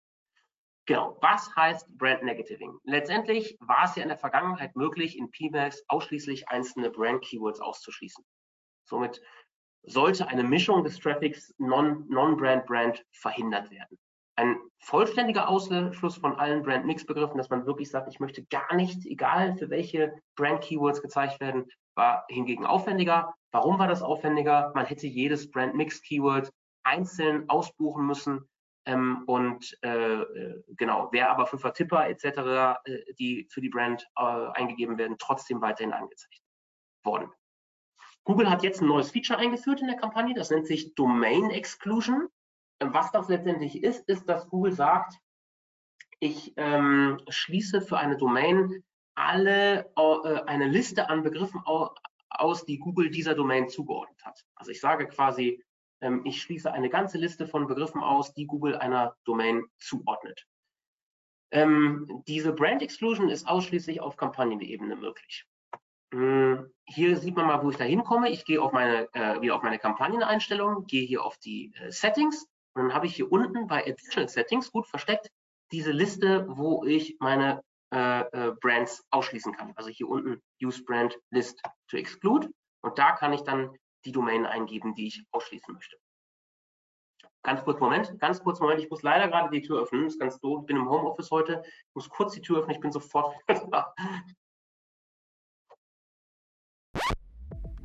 Genau, 0.87 1.19
was 1.21 1.55
heißt 1.57 1.99
Brand 1.99 2.23
Negativing? 2.23 2.79
Letztendlich 2.85 3.57
war 3.61 3.85
es 3.85 3.97
ja 3.97 4.05
in 4.05 4.09
der 4.09 4.19
Vergangenheit 4.19 4.77
möglich, 4.77 5.19
in 5.19 5.33
PMAX 5.33 5.83
ausschließlich 5.89 6.49
einzelne 6.49 6.91
Brand-Keywords 6.91 7.61
auszuschließen. 7.61 8.25
Somit 8.85 9.21
sollte 9.83 10.29
eine 10.29 10.45
Mischung 10.45 10.85
des 10.85 10.99
Traffics 11.01 11.53
Non-Brand-Brand 11.59 13.05
verhindert 13.11 13.71
werden. 13.73 13.99
Ein 14.37 14.59
vollständiger 14.79 15.49
Ausschluss 15.49 16.19
von 16.19 16.37
allen 16.39 16.63
Brand-Mix-Begriffen, 16.63 17.39
dass 17.39 17.51
man 17.51 17.67
wirklich 17.67 17.91
sagt, 17.91 18.09
ich 18.09 18.21
möchte 18.21 18.45
gar 18.45 18.73
nicht, 18.77 19.07
egal 19.07 19.57
für 19.57 19.71
welche 19.71 20.13
Brand-Keywords 20.37 21.03
gezeigt 21.03 21.41
werden, 21.41 21.67
war 21.97 22.25
hingegen 22.29 22.65
aufwendiger. 22.65 23.35
Warum 23.51 23.81
war 23.81 23.89
das 23.89 24.03
aufwendiger? 24.03 24.71
Man 24.75 24.87
hätte 24.87 25.09
jedes 25.09 25.51
Brand-Mix-Keyword 25.51 26.53
einzeln 26.85 27.49
ausbuchen 27.49 28.07
müssen 28.07 28.49
ähm, 28.87 29.25
und 29.27 29.77
äh, 29.83 30.21
äh, 30.23 30.63
genau, 30.77 31.09
wer 31.13 31.31
aber 31.31 31.47
für 31.47 31.59
Vertipper 31.59 32.09
etc., 32.09 32.79
äh, 32.85 33.15
die 33.19 33.47
für 33.51 33.61
die 33.61 33.69
Brand 33.69 34.07
äh, 34.17 34.23
eingegeben 34.23 34.97
werden, 34.97 35.17
trotzdem 35.19 35.61
weiterhin 35.61 35.93
angezeigt 35.93 36.41
worden. 37.03 37.31
Google 38.25 38.51
hat 38.51 38.63
jetzt 38.63 38.81
ein 38.81 38.89
neues 38.89 39.11
Feature 39.11 39.39
eingeführt 39.39 39.81
in 39.81 39.89
der 39.89 39.97
Kampagne, 39.97 40.35
das 40.35 40.51
nennt 40.51 40.67
sich 40.67 40.95
Domain 40.95 41.51
Exclusion. 41.51 42.29
Ähm, 42.81 42.95
was 42.95 43.11
das 43.11 43.29
letztendlich 43.29 43.83
ist, 43.83 44.09
ist, 44.09 44.29
dass 44.29 44.49
Google 44.49 44.73
sagt, 44.73 45.19
ich 46.21 46.55
ähm, 46.57 47.21
schließe 47.29 47.81
für 47.81 47.99
eine 47.99 48.17
Domain 48.17 48.83
alle 49.17 49.93
äh, 49.97 50.43
eine 50.47 50.69
Liste 50.69 51.09
an 51.09 51.23
Begriffen 51.23 51.61
aus, 52.29 52.65
die 52.67 52.79
Google 52.79 53.11
dieser 53.11 53.35
Domain 53.35 53.69
zugeordnet 53.69 54.25
hat. 54.25 54.45
Also 54.55 54.71
ich 54.71 54.81
sage 54.81 55.09
quasi, 55.09 55.65
ich 56.25 56.43
schließe 56.43 56.73
eine 56.73 56.91
ganze 56.91 57.17
Liste 57.17 57.47
von 57.47 57.67
Begriffen 57.67 58.03
aus, 58.03 58.35
die 58.35 58.47
Google 58.47 58.77
einer 58.77 59.17
Domain 59.25 59.65
zuordnet. 59.79 60.47
Ähm, 61.51 62.23
diese 62.27 62.53
Brand 62.53 62.83
Exclusion 62.83 63.29
ist 63.29 63.49
ausschließlich 63.49 64.01
auf 64.01 64.17
Kampagnenebene 64.17 64.97
möglich. 64.97 65.47
Hm, 66.13 66.71
hier 66.85 67.17
sieht 67.17 67.37
man 67.37 67.47
mal, 67.47 67.63
wo 67.63 67.71
ich 67.71 67.77
da 67.77 67.85
hinkomme. 67.85 68.31
Ich 68.31 68.45
gehe 68.45 68.61
auf 68.61 68.73
meine, 68.73 69.09
äh, 69.15 69.41
wieder 69.41 69.57
auf 69.57 69.63
meine 69.63 69.79
Kampagneneinstellungen, 69.79 70.87
gehe 70.87 71.07
hier 71.07 71.25
auf 71.25 71.39
die 71.39 71.73
äh, 71.77 71.91
Settings 71.91 72.47
und 72.75 72.83
dann 72.83 72.95
habe 72.95 73.07
ich 73.07 73.17
hier 73.17 73.31
unten 73.33 73.67
bei 73.67 73.81
Additional 73.81 74.29
Settings 74.29 74.71
gut 74.71 74.87
versteckt 74.87 75.31
diese 75.73 75.93
Liste, 75.93 76.47
wo 76.49 76.85
ich 76.85 77.17
meine 77.19 77.63
äh, 77.93 78.21
äh, 78.21 78.53
Brands 78.61 79.05
ausschließen 79.11 79.53
kann. 79.53 79.73
Also 79.77 79.91
hier 79.91 80.09
unten 80.09 80.43
Use 80.63 80.83
Brand 80.85 81.19
List 81.31 81.61
to 81.89 81.97
Exclude 81.97 82.51
und 82.83 82.99
da 82.99 83.13
kann 83.13 83.33
ich 83.33 83.43
dann 83.43 83.71
die 84.07 84.13
Domain 84.13 84.47
eingeben, 84.47 84.95
die 84.95 85.09
ich 85.09 85.25
ausschließen 85.33 85.75
möchte. 85.75 85.97
Ganz 87.43 87.63
kurz, 87.63 87.79
Moment, 87.79 88.19
ganz 88.19 88.43
kurz, 88.43 88.59
Moment, 88.61 88.81
ich 88.81 88.91
muss 88.91 89.03
leider 89.03 89.29
gerade 89.29 89.51
die 89.51 89.63
Tür 89.63 89.83
öffnen, 89.83 90.05
das 90.05 90.15
ist 90.15 90.21
ganz 90.21 90.41
doof, 90.41 90.63
ich 90.63 90.67
bin 90.67 90.77
im 90.77 90.89
Homeoffice 90.89 91.31
heute, 91.31 91.63
ich 91.65 91.95
muss 91.95 92.09
kurz 92.09 92.35
die 92.35 92.41
Tür 92.41 92.59
öffnen, 92.59 92.75
ich 92.75 92.81
bin 92.81 92.91
sofort 92.91 93.37
da. 93.71 93.95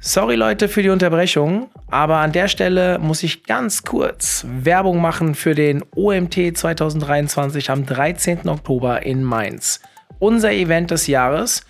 Sorry 0.04 0.36
Leute 0.36 0.68
für 0.68 0.82
die 0.82 0.90
Unterbrechung, 0.90 1.70
aber 1.92 2.18
an 2.18 2.32
der 2.32 2.48
Stelle 2.48 2.98
muss 2.98 3.22
ich 3.22 3.44
ganz 3.44 3.84
kurz 3.84 4.44
Werbung 4.48 5.00
machen 5.00 5.36
für 5.36 5.54
den 5.54 5.84
OMT 5.96 6.58
2023 6.58 7.70
am 7.70 7.86
13. 7.86 8.50
Oktober 8.50 9.06
in 9.06 9.24
Mainz. 9.24 9.80
Unser 10.18 10.54
Event 10.54 10.90
des 10.90 11.06
Jahres. 11.06 11.64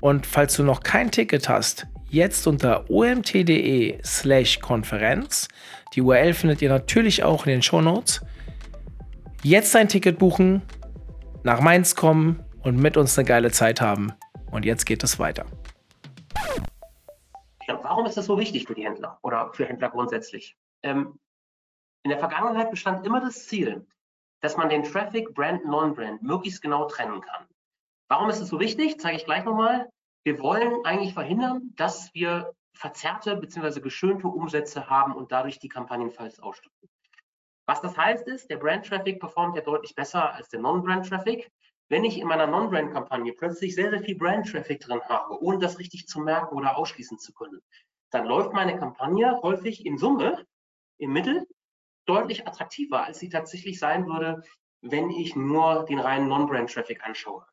Und 0.00 0.26
falls 0.26 0.54
du 0.54 0.64
noch 0.64 0.82
kein 0.82 1.10
Ticket 1.10 1.48
hast, 1.48 1.86
jetzt 2.10 2.46
unter 2.46 2.90
omt.de 2.90 4.00
slash 4.04 4.60
Konferenz. 4.60 5.48
Die 5.94 6.02
URL 6.02 6.34
findet 6.34 6.62
ihr 6.62 6.68
natürlich 6.68 7.22
auch 7.24 7.46
in 7.46 7.52
den 7.52 7.62
Show 7.62 7.80
Notes. 7.80 8.20
Jetzt 9.42 9.74
ein 9.76 9.88
Ticket 9.88 10.18
buchen, 10.18 10.62
nach 11.44 11.60
Mainz 11.60 11.94
kommen 11.94 12.44
und 12.62 12.76
mit 12.76 12.96
uns 12.96 13.18
eine 13.18 13.26
geile 13.26 13.50
Zeit 13.50 13.80
haben. 13.80 14.12
Und 14.50 14.64
jetzt 14.64 14.84
geht 14.84 15.04
es 15.04 15.18
weiter. 15.18 15.46
Ja, 17.66 17.78
warum 17.82 18.06
ist 18.06 18.16
das 18.16 18.26
so 18.26 18.38
wichtig 18.38 18.66
für 18.66 18.74
die 18.74 18.84
Händler 18.84 19.18
oder 19.22 19.52
für 19.52 19.66
Händler 19.66 19.90
grundsätzlich? 19.90 20.56
Ähm, 20.82 21.18
in 22.02 22.10
der 22.10 22.18
Vergangenheit 22.18 22.70
bestand 22.70 23.06
immer 23.06 23.20
das 23.20 23.46
Ziel, 23.46 23.86
dass 24.40 24.56
man 24.56 24.68
den 24.68 24.84
Traffic 24.84 25.34
Brand 25.34 25.64
Non-Brand 25.66 26.22
möglichst 26.22 26.62
genau 26.62 26.86
trennen 26.86 27.20
kann. 27.20 27.46
Warum 28.08 28.30
ist 28.30 28.40
es 28.40 28.48
so 28.48 28.58
wichtig? 28.58 28.98
Zeige 28.98 29.18
ich 29.18 29.24
gleich 29.24 29.44
nochmal. 29.44 29.90
Wir 30.24 30.40
wollen 30.40 30.84
eigentlich 30.84 31.14
verhindern, 31.14 31.72
dass 31.76 32.12
wir 32.14 32.52
verzerrte 32.74 33.36
bzw. 33.36 33.80
geschönte 33.80 34.28
Umsätze 34.28 34.88
haben 34.88 35.14
und 35.14 35.32
dadurch 35.32 35.58
die 35.58 35.68
Kampagnen 35.68 36.10
falsch 36.10 36.38
ausstücken. 36.38 36.88
Was 37.66 37.80
das 37.80 37.96
heißt 37.96 38.26
ist, 38.28 38.48
der 38.48 38.56
Brand-Traffic 38.56 39.20
performt 39.20 39.56
ja 39.56 39.62
deutlich 39.62 39.94
besser 39.94 40.32
als 40.32 40.48
der 40.48 40.60
Non-Brand-Traffic. 40.60 41.50
Wenn 41.90 42.04
ich 42.04 42.18
in 42.18 42.26
meiner 42.26 42.46
Non-Brand-Kampagne 42.46 43.32
plötzlich 43.32 43.74
sehr, 43.74 43.90
sehr 43.90 44.00
viel 44.00 44.16
Brand-Traffic 44.16 44.80
drin 44.80 45.02
habe, 45.02 45.42
ohne 45.42 45.58
das 45.58 45.78
richtig 45.78 46.06
zu 46.06 46.20
merken 46.20 46.54
oder 46.54 46.76
ausschließen 46.76 47.18
zu 47.18 47.32
können, 47.32 47.60
dann 48.10 48.26
läuft 48.26 48.52
meine 48.52 48.78
Kampagne 48.78 49.38
häufig 49.42 49.84
in 49.84 49.98
Summe, 49.98 50.46
im 50.98 51.12
Mittel, 51.12 51.46
deutlich 52.06 52.46
attraktiver, 52.46 53.04
als 53.04 53.18
sie 53.18 53.28
tatsächlich 53.28 53.78
sein 53.78 54.06
würde, 54.06 54.42
wenn 54.80 55.10
ich 55.10 55.36
nur 55.36 55.84
den 55.84 55.98
reinen 55.98 56.28
Non-Brand-Traffic 56.28 57.04
anschaue. 57.04 57.44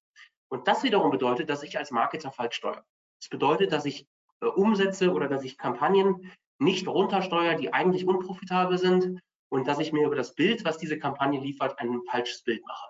Und 0.55 0.69
das 0.69 0.83
wiederum 0.83 1.11
bedeutet, 1.11 1.49
dass 1.49 1.63
ich 1.63 1.77
als 1.77 1.91
Marketer 1.91 2.31
falsch 2.31 2.55
steuere. 2.55 2.85
Das 3.19 3.27
bedeutet, 3.27 3.73
dass 3.73 3.83
ich 3.83 4.07
äh, 4.39 4.45
Umsätze 4.45 5.11
oder 5.11 5.27
dass 5.27 5.43
ich 5.43 5.57
Kampagnen 5.57 6.31
nicht 6.59 6.87
runtersteuere, 6.87 7.57
die 7.57 7.73
eigentlich 7.73 8.07
unprofitabel 8.07 8.77
sind 8.77 9.19
und 9.49 9.67
dass 9.67 9.79
ich 9.79 9.91
mir 9.91 10.05
über 10.05 10.15
das 10.15 10.33
Bild, 10.33 10.63
was 10.63 10.77
diese 10.77 10.97
Kampagne 10.97 11.41
liefert, 11.41 11.77
ein 11.79 12.01
falsches 12.09 12.41
Bild 12.43 12.65
mache. 12.65 12.87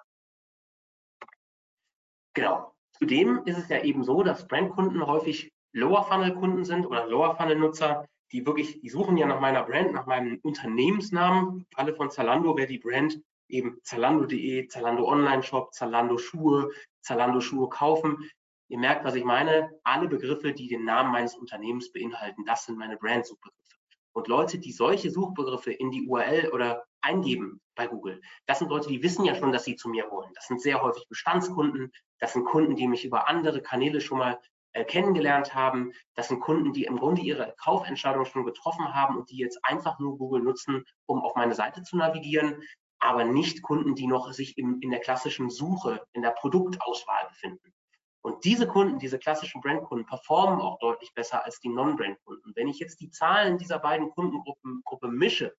Genau. 2.36 2.72
Zudem 3.00 3.42
ist 3.46 3.58
es 3.58 3.68
ja 3.68 3.82
eben 3.84 4.04
so, 4.04 4.22
dass 4.22 4.48
Brandkunden 4.48 5.04
häufig 5.04 5.52
Lower-Funnel-Kunden 5.74 6.66
sind 6.66 6.86
oder 6.86 7.08
Lower-Funnel-Nutzer, 7.08 8.06
die 8.32 8.46
wirklich, 8.46 8.80
die 8.80 8.90
suchen 8.90 9.18
ja 9.18 9.26
nach 9.26 9.40
meiner 9.40 9.64
Brand, 9.64 9.92
nach 9.92 10.06
meinem 10.06 10.40
Unternehmensnamen. 10.44 11.62
Im 11.62 11.66
Falle 11.74 11.96
von 11.96 12.12
Zalando 12.12 12.56
wäre 12.56 12.68
die 12.68 12.78
Brand 12.78 13.20
eben 13.48 13.80
Zalando.de, 13.84 14.68
Zalando 14.68 15.08
Online 15.08 15.44
Shop, 15.44 15.74
Zalando 15.74 16.18
Schuhe, 16.18 16.72
Zalando 17.02 17.40
Schuhe 17.40 17.70
kaufen. 17.70 18.30
Ihr 18.68 18.80
merkt, 18.80 19.06
was 19.06 19.16
ich 19.16 19.24
meine. 19.24 19.72
Alle 19.84 20.08
Begriffe, 20.08 20.54
die 20.54 20.68
den 20.68 20.86
Namen 20.86 21.12
meines 21.12 21.36
Unternehmens 21.36 21.92
beinhalten, 21.92 22.46
das 22.46 22.66
sind 22.66 22.78
meine 22.78 22.98
Brand-Suchbegriffe. 22.98 23.76
Und 24.14 24.28
Leute, 24.28 24.58
die 24.58 24.72
solche 24.72 25.12
Suchbegriffe 25.12 25.74
in 25.74 25.92
die 25.92 26.08
URL 26.08 26.50
oder 26.54 26.86
eingeben 27.02 27.62
bei 27.76 27.86
Google, 27.86 28.22
das 28.48 28.60
sind 28.60 28.70
Leute, 28.70 28.88
die 28.88 29.04
wissen 29.04 29.26
ja 29.26 29.36
schon, 29.36 29.52
dass 29.52 29.66
sie 29.66 29.76
zu 29.76 29.90
mir 29.90 30.10
wollen. 30.10 30.32
Das 30.34 30.48
sind 30.48 30.62
sehr 30.62 30.82
häufig 30.82 31.06
Bestandskunden. 31.10 31.92
Das 32.20 32.34
sind 32.34 32.46
Kunden, 32.46 32.76
die 32.76 32.88
mich 32.88 33.06
über 33.06 33.28
andere 33.28 33.62
Kanäle 33.62 34.00
schon 34.00 34.20
mal 34.20 34.40
äh, 34.72 34.86
kennengelernt 34.86 35.54
haben. 35.54 35.92
Das 36.16 36.30
sind 36.30 36.40
Kunden, 36.40 36.74
die 36.74 36.86
im 36.86 36.98
Grunde 36.98 37.22
ihre 37.22 37.54
Kaufentscheidung 37.62 38.26
schon 38.26 38.46
getroffen 38.46 38.94
haben 38.94 39.18
und 39.18 39.30
die 39.30 39.38
jetzt 39.38 39.60
einfach 39.64 40.00
nur 40.00 40.18
Google 40.18 40.42
nutzen, 40.42 40.86
um 41.06 41.22
auf 41.22 41.36
meine 41.36 41.54
Seite 41.54 41.84
zu 41.84 41.98
navigieren, 41.98 42.62
aber 43.06 43.24
nicht 43.24 43.62
Kunden, 43.62 43.96
die 43.96 44.08
noch 44.08 44.32
sich 44.34 44.58
im, 44.58 44.80
in 44.82 44.90
der 44.90 45.00
klassischen 45.00 45.50
Suche, 45.50 46.06
in 46.14 46.22
der 46.22 46.32
Produktauswahl 46.32 47.28
befinden. 47.30 47.74
Und 48.22 48.44
diese 48.44 48.68
Kunden, 48.68 48.98
diese 48.98 49.20
klassischen 49.20 49.62
Brandkunden, 49.62 50.08
performen 50.08 50.60
auch 50.60 50.80
deutlich 50.80 51.14
besser 51.14 51.46
als 51.46 51.60
die 51.60 51.70
Non-Brand-Kunden. 51.70 52.54
Wenn 52.56 52.68
ich 52.68 52.80
jetzt 52.80 53.00
die 53.00 53.12
Zahlen 53.12 53.60
dieser 53.60 53.78
beiden 53.78 54.10
Kundengruppen 54.10 54.82
Gruppe 54.84 55.08
mische, 55.10 55.56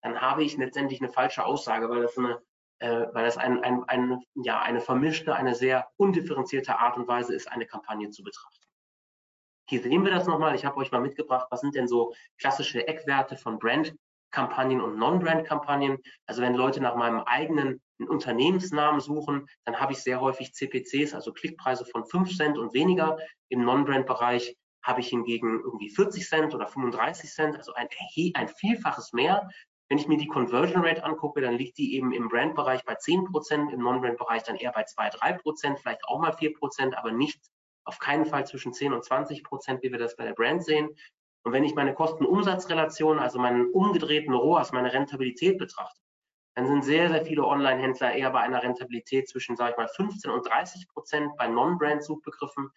dann 0.00 0.18
habe 0.20 0.42
ich 0.42 0.56
letztendlich 0.56 1.02
eine 1.02 1.12
falsche 1.12 1.44
Aussage, 1.44 1.90
weil 1.90 2.02
das 2.02 2.16
eine, 2.16 2.42
äh, 2.78 3.06
weil 3.12 3.26
das 3.26 3.36
ein, 3.36 3.62
ein, 3.62 3.84
ein, 3.84 4.22
ja, 4.34 4.62
eine 4.62 4.80
vermischte, 4.80 5.34
eine 5.34 5.54
sehr 5.54 5.88
undifferenzierte 5.98 6.78
Art 6.78 6.96
und 6.96 7.06
Weise 7.06 7.34
ist, 7.34 7.52
eine 7.52 7.66
Kampagne 7.66 8.08
zu 8.08 8.22
betrachten. 8.22 8.64
Hier 9.68 9.82
sehen 9.82 10.04
wir 10.04 10.12
das 10.12 10.26
nochmal. 10.26 10.54
Ich 10.54 10.64
habe 10.64 10.76
euch 10.76 10.92
mal 10.92 11.00
mitgebracht, 11.00 11.48
was 11.50 11.60
sind 11.60 11.74
denn 11.74 11.88
so 11.88 12.14
klassische 12.38 12.86
Eckwerte 12.86 13.36
von 13.36 13.58
Brand-Kampagnen 14.30 14.80
und 14.80 14.98
Non-Brand-Kampagnen. 14.98 15.98
Also 16.26 16.42
wenn 16.42 16.54
Leute 16.54 16.80
nach 16.80 16.96
meinem 16.96 17.20
eigenen 17.20 17.80
Unternehmensnamen 17.98 19.00
suchen, 19.00 19.48
dann 19.64 19.80
habe 19.80 19.92
ich 19.92 19.98
sehr 19.98 20.20
häufig 20.20 20.52
CPCs, 20.52 21.14
also 21.14 21.32
Klickpreise 21.32 21.84
von 21.84 22.04
5 22.04 22.36
Cent 22.36 22.58
und 22.58 22.74
weniger. 22.74 23.18
Im 23.48 23.64
Non-Brand-Bereich 23.64 24.56
habe 24.82 25.00
ich 25.00 25.08
hingegen 25.08 25.60
irgendwie 25.64 25.90
40 25.90 26.28
Cent 26.28 26.54
oder 26.54 26.68
35 26.68 27.30
Cent, 27.30 27.56
also 27.56 27.72
ein, 27.74 27.88
ein 28.34 28.48
Vielfaches 28.48 29.12
mehr. 29.12 29.48
Wenn 29.88 29.98
ich 29.98 30.08
mir 30.08 30.18
die 30.18 30.28
Conversion 30.28 30.84
Rate 30.84 31.04
angucke, 31.04 31.40
dann 31.40 31.54
liegt 31.54 31.78
die 31.78 31.94
eben 31.94 32.12
im 32.12 32.28
Brand-Bereich 32.28 32.84
bei 32.84 32.96
10 32.96 33.24
Prozent, 33.24 33.72
im 33.72 33.80
Non-Brand-Bereich 33.80 34.42
dann 34.42 34.56
eher 34.56 34.72
bei 34.72 34.84
2, 34.84 35.10
3 35.10 35.32
Prozent, 35.34 35.80
vielleicht 35.80 36.04
auch 36.04 36.20
mal 36.20 36.32
4 36.32 36.54
Prozent, 36.54 36.98
aber 36.98 37.12
nicht 37.12 37.40
auf 37.84 38.00
keinen 38.00 38.26
Fall 38.26 38.46
zwischen 38.46 38.72
10 38.72 38.92
und 38.92 39.04
20 39.04 39.44
Prozent, 39.44 39.82
wie 39.82 39.92
wir 39.92 39.98
das 39.98 40.16
bei 40.16 40.24
der 40.24 40.34
Brand 40.34 40.64
sehen. 40.64 40.90
Und 41.46 41.52
wenn 41.52 41.62
ich 41.62 41.76
meine 41.76 41.94
Kosten-Umsatz-Relation, 41.94 43.20
also 43.20 43.38
meinen 43.38 43.70
umgedrehten 43.70 44.34
ROAS, 44.34 44.72
meine 44.72 44.92
Rentabilität 44.92 45.58
betrachte, 45.58 46.00
dann 46.56 46.66
sind 46.66 46.82
sehr, 46.82 47.08
sehr 47.08 47.24
viele 47.24 47.44
Online-Händler 47.44 48.14
eher 48.14 48.30
bei 48.30 48.40
einer 48.40 48.64
Rentabilität 48.64 49.28
zwischen, 49.28 49.54
sage 49.54 49.70
ich 49.70 49.76
mal, 49.76 49.86
15 49.86 50.28
und 50.28 50.44
30 50.44 50.88
Prozent 50.88 51.36
bei 51.36 51.46
Non-Brand-Suchbegriffen. 51.46 52.72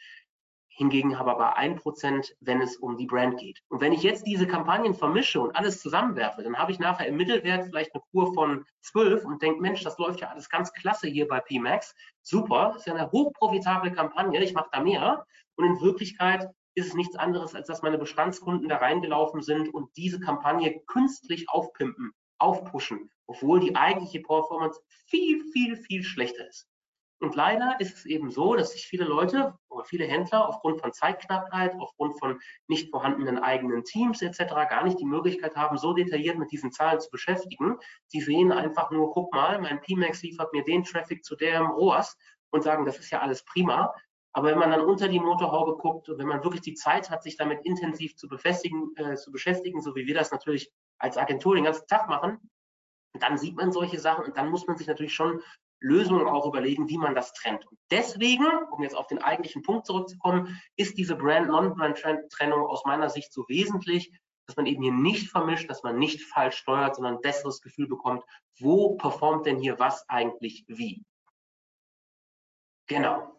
Hingegen 0.67 1.15
aber 1.15 1.35
bei 1.35 1.51
1 1.53 1.81
Prozent, 1.81 2.35
wenn 2.41 2.61
es 2.61 2.77
um 2.77 2.95
die 2.95 3.07
Brand 3.07 3.39
geht. 3.39 3.59
Und 3.69 3.81
wenn 3.81 3.91
ich 3.91 4.03
jetzt 4.03 4.27
diese 4.27 4.45
Kampagnen 4.45 4.93
vermische 4.93 5.41
und 5.41 5.55
alles 5.55 5.81
zusammenwerfe, 5.81 6.43
dann 6.43 6.55
habe 6.55 6.71
ich 6.71 6.77
nachher 6.77 7.07
im 7.07 7.17
Mittelwert 7.17 7.65
vielleicht 7.65 7.95
eine 7.95 8.03
Kur 8.11 8.35
von 8.35 8.65
12 8.83 9.25
und 9.25 9.41
denke, 9.41 9.61
Mensch, 9.61 9.81
das 9.83 9.97
läuft 9.97 10.21
ja 10.21 10.27
alles 10.27 10.47
ganz 10.47 10.71
klasse 10.73 11.07
hier 11.07 11.27
bei 11.27 11.39
PMAX. 11.39 11.95
Super, 12.21 12.75
ist 12.77 12.85
ja 12.85 12.93
eine 12.93 13.11
hochprofitable 13.11 13.91
Kampagne, 13.93 14.43
ich 14.43 14.53
mache 14.53 14.69
da 14.71 14.79
mehr. 14.79 15.25
Und 15.55 15.65
in 15.65 15.81
Wirklichkeit 15.81 16.47
ist 16.75 16.87
es 16.87 16.93
nichts 16.93 17.15
anderes, 17.15 17.55
als 17.55 17.67
dass 17.67 17.81
meine 17.81 17.97
Bestandskunden 17.97 18.69
da 18.69 18.77
reingelaufen 18.77 19.41
sind 19.41 19.73
und 19.73 19.95
diese 19.97 20.19
Kampagne 20.19 20.81
künstlich 20.87 21.49
aufpimpen, 21.49 22.13
aufpushen 22.37 23.09
obwohl 23.29 23.59
die 23.59 23.75
eigentliche 23.75 24.21
Performance 24.21 24.81
viel, 25.05 25.43
viel, 25.53 25.77
viel 25.77 26.03
schlechter 26.03 26.47
ist. 26.47 26.67
Und 27.21 27.35
leider 27.35 27.75
ist 27.79 27.97
es 27.97 28.05
eben 28.05 28.31
so, 28.31 28.55
dass 28.55 28.71
sich 28.71 28.87
viele 28.87 29.03
Leute 29.03 29.53
oder 29.69 29.83
viele 29.83 30.05
Händler 30.05 30.47
aufgrund 30.47 30.81
von 30.81 30.93
Zeitknappheit, 30.93 31.75
aufgrund 31.77 32.17
von 32.17 32.39
nicht 32.67 32.89
vorhandenen 32.89 33.37
eigenen 33.37 33.83
Teams 33.83 34.21
etc. 34.21 34.39
gar 34.69 34.83
nicht 34.83 34.99
die 34.99 35.05
Möglichkeit 35.05 35.55
haben, 35.55 35.77
so 35.77 35.93
detailliert 35.93 36.39
mit 36.39 36.51
diesen 36.51 36.71
Zahlen 36.71 36.99
zu 36.99 37.09
beschäftigen. 37.11 37.77
Sie 38.07 38.21
sehen 38.21 38.51
einfach 38.51 38.89
nur, 38.89 39.11
guck 39.11 39.33
mal, 39.33 39.59
mein 39.59 39.81
PMAX 39.81 40.23
liefert 40.23 40.53
mir 40.53 40.63
den 40.63 40.83
Traffic 40.83 41.23
zu 41.23 41.35
der 41.35 41.59
im 41.59 41.67
ROAS 41.67 42.17
und 42.51 42.63
sagen, 42.63 42.85
das 42.85 42.97
ist 42.97 43.11
ja 43.11 43.19
alles 43.19 43.43
prima. 43.43 43.93
Aber 44.39 44.51
wenn 44.51 44.57
man 44.57 44.71
dann 44.71 44.79
unter 44.79 45.09
die 45.09 45.19
Motorhaube 45.19 45.75
guckt 45.75 46.07
und 46.07 46.17
wenn 46.17 46.27
man 46.29 46.41
wirklich 46.45 46.61
die 46.61 46.73
Zeit 46.73 47.09
hat, 47.09 47.23
sich 47.23 47.35
damit 47.35 47.65
intensiv 47.65 48.15
zu, 48.15 48.29
befestigen, 48.29 48.95
äh, 48.95 49.15
zu 49.17 49.33
beschäftigen, 49.33 49.81
so 49.81 49.95
wie 49.95 50.07
wir 50.07 50.15
das 50.15 50.31
natürlich 50.31 50.71
als 50.97 51.17
Agentur 51.17 51.55
den 51.55 51.65
ganzen 51.65 51.85
Tag 51.87 52.07
machen, 52.07 52.49
dann 53.19 53.37
sieht 53.37 53.57
man 53.57 53.73
solche 53.73 53.99
Sachen 53.99 54.23
und 54.23 54.37
dann 54.37 54.47
muss 54.49 54.65
man 54.65 54.77
sich 54.77 54.87
natürlich 54.87 55.13
schon 55.13 55.41
Lösungen 55.81 56.25
auch 56.25 56.45
überlegen, 56.45 56.87
wie 56.87 56.97
man 56.97 57.15
das 57.15 57.33
trennt. 57.33 57.67
Und 57.67 57.77
deswegen, 57.91 58.45
um 58.71 58.81
jetzt 58.81 58.95
auf 58.95 59.07
den 59.07 59.21
eigentlichen 59.21 59.61
Punkt 59.61 59.85
zurückzukommen, 59.85 60.57
ist 60.77 60.97
diese 60.97 61.17
Brand-Non-Brand-Trennung 61.17 62.65
aus 62.65 62.85
meiner 62.85 63.09
Sicht 63.09 63.33
so 63.33 63.43
wesentlich, 63.49 64.09
dass 64.47 64.55
man 64.55 64.67
eben 64.67 64.83
hier 64.83 64.93
nicht 64.93 65.31
vermischt, 65.31 65.69
dass 65.69 65.83
man 65.83 65.99
nicht 65.99 66.21
falsch 66.21 66.55
steuert, 66.55 66.95
sondern 66.95 67.15
ein 67.15 67.21
besseres 67.21 67.59
Gefühl 67.59 67.89
bekommt, 67.89 68.23
wo 68.57 68.95
performt 68.95 69.45
denn 69.45 69.57
hier 69.57 69.79
was 69.79 70.07
eigentlich 70.07 70.63
wie. 70.69 71.03
Genau. 72.87 73.38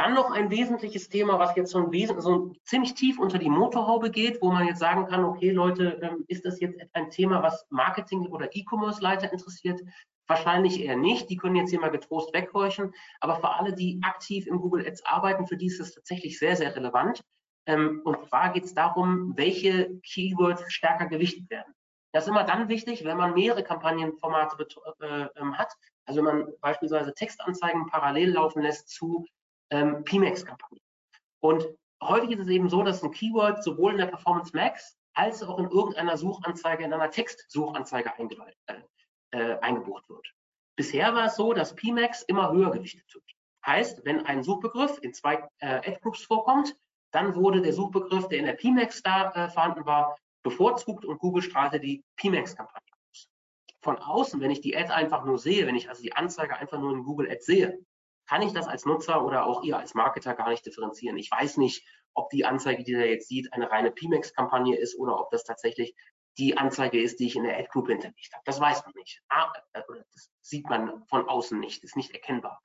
Dann 0.00 0.14
noch 0.14 0.30
ein 0.30 0.48
wesentliches 0.48 1.10
Thema, 1.10 1.38
was 1.38 1.54
jetzt 1.56 1.72
so, 1.72 1.78
ein 1.78 2.20
so 2.22 2.54
ziemlich 2.64 2.94
tief 2.94 3.18
unter 3.18 3.36
die 3.36 3.50
Motorhaube 3.50 4.10
geht, 4.10 4.40
wo 4.40 4.50
man 4.50 4.66
jetzt 4.66 4.78
sagen 4.78 5.04
kann, 5.04 5.24
okay 5.24 5.50
Leute, 5.50 6.00
ähm, 6.00 6.24
ist 6.26 6.46
das 6.46 6.58
jetzt 6.58 6.80
ein 6.94 7.10
Thema, 7.10 7.42
was 7.42 7.66
Marketing- 7.68 8.26
oder 8.28 8.48
E-Commerce-Leiter 8.50 9.30
interessiert? 9.30 9.82
Wahrscheinlich 10.26 10.80
eher 10.80 10.96
nicht. 10.96 11.28
Die 11.28 11.36
können 11.36 11.56
jetzt 11.56 11.68
hier 11.68 11.80
mal 11.80 11.90
getrost 11.90 12.32
weghorchen. 12.32 12.94
Aber 13.20 13.36
für 13.40 13.50
alle, 13.50 13.74
die 13.74 14.00
aktiv 14.02 14.46
im 14.46 14.62
Google 14.62 14.86
Ads 14.86 15.04
arbeiten, 15.04 15.46
für 15.46 15.58
die 15.58 15.66
ist 15.66 15.80
es 15.80 15.92
tatsächlich 15.92 16.38
sehr, 16.38 16.56
sehr 16.56 16.74
relevant. 16.74 17.22
Ähm, 17.66 18.00
und 18.02 18.26
zwar 18.26 18.54
geht 18.54 18.64
es 18.64 18.72
darum, 18.72 19.34
welche 19.36 20.00
Keywords 20.00 20.64
stärker 20.72 21.08
gewichtet 21.08 21.50
werden. 21.50 21.74
Das 22.12 22.24
ist 22.24 22.30
immer 22.30 22.44
dann 22.44 22.70
wichtig, 22.70 23.04
wenn 23.04 23.18
man 23.18 23.34
mehrere 23.34 23.62
Kampagnenformate 23.62 24.66
äh, 25.00 25.26
ähm, 25.36 25.58
hat. 25.58 25.74
Also 26.06 26.24
wenn 26.24 26.38
man 26.38 26.52
beispielsweise 26.62 27.12
Textanzeigen 27.12 27.84
parallel 27.84 28.30
laufen 28.30 28.62
lässt 28.62 28.88
zu 28.88 29.26
ähm, 29.70 30.04
PMAX-Kampagne. 30.04 30.80
Und 31.40 31.66
häufig 32.02 32.30
ist 32.30 32.40
es 32.40 32.48
eben 32.48 32.68
so, 32.68 32.82
dass 32.82 33.02
ein 33.02 33.10
Keyword 33.10 33.62
sowohl 33.62 33.92
in 33.92 33.98
der 33.98 34.06
Performance 34.06 34.54
Max 34.54 34.96
als 35.14 35.42
auch 35.42 35.58
in 35.58 35.68
irgendeiner 35.70 36.16
Suchanzeige, 36.16 36.84
in 36.84 36.92
einer 36.92 37.10
Textsuchanzeige 37.10 38.12
äh, 38.66 38.74
äh, 39.32 39.58
eingebucht 39.60 40.08
wird. 40.08 40.26
Bisher 40.76 41.14
war 41.14 41.26
es 41.26 41.36
so, 41.36 41.52
dass 41.52 41.74
PMAX 41.74 42.22
immer 42.22 42.52
höher 42.52 42.70
gewichtet 42.70 43.12
wird. 43.12 43.24
Heißt, 43.66 44.04
wenn 44.04 44.24
ein 44.24 44.42
Suchbegriff 44.42 44.98
in 45.02 45.12
zwei 45.12 45.46
äh, 45.58 45.76
Ad-Groups 45.90 46.22
vorkommt, 46.22 46.74
dann 47.12 47.34
wurde 47.34 47.60
der 47.60 47.72
Suchbegriff, 47.72 48.28
der 48.28 48.38
in 48.38 48.46
der 48.46 48.54
PMAX 48.54 49.02
da 49.02 49.30
äh, 49.32 49.48
vorhanden 49.50 49.84
war, 49.84 50.16
bevorzugt 50.42 51.04
und 51.04 51.18
Google 51.18 51.42
strahlte 51.42 51.80
die 51.80 52.02
PMAX-Kampagne 52.16 52.92
aus. 53.10 53.28
Von 53.82 53.98
außen, 53.98 54.40
wenn 54.40 54.50
ich 54.50 54.60
die 54.60 54.76
Ad 54.76 54.90
einfach 54.90 55.24
nur 55.24 55.38
sehe, 55.38 55.66
wenn 55.66 55.74
ich 55.76 55.88
also 55.88 56.02
die 56.02 56.14
Anzeige 56.14 56.56
einfach 56.56 56.78
nur 56.78 56.92
in 56.92 57.04
Google 57.04 57.30
Ads 57.30 57.46
sehe, 57.46 57.78
kann 58.30 58.42
ich 58.42 58.52
das 58.52 58.68
als 58.68 58.86
Nutzer 58.86 59.24
oder 59.24 59.44
auch 59.44 59.64
ihr 59.64 59.76
als 59.76 59.94
Marketer 59.94 60.34
gar 60.34 60.50
nicht 60.50 60.64
differenzieren. 60.64 61.16
Ich 61.16 61.32
weiß 61.32 61.56
nicht, 61.56 61.84
ob 62.14 62.30
die 62.30 62.44
Anzeige, 62.44 62.84
die 62.84 62.92
ihr 62.92 63.10
jetzt 63.10 63.26
sieht, 63.26 63.52
eine 63.52 63.68
reine 63.72 63.90
PMAX-Kampagne 63.90 64.76
ist 64.76 64.96
oder 64.96 65.18
ob 65.18 65.30
das 65.32 65.42
tatsächlich 65.42 65.96
die 66.38 66.56
Anzeige 66.56 67.02
ist, 67.02 67.18
die 67.18 67.26
ich 67.26 67.34
in 67.34 67.42
der 67.42 67.58
Ad-Group 67.58 67.88
hinterlegt 67.88 68.32
habe. 68.32 68.44
Das 68.44 68.60
weiß 68.60 68.84
man 68.84 68.94
nicht. 68.94 69.20
Ah, 69.30 69.52
äh, 69.72 69.82
das 70.12 70.30
sieht 70.42 70.70
man 70.70 71.04
von 71.08 71.28
außen 71.28 71.58
nicht, 71.58 71.82
ist 71.82 71.96
nicht 71.96 72.12
erkennbar. 72.12 72.62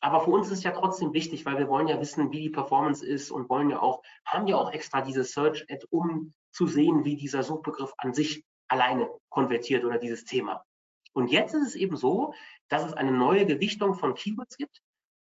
Aber 0.00 0.20
für 0.20 0.30
uns 0.30 0.46
ist 0.46 0.58
es 0.58 0.64
ja 0.64 0.70
trotzdem 0.70 1.12
wichtig, 1.12 1.44
weil 1.44 1.58
wir 1.58 1.66
wollen 1.66 1.88
ja 1.88 1.98
wissen, 1.98 2.30
wie 2.30 2.42
die 2.42 2.50
Performance 2.50 3.04
ist 3.04 3.32
und 3.32 3.50
wollen 3.50 3.68
ja 3.68 3.82
auch, 3.82 4.04
haben 4.24 4.46
ja 4.46 4.58
auch 4.58 4.72
extra 4.72 5.00
diese 5.00 5.24
Search-Ad, 5.24 5.86
um 5.90 6.34
zu 6.52 6.68
sehen, 6.68 7.04
wie 7.04 7.16
dieser 7.16 7.42
Suchbegriff 7.42 7.92
an 7.96 8.14
sich 8.14 8.44
alleine 8.68 9.10
konvertiert 9.28 9.84
oder 9.84 9.98
dieses 9.98 10.24
Thema. 10.24 10.64
Und 11.12 11.32
jetzt 11.32 11.52
ist 11.52 11.66
es 11.66 11.74
eben 11.74 11.96
so, 11.96 12.32
dass 12.68 12.84
es 12.84 12.92
eine 12.92 13.10
neue 13.10 13.44
Gewichtung 13.44 13.94
von 13.94 14.14
Keywords 14.14 14.56
gibt 14.56 14.80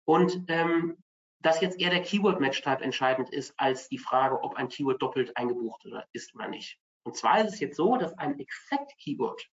und 0.09 0.45
ähm, 0.47 0.97
dass 1.43 1.61
jetzt 1.61 1.79
eher 1.79 1.91
der 1.91 2.01
Keyword-Match-Type 2.01 2.83
entscheidend 2.83 3.29
ist, 3.29 3.53
als 3.57 3.89
die 3.89 3.99
Frage, 3.99 4.41
ob 4.41 4.55
ein 4.55 4.67
Keyword 4.67 4.99
doppelt 4.99 5.37
eingebucht 5.37 5.85
ist 6.13 6.33
oder 6.33 6.47
nicht. 6.47 6.79
Und 7.03 7.15
zwar 7.15 7.41
ist 7.41 7.53
es 7.53 7.59
jetzt 7.59 7.77
so, 7.77 7.95
dass 7.95 8.17
ein 8.17 8.39
Exact-Keyword, 8.39 9.47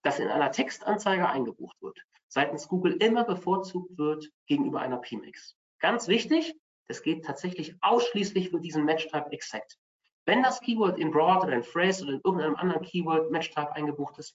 das 0.00 0.18
in 0.18 0.28
einer 0.28 0.52
Textanzeige 0.52 1.28
eingebucht 1.28 1.76
wird, 1.82 2.00
seitens 2.28 2.66
Google 2.66 2.94
immer 2.94 3.24
bevorzugt 3.24 3.98
wird 3.98 4.26
gegenüber 4.46 4.80
einer 4.80 4.96
PMAX. 4.96 5.54
Ganz 5.80 6.08
wichtig, 6.08 6.54
das 6.88 7.02
geht 7.02 7.26
tatsächlich 7.26 7.74
ausschließlich 7.82 8.48
für 8.48 8.60
diesen 8.60 8.86
Match-Type 8.86 9.30
Exact. 9.32 9.76
Wenn 10.24 10.42
das 10.42 10.62
Keyword 10.62 10.98
in 10.98 11.10
Broad 11.10 11.44
oder 11.44 11.52
in 11.52 11.62
Phrase 11.62 12.04
oder 12.04 12.14
in 12.14 12.20
irgendeinem 12.24 12.56
anderen 12.56 12.82
Keyword 12.86 13.30
Match-Type 13.30 13.72
eingebucht 13.72 14.16
ist, 14.16 14.34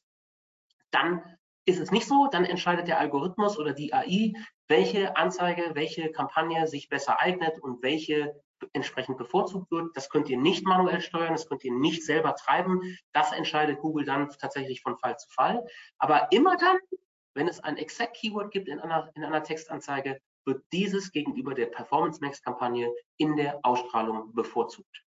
dann 0.92 1.24
ist 1.66 1.80
es 1.80 1.92
nicht 1.92 2.08
so, 2.08 2.28
dann 2.32 2.46
entscheidet 2.46 2.88
der 2.88 3.00
Algorithmus 3.00 3.58
oder 3.58 3.74
die 3.74 3.94
AI, 3.94 4.34
welche 4.68 5.18
Anzeige, 5.18 5.72
welche 5.74 6.12
Kampagne 6.12 6.68
sich 6.68 6.90
besser 6.90 7.20
eignet 7.20 7.60
und 7.60 7.82
welche 7.82 8.40
entsprechend 8.74 9.18
bevorzugt 9.18 9.72
wird. 9.72 9.96
Das 9.96 10.10
könnt 10.10 10.30
ihr 10.30 10.38
nicht 10.38 10.66
manuell 10.66 11.02
steuern, 11.02 11.34
das 11.34 11.48
könnt 11.48 11.64
ihr 11.64 11.74
nicht 11.74 12.06
selber 12.06 12.36
treiben. 12.36 12.98
Das 13.14 13.32
entscheidet 13.32 13.80
Google 13.80 14.06
dann 14.06 14.30
tatsächlich 14.30 14.82
von 14.82 14.98
Fall 14.98 15.18
zu 15.18 15.30
Fall. 15.30 15.66
Aber 15.98 16.32
immer 16.32 16.56
dann, 16.56 16.78
wenn 17.34 17.48
es 17.48 17.60
ein 17.60 17.78
Exact 17.78 18.16
Keyword 18.16 18.52
gibt 18.52 18.68
in 18.68 18.80
einer, 18.80 19.10
in 19.16 19.24
einer 19.24 19.44
Textanzeige, 19.44 20.20
wird 20.46 20.64
dieses 20.72 21.12
gegenüber 21.12 21.54
der 21.54 21.66
Performance 21.66 22.20
Max 22.22 22.42
Kampagne 22.42 22.94
in 23.18 23.36
der 23.36 23.60
Ausstrahlung 23.64 24.34
bevorzugt. 24.34 25.05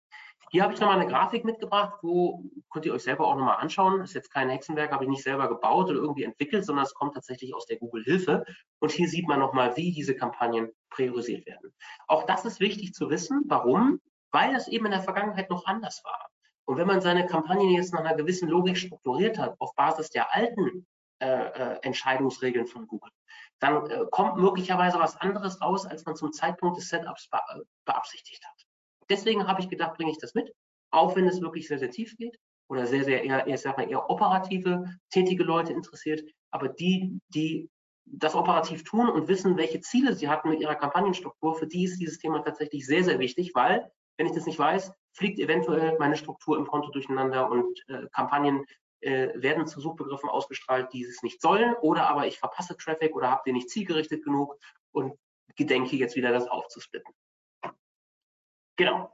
Hier 0.50 0.64
habe 0.64 0.74
ich 0.74 0.80
nochmal 0.80 1.00
eine 1.00 1.10
Grafik 1.10 1.44
mitgebracht, 1.44 2.00
wo 2.02 2.44
könnt 2.72 2.86
ihr 2.86 2.94
euch 2.94 3.04
selber 3.04 3.28
auch 3.28 3.36
nochmal 3.36 3.58
anschauen. 3.58 4.02
Ist 4.02 4.14
jetzt 4.14 4.32
kein 4.32 4.50
Hexenwerk, 4.50 4.92
habe 4.92 5.04
ich 5.04 5.10
nicht 5.10 5.24
selber 5.24 5.50
gebaut 5.50 5.90
oder 5.90 6.00
irgendwie 6.00 6.24
entwickelt, 6.24 6.66
sondern 6.66 6.86
es 6.86 6.94
kommt 6.94 7.16
tatsächlich 7.16 7.54
aus 7.54 7.66
der 7.66 7.78
Google-Hilfe. 7.78 8.46
Und 8.80 8.92
hier 8.92 9.10
sieht 9.10 9.28
man 9.28 9.40
nochmal, 9.40 9.76
wie 9.76 9.92
diese 9.92 10.16
Kampagnen 10.16 10.72
priorisiert 10.90 11.46
werden. 11.46 11.74
Auch 12.08 12.24
das 12.24 12.46
ist 12.46 12.62
wichtig 12.62 12.94
zu 12.94 13.10
wissen. 13.10 13.44
Warum? 13.48 14.00
Weil 14.32 14.54
das 14.54 14.70
eben 14.70 14.86
in 14.86 14.92
der 14.92 15.02
Vergangenheit 15.02 15.50
noch 15.50 15.66
anders 15.66 16.02
war. 16.06 16.30
Und 16.66 16.78
wenn 16.78 16.88
man 16.88 17.02
seine 17.02 17.26
Kampagnen 17.26 17.72
jetzt 17.72 17.94
nach 17.94 18.02
einer 18.02 18.16
gewissen 18.16 18.50
Logik 18.50 18.78
strukturiert 18.78 19.38
hat, 19.38 19.56
auf 19.60 19.74
Basis 19.76 20.10
der 20.10 20.34
alten 20.34 20.86
äh, 21.20 21.26
äh, 21.26 21.80
Entscheidungsregeln 21.82 22.68
von 22.68 22.88
Google, 22.88 23.12
dann 23.60 23.90
äh, 23.90 24.06
kommt 24.12 24.38
möglicherweise 24.38 25.00
was 25.00 25.18
anderes 25.18 25.62
raus, 25.62 25.86
als 25.86 26.06
man 26.06 26.16
zum 26.16 26.32
Zeitpunkt 26.32 26.78
des 26.78 26.90
Setups 26.90 27.30
be 27.30 27.40
beabsichtigt 27.86 28.46
hat. 28.46 28.57
Deswegen 29.10 29.48
habe 29.48 29.62
ich 29.62 29.70
gedacht, 29.70 29.96
bringe 29.96 30.12
ich 30.12 30.18
das 30.20 30.34
mit, 30.34 30.54
auch 30.92 31.16
wenn 31.16 31.28
es 31.28 31.42
wirklich 31.42 31.68
sehr, 31.68 31.80
sehr 31.80 31.92
tief 31.92 32.16
geht 32.18 32.38
oder 32.70 32.86
sehr, 32.86 33.04
sehr 33.04 33.24
eher, 33.24 33.48
eher, 33.48 33.58
sag 33.58 33.78
mal, 33.78 33.90
eher 33.90 34.10
operative, 34.10 34.86
tätige 35.10 35.44
Leute 35.44 35.74
interessiert. 35.74 36.22
Aber 36.52 36.70
die, 36.70 37.20
die 37.30 37.70
das 38.06 38.36
operativ 38.36 38.84
tun 38.84 39.10
und 39.10 39.28
wissen, 39.28 39.58
welche 39.58 39.82
Ziele 39.82 40.16
sie 40.16 40.30
hatten 40.30 40.50
mit 40.50 40.62
ihrer 40.62 40.76
Kampagnenstruktur, 40.76 41.56
für 41.56 41.68
die 41.68 41.84
ist 41.84 42.00
dieses 42.00 42.20
Thema 42.20 42.40
tatsächlich 42.40 42.86
sehr, 42.86 43.04
sehr 43.04 43.20
wichtig, 43.20 43.52
weil, 43.54 43.92
wenn 44.18 44.28
ich 44.28 44.34
das 44.34 44.46
nicht 44.46 44.60
weiß, 44.60 44.92
fliegt 45.14 45.40
eventuell 45.40 45.98
meine 46.00 46.16
Struktur 46.16 46.58
im 46.58 46.68
Konto 46.68 46.90
durcheinander 46.92 47.50
und 47.50 47.80
äh, 47.88 48.08
Kampagnen 48.14 48.66
äh, 49.02 49.30
werden 49.36 49.68
zu 49.68 49.82
Suchbegriffen 49.82 50.30
ausgestrahlt, 50.30 50.92
die 50.94 51.04
es 51.04 51.22
nicht 51.22 51.42
sollen, 51.42 51.76
oder 51.82 52.10
aber 52.10 52.28
ich 52.28 52.40
verpasse 52.40 52.78
Traffic 52.78 53.16
oder 53.16 53.30
habe 53.30 53.42
den 53.46 53.56
nicht 53.56 53.70
zielgerichtet 53.70 54.24
genug 54.24 54.58
und 54.92 55.14
gedenke 55.56 55.96
jetzt 55.98 56.16
wieder 56.16 56.32
das 56.32 56.48
aufzusplitten. 56.48 57.14
Genau. 58.78 59.12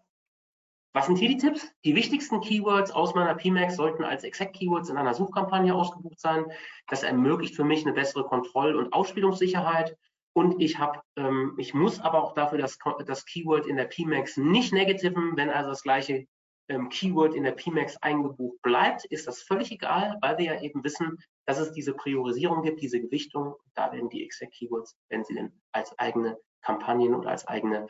Was 0.95 1.07
sind 1.07 1.17
hier 1.17 1.29
die 1.29 1.37
Tipps? 1.37 1.67
Die 1.83 1.95
wichtigsten 1.95 2.39
Keywords 2.39 2.91
aus 2.91 3.15
meiner 3.15 3.33
PMAX 3.33 3.75
sollten 3.75 4.03
als 4.03 4.23
Exact 4.23 4.55
Keywords 4.55 4.89
in 4.89 4.97
einer 4.97 5.15
Suchkampagne 5.15 5.73
ausgebucht 5.73 6.19
sein. 6.19 6.45
Das 6.87 7.01
ermöglicht 7.01 7.55
für 7.55 7.63
mich 7.63 7.83
eine 7.83 7.93
bessere 7.93 8.25
Kontroll- 8.25 8.75
und 8.75 8.93
Ausspielungssicherheit. 8.93 9.97
Und 10.33 10.61
ich 10.61 10.77
habe, 10.77 11.01
ähm, 11.15 11.55
ich 11.57 11.73
muss 11.73 11.99
aber 11.99 12.23
auch 12.23 12.33
dafür 12.33 12.59
das, 12.59 12.77
das 13.07 13.25
Keyword 13.25 13.65
in 13.65 13.77
der 13.77 13.85
PMAX 13.85 14.37
nicht 14.37 14.71
negativen. 14.71 15.35
Wenn 15.35 15.49
also 15.49 15.71
das 15.71 15.81
gleiche 15.81 16.27
ähm, 16.69 16.89
Keyword 16.89 17.33
in 17.33 17.43
der 17.43 17.53
PMAX 17.53 17.97
eingebucht 17.97 18.61
bleibt, 18.61 19.05
ist 19.05 19.27
das 19.27 19.41
völlig 19.41 19.71
egal, 19.71 20.17
weil 20.21 20.37
wir 20.37 20.45
ja 20.45 20.61
eben 20.61 20.83
wissen, 20.83 21.17
dass 21.45 21.59
es 21.59 21.71
diese 21.71 21.93
Priorisierung 21.93 22.61
gibt, 22.61 22.81
diese 22.81 23.01
Gewichtung. 23.01 23.55
Da 23.73 23.91
werden 23.91 24.09
die 24.09 24.23
Exact 24.23 24.53
Keywords, 24.53 24.95
wenn 25.09 25.23
sie 25.23 25.33
denn 25.33 25.59
als 25.71 25.97
eigene 25.97 26.37
Kampagnen 26.61 27.15
oder 27.15 27.31
als 27.31 27.47
eigene 27.47 27.87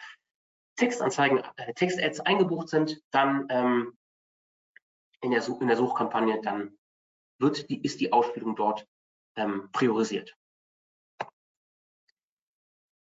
Textanzeigen, 0.76 1.44
äh, 1.58 1.74
Text-Ads 1.74 2.22
eingebucht 2.22 2.70
sind, 2.70 3.02
dann 3.12 3.48
ähm, 3.50 3.98
in, 5.22 5.32
der 5.32 5.48
in 5.48 5.68
der 5.68 5.78
Suchkampagne, 5.78 6.42
dann 6.42 6.78
wird 7.40 7.70
die, 7.70 7.82
ist 7.82 8.00
die 8.00 8.12
Ausspielung 8.12 8.56
dort 8.56 8.88
ähm, 9.36 9.70
priorisiert. 9.72 10.36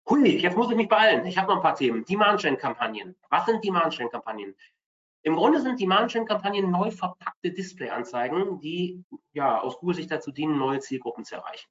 Hui, 0.09 0.39
jetzt 0.39 0.57
muss 0.57 0.71
ich 0.71 0.77
mich 0.77 0.89
beeilen. 0.89 1.27
Ich 1.27 1.37
habe 1.37 1.49
noch 1.49 1.57
ein 1.57 1.63
paar 1.63 1.75
Themen. 1.75 2.05
Demand-Gen-Kampagnen. 2.05 3.17
Was 3.29 3.47
sind 3.47 3.65
Demand-Gen-Kampagnen? 3.65 4.55
Im 5.23 5.35
Grunde 5.35 5.61
sind 5.61 5.81
Demand-Gen-Kampagnen 5.81 6.71
neu 6.71 6.93
verpackte 6.93 7.51
Display-Anzeigen, 7.51 8.61
die 8.61 9.05
ja 9.33 9.61
aus 9.61 9.79
Google-Sicht 9.79 10.11
dazu 10.11 10.31
dienen, 10.31 10.59
neue 10.59 10.79
Zielgruppen 10.79 11.25
zu 11.25 11.35
erreichen. 11.35 11.69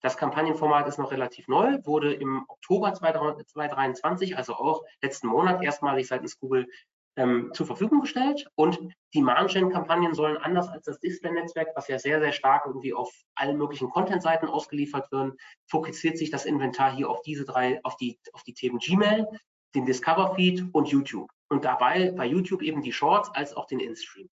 Das 0.00 0.16
Kampagnenformat 0.16 0.86
ist 0.86 0.98
noch 0.98 1.10
relativ 1.10 1.48
neu, 1.48 1.78
wurde 1.84 2.14
im 2.14 2.44
Oktober 2.48 2.94
2023, 2.94 4.36
also 4.36 4.54
auch 4.54 4.84
letzten 5.02 5.26
Monat, 5.26 5.62
erstmalig 5.62 6.06
seitens 6.06 6.38
Google 6.38 6.68
ähm, 7.16 7.50
zur 7.52 7.66
Verfügung 7.66 8.00
gestellt. 8.00 8.48
Und 8.54 8.78
die 9.12 9.18
Demand-Gen-Kampagnen 9.18 10.14
sollen 10.14 10.36
anders 10.36 10.68
als 10.68 10.84
das 10.84 11.00
Display-Netzwerk, 11.00 11.72
was 11.74 11.88
ja 11.88 11.98
sehr, 11.98 12.20
sehr 12.20 12.32
stark 12.32 12.64
irgendwie 12.66 12.94
auf 12.94 13.12
allen 13.34 13.58
möglichen 13.58 13.90
Content-Seiten 13.90 14.46
ausgeliefert 14.46 15.10
wird, 15.10 15.38
fokussiert 15.66 16.16
sich 16.16 16.30
das 16.30 16.44
Inventar 16.44 16.94
hier 16.94 17.10
auf 17.10 17.20
diese 17.22 17.44
drei, 17.44 17.80
auf 17.82 17.96
die, 17.96 18.20
auf 18.32 18.44
die 18.44 18.54
Themen 18.54 18.78
Gmail, 18.78 19.26
den 19.74 19.84
Discover-Feed 19.84 20.66
und 20.72 20.88
YouTube. 20.88 21.28
Und 21.50 21.64
dabei 21.64 22.12
bei 22.12 22.24
YouTube 22.24 22.62
eben 22.62 22.82
die 22.82 22.92
Shorts 22.92 23.30
als 23.34 23.54
auch 23.54 23.66
den 23.66 23.80
In-Stream. 23.80 24.28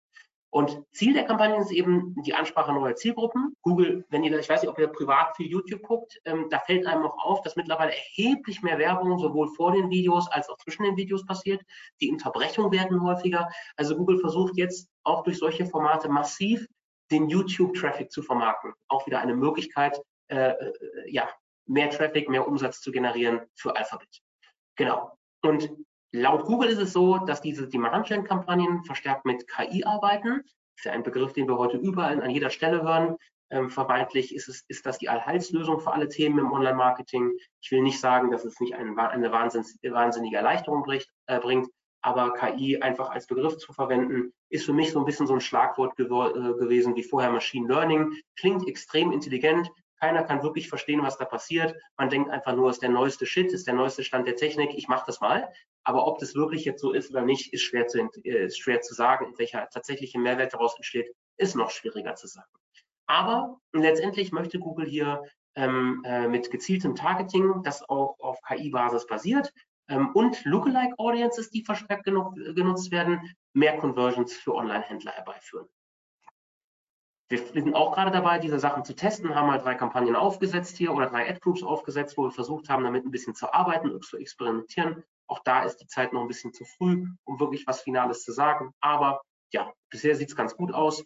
Und 0.53 0.83
Ziel 0.93 1.15
der 1.15 1.25
Kampagne 1.25 1.61
ist 1.61 1.71
eben 1.71 2.15
die 2.23 2.35
Ansprache 2.35 2.73
neuer 2.73 2.97
Zielgruppen. 2.97 3.55
Google, 3.63 4.05
wenn 4.09 4.25
ihr, 4.25 4.37
ich 4.37 4.49
weiß 4.49 4.63
nicht, 4.63 4.71
ob 4.71 4.79
ihr 4.81 4.89
privat 4.89 5.37
viel 5.37 5.47
YouTube 5.47 5.83
guckt, 5.83 6.21
ähm, 6.25 6.49
da 6.51 6.59
fällt 6.59 6.87
einem 6.87 7.03
noch 7.03 7.17
auf, 7.19 7.41
dass 7.43 7.55
mittlerweile 7.55 7.93
erheblich 7.93 8.61
mehr 8.61 8.79
Werbung 8.79 9.17
sowohl 9.19 9.49
vor 9.55 9.73
den 9.73 9.91
Videos 9.91 10.29
als 10.29 10.49
auch 10.49 10.57
zwischen 10.59 10.83
den 10.83 10.97
Videos 10.97 11.25
passiert. 11.25 11.63
Die 12.01 12.11
Unterbrechungen 12.11 12.73
werden 12.73 13.01
häufiger. 13.01 13.49
Also 13.77 13.97
Google 13.97 14.19
versucht 14.19 14.57
jetzt 14.57 14.89
auch 15.05 15.23
durch 15.23 15.39
solche 15.39 15.67
Formate 15.67 16.09
massiv 16.09 16.67
den 17.13 17.29
YouTube-Traffic 17.29 18.11
zu 18.11 18.23
vermarkten. 18.23 18.73
Auch 18.89 19.07
wieder 19.07 19.21
eine 19.21 19.37
Möglichkeit, 19.37 20.01
äh, 20.29 20.51
äh, 20.51 20.73
ja, 21.07 21.29
mehr 21.67 21.91
Traffic, 21.91 22.29
mehr 22.29 22.47
Umsatz 22.47 22.81
zu 22.81 22.91
generieren 22.91 23.41
für 23.55 23.77
Alphabet. 23.77 24.21
Genau. 24.77 25.17
Und 25.43 25.71
Laut 26.13 26.45
Google 26.45 26.71
ist 26.71 26.79
es 26.79 26.93
so, 26.93 27.19
dass 27.19 27.41
diese 27.41 27.69
Demand-Gen-Kampagnen 27.69 28.83
verstärkt 28.85 29.25
mit 29.25 29.47
KI 29.47 29.85
arbeiten. 29.85 30.43
Das 30.43 30.79
ist 30.79 30.85
ja 30.87 30.93
ein 30.93 31.03
Begriff, 31.05 31.33
den 31.33 31.47
wir 31.47 31.57
heute 31.57 31.77
überall 31.77 32.21
an 32.21 32.31
jeder 32.31 32.51
Stelle 32.51 32.83
hören. 32.83 33.17
Ähm, 33.51 33.69
vermeintlich 33.69 34.35
ist, 34.35 34.49
es, 34.49 34.65
ist 34.69 34.87
das 34.87 34.99
die 34.99 35.09
Allheilslösung 35.09 35.81
für 35.81 35.93
alle 35.93 36.09
Themen 36.09 36.39
im 36.39 36.53
Online-Marketing. 36.53 37.33
Ich 37.61 37.71
will 37.71 37.83
nicht 37.83 38.01
sagen, 38.01 38.31
dass 38.31 38.45
es 38.45 38.61
nicht 38.61 38.75
ein, 38.75 38.99
eine 38.99 39.33
wahnsinns, 39.33 39.79
wahnsinnige 39.83 40.37
Erleichterung 40.37 40.83
bricht, 40.83 41.11
äh, 41.27 41.39
bringt, 41.41 41.69
aber 42.03 42.33
KI 42.33 42.81
einfach 42.81 43.11
als 43.11 43.27
Begriff 43.27 43.59
zu 43.59 43.73
verwenden, 43.73 44.33
ist 44.49 44.65
für 44.65 44.73
mich 44.73 44.93
so 44.93 45.01
ein 45.01 45.05
bisschen 45.05 45.27
so 45.27 45.35
ein 45.35 45.41
Schlagwort 45.41 45.97
gew 45.97 46.29
äh, 46.29 46.59
gewesen 46.59 46.95
wie 46.97 47.03
vorher 47.03 47.31
Machine 47.31 47.69
Learning. 47.69 48.13
Klingt 48.37 48.67
extrem 48.67 49.13
intelligent, 49.13 49.71
keiner 50.01 50.25
kann 50.25 50.43
wirklich 50.43 50.69
verstehen, 50.69 51.03
was 51.03 51.19
da 51.19 51.25
passiert. 51.25 51.77
Man 51.97 52.09
denkt 52.09 52.31
einfach 52.31 52.57
nur, 52.57 52.71
es 52.71 52.77
ist 52.77 52.83
der 52.83 52.89
neueste 52.89 53.27
Shit, 53.27 53.53
ist 53.53 53.67
der 53.67 53.75
neueste 53.75 54.03
Stand 54.03 54.27
der 54.27 54.37
Technik, 54.37 54.71
ich 54.75 54.89
mache 54.89 55.05
das 55.07 55.21
mal. 55.21 55.53
Aber 55.85 56.07
ob 56.07 56.19
das 56.19 56.35
wirklich 56.35 56.65
jetzt 56.65 56.81
so 56.81 56.93
ist 56.93 57.11
oder 57.11 57.23
nicht, 57.23 57.53
ist 57.53 57.63
schwer 57.63 57.87
zu, 57.87 57.99
äh, 58.25 58.47
ist 58.47 58.59
schwer 58.59 58.81
zu 58.81 58.95
sagen. 58.95 59.27
Und 59.27 59.39
welcher 59.39 59.69
tatsächliche 59.69 60.19
Mehrwert 60.19 60.55
daraus 60.55 60.75
entsteht, 60.77 61.15
ist 61.37 61.55
noch 61.55 61.71
schwieriger 61.71 62.15
zu 62.15 62.27
sagen. 62.27 62.51
Aber 63.07 63.59
letztendlich 63.73 64.33
möchte 64.33 64.59
Google 64.59 64.87
hier 64.87 65.23
ähm, 65.57 66.03
äh, 66.05 66.29
mit 66.29 66.51
gezieltem 66.51 66.95
Targeting, 66.95 67.63
das 67.63 67.89
auch 67.89 68.17
auf 68.21 68.41
KI-Basis 68.43 69.07
basiert, 69.07 69.53
ähm, 69.89 70.11
und 70.15 70.45
Lookalike 70.45 70.95
Audiences, 70.99 71.51
die 71.51 71.65
verstärkt 71.65 72.05
genutzt 72.05 72.91
werden, 72.93 73.21
mehr 73.53 73.77
Conversions 73.79 74.33
für 74.33 74.55
Online-Händler 74.55 75.13
herbeiführen. 75.13 75.69
Wir 77.31 77.39
sind 77.47 77.77
auch 77.77 77.95
gerade 77.95 78.11
dabei, 78.11 78.41
diese 78.41 78.59
Sachen 78.59 78.85
zu 78.85 78.97
testen, 78.97 79.37
haben 79.37 79.47
mal 79.47 79.59
drei 79.59 79.77
Kampagnen 79.77 80.17
aufgesetzt 80.17 80.77
hier 80.77 80.93
oder 80.93 81.07
drei 81.07 81.31
Ad-Groups 81.31 81.63
aufgesetzt, 81.63 82.17
wo 82.19 82.25
wir 82.25 82.33
versucht 82.33 82.69
haben, 82.69 82.83
damit 82.83 83.05
ein 83.05 83.13
bisschen 83.13 83.37
zu 83.37 83.55
arbeiten 83.55 83.89
und 83.89 84.05
zu 84.05 84.17
experimentieren. 84.17 85.05
Auch 85.29 85.39
da 85.45 85.63
ist 85.63 85.77
die 85.77 85.87
Zeit 85.87 86.13
noch 86.13 86.23
ein 86.23 86.27
bisschen 86.27 86.53
zu 86.53 86.65
früh, 86.65 87.07
um 87.23 87.39
wirklich 87.39 87.69
was 87.69 87.83
Finales 87.83 88.25
zu 88.25 88.33
sagen. 88.33 88.75
Aber 88.81 89.23
ja, 89.53 89.73
bisher 89.91 90.17
sieht 90.17 90.31
es 90.31 90.35
ganz 90.35 90.57
gut 90.57 90.75
aus. 90.75 91.05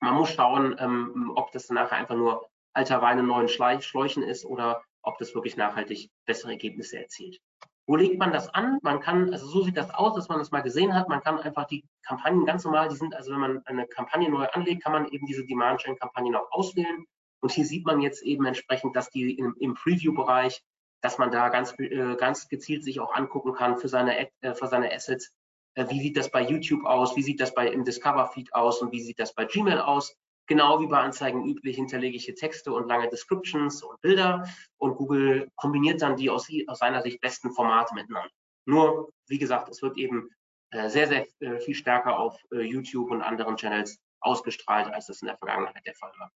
Man 0.00 0.14
muss 0.14 0.28
schauen, 0.30 0.76
ähm, 0.78 1.32
ob 1.34 1.52
das 1.52 1.70
nachher 1.70 1.96
einfach 1.96 2.16
nur 2.16 2.46
alter 2.74 3.00
Wein 3.00 3.18
in 3.18 3.26
neuen 3.26 3.48
Schläuchen 3.48 4.22
ist 4.22 4.44
oder 4.44 4.84
ob 5.00 5.16
das 5.16 5.34
wirklich 5.34 5.56
nachhaltig 5.56 6.10
bessere 6.26 6.50
Ergebnisse 6.50 6.98
erzielt. 6.98 7.40
Wo 7.86 7.96
legt 7.96 8.18
man 8.18 8.32
das 8.32 8.48
an? 8.54 8.78
Man 8.82 9.00
kann, 9.00 9.32
also 9.32 9.46
so 9.46 9.62
sieht 9.62 9.76
das 9.76 9.90
aus, 9.90 10.14
dass 10.14 10.28
man 10.28 10.38
das 10.38 10.50
mal 10.50 10.60
gesehen 10.60 10.94
hat. 10.94 11.08
Man 11.08 11.20
kann 11.22 11.38
einfach 11.38 11.66
die 11.66 11.84
Kampagnen 12.02 12.46
ganz 12.46 12.64
normal, 12.64 12.88
die 12.88 12.96
sind, 12.96 13.14
also 13.14 13.32
wenn 13.32 13.40
man 13.40 13.62
eine 13.66 13.86
Kampagne 13.86 14.30
neu 14.30 14.46
anlegt, 14.46 14.84
kann 14.84 14.92
man 14.92 15.08
eben 15.08 15.26
diese 15.26 15.44
Demand-Chain-Kampagnen 15.44 16.36
auch 16.36 16.50
auswählen. 16.52 17.04
Und 17.40 17.52
hier 17.52 17.64
sieht 17.64 17.86
man 17.86 18.00
jetzt 18.00 18.22
eben 18.22 18.44
entsprechend, 18.44 18.94
dass 18.94 19.10
die 19.10 19.36
im, 19.36 19.56
im 19.58 19.74
Preview-Bereich, 19.74 20.62
dass 21.00 21.18
man 21.18 21.30
da 21.30 21.48
ganz, 21.48 21.74
äh, 21.78 22.16
ganz 22.16 22.48
gezielt 22.48 22.84
sich 22.84 23.00
auch 23.00 23.14
angucken 23.14 23.54
kann 23.54 23.78
für 23.78 23.88
seine, 23.88 24.28
äh, 24.40 24.54
für 24.54 24.66
seine 24.66 24.92
Assets. 24.92 25.32
Äh, 25.74 25.86
wie 25.88 26.00
sieht 26.00 26.16
das 26.16 26.30
bei 26.30 26.42
YouTube 26.42 26.84
aus? 26.84 27.16
Wie 27.16 27.22
sieht 27.22 27.40
das 27.40 27.54
bei 27.54 27.68
im 27.68 27.84
Discover-Feed 27.84 28.54
aus? 28.54 28.82
Und 28.82 28.92
wie 28.92 29.00
sieht 29.00 29.18
das 29.18 29.34
bei 29.34 29.46
Gmail 29.46 29.80
aus? 29.80 30.14
Genau 30.50 30.80
wie 30.80 30.88
bei 30.88 30.98
Anzeigen 30.98 31.44
üblich 31.44 31.76
hinterlege 31.76 32.16
ich 32.16 32.24
hier 32.24 32.34
Texte 32.34 32.72
und 32.72 32.88
lange 32.88 33.08
Descriptions 33.08 33.84
und 33.84 34.00
Bilder 34.00 34.48
und 34.78 34.96
Google 34.96 35.48
kombiniert 35.54 36.02
dann 36.02 36.16
die 36.16 36.28
aus, 36.28 36.48
aus 36.66 36.80
seiner 36.80 37.02
Sicht 37.02 37.20
besten 37.20 37.52
Formate 37.52 37.94
miteinander. 37.94 38.32
Nur, 38.66 39.12
wie 39.28 39.38
gesagt, 39.38 39.68
es 39.68 39.80
wird 39.80 39.96
eben 39.96 40.28
äh, 40.72 40.88
sehr, 40.88 41.06
sehr 41.06 41.28
äh, 41.38 41.60
viel 41.60 41.76
stärker 41.76 42.18
auf 42.18 42.36
äh, 42.50 42.62
YouTube 42.62 43.12
und 43.12 43.22
anderen 43.22 43.56
Channels 43.56 44.00
ausgestrahlt, 44.18 44.92
als 44.92 45.06
das 45.06 45.22
in 45.22 45.26
der 45.26 45.38
Vergangenheit 45.38 45.86
der 45.86 45.94
Fall 45.94 46.12
war. 46.18 46.32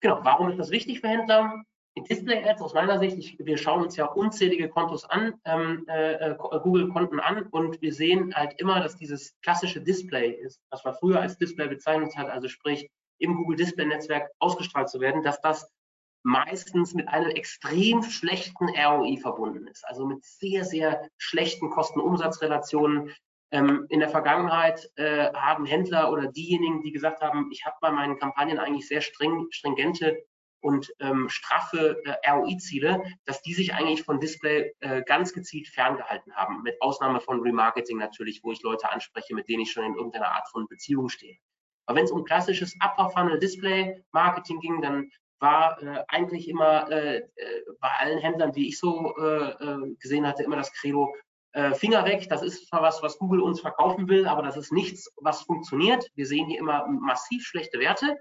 Genau, 0.00 0.24
warum 0.24 0.48
ist 0.48 0.58
das 0.58 0.70
wichtig 0.70 1.02
für 1.02 1.08
Händler? 1.08 1.62
In 1.96 2.04
Display-Ads 2.04 2.60
aus 2.60 2.74
meiner 2.74 2.98
Sicht, 2.98 3.16
ich, 3.16 3.38
wir 3.38 3.56
schauen 3.56 3.82
uns 3.82 3.96
ja 3.96 4.04
unzählige 4.04 4.68
Kontos 4.68 5.06
an, 5.06 5.40
ähm, 5.46 5.86
äh, 5.88 6.34
Google-Konten 6.34 7.20
an 7.20 7.46
und 7.46 7.80
wir 7.80 7.94
sehen 7.94 8.34
halt 8.34 8.60
immer, 8.60 8.80
dass 8.80 8.96
dieses 8.96 9.34
klassische 9.40 9.80
Display 9.80 10.30
ist, 10.30 10.60
was 10.70 10.84
man 10.84 10.94
früher 10.94 11.22
als 11.22 11.38
Display 11.38 11.68
bezeichnet 11.68 12.14
hat, 12.14 12.28
also 12.28 12.48
sprich 12.48 12.90
im 13.18 13.34
Google 13.36 13.56
Display-Netzwerk 13.56 14.30
ausgestrahlt 14.40 14.90
zu 14.90 15.00
werden, 15.00 15.22
dass 15.22 15.40
das 15.40 15.72
meistens 16.22 16.92
mit 16.92 17.08
einem 17.08 17.30
extrem 17.30 18.02
schlechten 18.02 18.68
ROI 18.68 19.16
verbunden 19.16 19.66
ist, 19.66 19.86
also 19.88 20.04
mit 20.04 20.22
sehr, 20.22 20.66
sehr 20.66 21.08
schlechten 21.16 21.70
Kosten-Umsatz-Relationen. 21.70 23.10
Ähm, 23.52 23.86
in 23.88 24.00
der 24.00 24.10
Vergangenheit 24.10 24.90
äh, 24.96 25.32
haben 25.32 25.64
Händler 25.64 26.12
oder 26.12 26.26
diejenigen, 26.26 26.82
die 26.82 26.92
gesagt 26.92 27.22
haben, 27.22 27.48
ich 27.52 27.64
habe 27.64 27.76
bei 27.80 27.90
meinen 27.90 28.18
Kampagnen 28.18 28.58
eigentlich 28.58 28.86
sehr 28.86 29.00
streng, 29.00 29.46
stringente 29.50 30.18
und 30.60 30.92
ähm, 31.00 31.28
straffe 31.28 32.02
äh, 32.04 32.30
ROI-Ziele, 32.30 33.02
dass 33.24 33.42
die 33.42 33.54
sich 33.54 33.74
eigentlich 33.74 34.02
von 34.02 34.20
Display 34.20 34.72
äh, 34.80 35.02
ganz 35.02 35.32
gezielt 35.32 35.68
ferngehalten 35.68 36.34
haben, 36.34 36.62
mit 36.62 36.80
Ausnahme 36.80 37.20
von 37.20 37.40
Remarketing 37.40 37.98
natürlich, 37.98 38.40
wo 38.42 38.52
ich 38.52 38.62
Leute 38.62 38.90
anspreche, 38.90 39.34
mit 39.34 39.48
denen 39.48 39.62
ich 39.62 39.72
schon 39.72 39.84
in 39.84 39.94
irgendeiner 39.94 40.32
Art 40.32 40.48
von 40.50 40.66
Beziehung 40.68 41.08
stehe. 41.08 41.36
Aber 41.86 41.98
wenn 41.98 42.04
es 42.04 42.10
um 42.10 42.24
klassisches 42.24 42.74
Upper 42.84 43.10
Funnel 43.10 43.38
Display 43.38 44.02
Marketing 44.12 44.60
ging, 44.60 44.80
dann 44.82 45.10
war 45.38 45.80
äh, 45.82 46.02
eigentlich 46.08 46.48
immer 46.48 46.90
äh, 46.90 47.18
äh, 47.18 47.24
bei 47.80 47.88
allen 47.98 48.18
Händlern, 48.18 48.52
die 48.52 48.68
ich 48.68 48.78
so 48.78 49.14
äh, 49.18 49.50
äh, 49.50 49.94
gesehen 50.00 50.26
hatte, 50.26 50.42
immer 50.42 50.56
das 50.56 50.72
Credo, 50.72 51.14
äh, 51.52 51.74
Finger 51.74 52.04
weg, 52.04 52.26
das 52.28 52.42
ist 52.42 52.68
zwar 52.68 52.82
was, 52.82 53.02
was 53.02 53.18
Google 53.18 53.40
uns 53.40 53.60
verkaufen 53.60 54.08
will, 54.08 54.26
aber 54.26 54.42
das 54.42 54.56
ist 54.56 54.72
nichts, 54.72 55.10
was 55.16 55.42
funktioniert. 55.42 56.06
Wir 56.14 56.26
sehen 56.26 56.48
hier 56.48 56.58
immer 56.58 56.86
massiv 56.86 57.44
schlechte 57.44 57.78
Werte. 57.78 58.18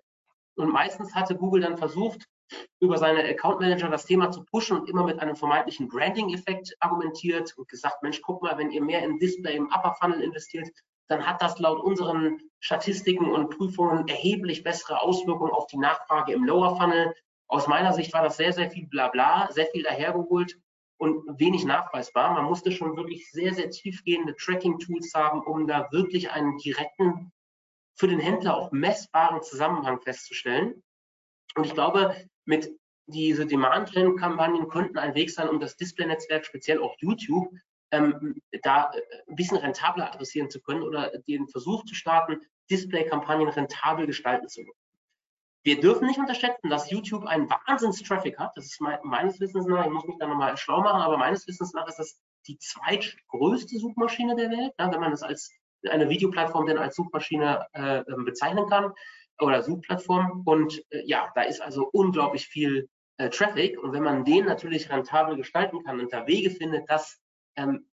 Und 0.56 0.72
meistens 0.72 1.14
hatte 1.14 1.36
Google 1.36 1.62
dann 1.62 1.78
versucht, 1.78 2.26
über 2.80 2.97
seine 2.97 3.24
Account 3.24 3.60
Manager 3.60 3.89
das 3.89 4.06
Thema 4.06 4.32
zu 4.32 4.43
pushen 4.43 4.78
und 4.78 4.89
immer 4.89 5.03
mit 5.03 5.20
einem 5.20 5.36
vermeintlichen 5.36 5.88
Branding-Effekt 5.88 6.76
argumentiert 6.80 7.58
und 7.58 7.68
gesagt, 7.68 8.03
Mensch, 8.03 8.22
guck 8.22 8.43
mal, 8.43 8.58
wenn 8.58 8.72
ihr 8.72 8.84
mehr 8.84 9.03
in 9.03 9.18
Display 9.18 9.56
im 9.56 9.68
Upper 9.68 9.95
Funnel 9.99 10.22
investiert, 10.22 10.70
dann 11.08 11.26
hat 11.26 11.41
das 11.41 11.60
laut 11.60 11.80
unseren 11.80 12.39
Statistiken 12.60 13.32
und 13.32 13.56
Prüfungen 13.56 14.08
erheblich 14.08 14.64
bessere 14.64 15.01
Auswirkungen 15.01 15.51
auf 15.51 15.68
die 15.68 15.78
Nachfrage 15.78 16.34
im 16.34 16.45
Lower 16.45 16.78
Funnel. 16.78 17.14
Aus 17.47 17.68
meiner 17.68 17.93
Sicht 17.93 18.14
war 18.14 18.24
das 18.24 18.38
sehr, 18.38 18.53
sehr 18.53 18.72
viel 18.72 18.88
Blabla, 18.88 19.51
sehr 19.51 19.68
viel 19.68 19.84
dahergeholt 19.84 20.60
und 20.97 21.39
wenig 21.39 21.66
nachweisbar. 21.66 22.34
Man 22.34 22.45
musste 22.45 22.72
schon 22.72 22.95
wirklich 22.95 23.30
sehr, 23.32 23.53
sehr 23.53 23.70
tiefgehende 23.70 24.36
Tracking-Tools 24.36 25.14
haben, 25.14 25.41
um 25.41 25.68
da 25.68 25.88
wirklich 25.91 26.32
einen 26.32 26.58
direkten, 26.58 27.32
für 27.95 28.07
den 28.07 28.19
Händler 28.19 28.57
auch 28.57 28.71
messbaren 28.71 29.41
Zusammenhang 29.41 30.01
festzustellen. 30.01 30.83
Und 31.55 31.65
ich 31.65 31.73
glaube, 31.73 32.15
mit 32.45 32.69
diese 33.07 33.45
Demand-Gen-Kampagnen 33.45 34.67
könnten 34.67 34.97
ein 34.97 35.15
Weg 35.15 35.31
sein, 35.31 35.49
um 35.49 35.59
das 35.59 35.77
Display-Netzwerk, 35.77 36.45
speziell 36.45 36.79
auch 36.81 36.95
YouTube, 36.99 37.49
ähm, 37.91 38.41
da 38.63 38.91
äh, 38.91 39.01
ein 39.29 39.35
bisschen 39.35 39.57
rentabler 39.57 40.11
adressieren 40.11 40.49
zu 40.49 40.61
können 40.61 40.81
oder 40.81 41.11
den 41.27 41.47
Versuch 41.47 41.85
zu 41.85 41.95
starten, 41.95 42.41
Display-Kampagnen 42.69 43.47
rentabel 43.47 44.07
gestalten 44.07 44.47
zu 44.47 44.63
können. 44.63 44.77
Wir 45.63 45.79
dürfen 45.79 46.07
nicht 46.07 46.19
unterschätzen, 46.19 46.69
dass 46.69 46.91
YouTube 46.91 47.25
einen 47.25 47.49
Wahnsinns-Traffic 47.49 48.37
hat. 48.37 48.51
Das 48.55 48.65
ist 48.65 48.81
mein, 48.81 48.99
meines 49.03 49.39
Wissens 49.39 49.65
nach, 49.65 49.85
ich 49.85 49.91
muss 49.91 50.05
mich 50.05 50.17
da 50.19 50.27
nochmal 50.27 50.57
schlau 50.57 50.81
machen, 50.81 51.01
aber 51.01 51.17
meines 51.17 51.47
Wissens 51.47 51.73
nach 51.73 51.87
ist 51.87 51.97
das 51.97 52.19
die 52.47 52.57
zweitgrößte 52.59 53.79
Suchmaschine 53.79 54.35
der 54.35 54.51
Welt, 54.51 54.73
ja, 54.77 54.91
wenn 54.91 54.99
man 54.99 55.11
das 55.11 55.23
als 55.23 55.51
eine 55.89 56.09
Videoplattform 56.09 56.65
denn 56.65 56.77
als 56.77 56.95
Suchmaschine 56.95 57.67
äh, 57.73 57.99
ähm, 57.99 58.25
bezeichnen 58.25 58.67
kann 58.67 58.93
oder 59.39 59.63
Suchplattform. 59.63 60.43
Und 60.45 60.81
äh, 60.91 61.03
ja, 61.05 61.31
da 61.36 61.41
ist 61.41 61.61
also 61.61 61.89
unglaublich 61.91 62.47
viel 62.47 62.89
äh, 63.17 63.29
Traffic. 63.29 63.81
Und 63.81 63.93
wenn 63.93 64.03
man 64.03 64.25
den 64.25 64.45
natürlich 64.45 64.89
rentabel 64.89 65.36
gestalten 65.36 65.83
kann 65.83 65.99
und 65.99 66.11
da 66.13 66.27
Wege 66.27 66.49
findet, 66.49 66.89
das 66.89 67.19
ähm, 67.55 67.88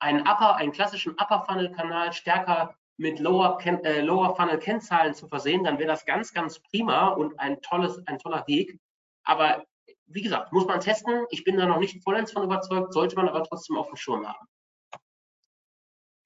einen 0.00 0.20
Upper, 0.20 0.56
einen 0.56 0.72
klassischen 0.72 1.12
Upper 1.12 1.44
Funnel 1.46 1.72
Kanal 1.72 2.12
stärker 2.12 2.74
mit 2.96 3.20
Lower, 3.20 3.58
äh, 3.64 4.00
Lower 4.00 4.34
Funnel 4.34 4.58
Kennzahlen 4.58 5.14
zu 5.14 5.28
versehen, 5.28 5.64
dann 5.64 5.78
wäre 5.78 5.88
das 5.88 6.04
ganz, 6.04 6.32
ganz 6.32 6.60
prima 6.60 7.08
und 7.08 7.38
ein 7.38 7.60
tolles, 7.62 8.04
ein 8.06 8.18
toller 8.18 8.44
Weg. 8.46 8.78
Aber 9.24 9.64
wie 10.06 10.22
gesagt, 10.22 10.52
muss 10.52 10.66
man 10.66 10.80
testen. 10.80 11.26
Ich 11.30 11.44
bin 11.44 11.56
da 11.56 11.66
noch 11.66 11.78
nicht 11.78 12.02
vollends 12.02 12.32
von 12.32 12.42
überzeugt, 12.42 12.92
sollte 12.92 13.16
man 13.16 13.28
aber 13.28 13.44
trotzdem 13.44 13.76
auf 13.76 13.88
dem 13.88 13.96
Schirm 13.96 14.26
haben. 14.26 14.46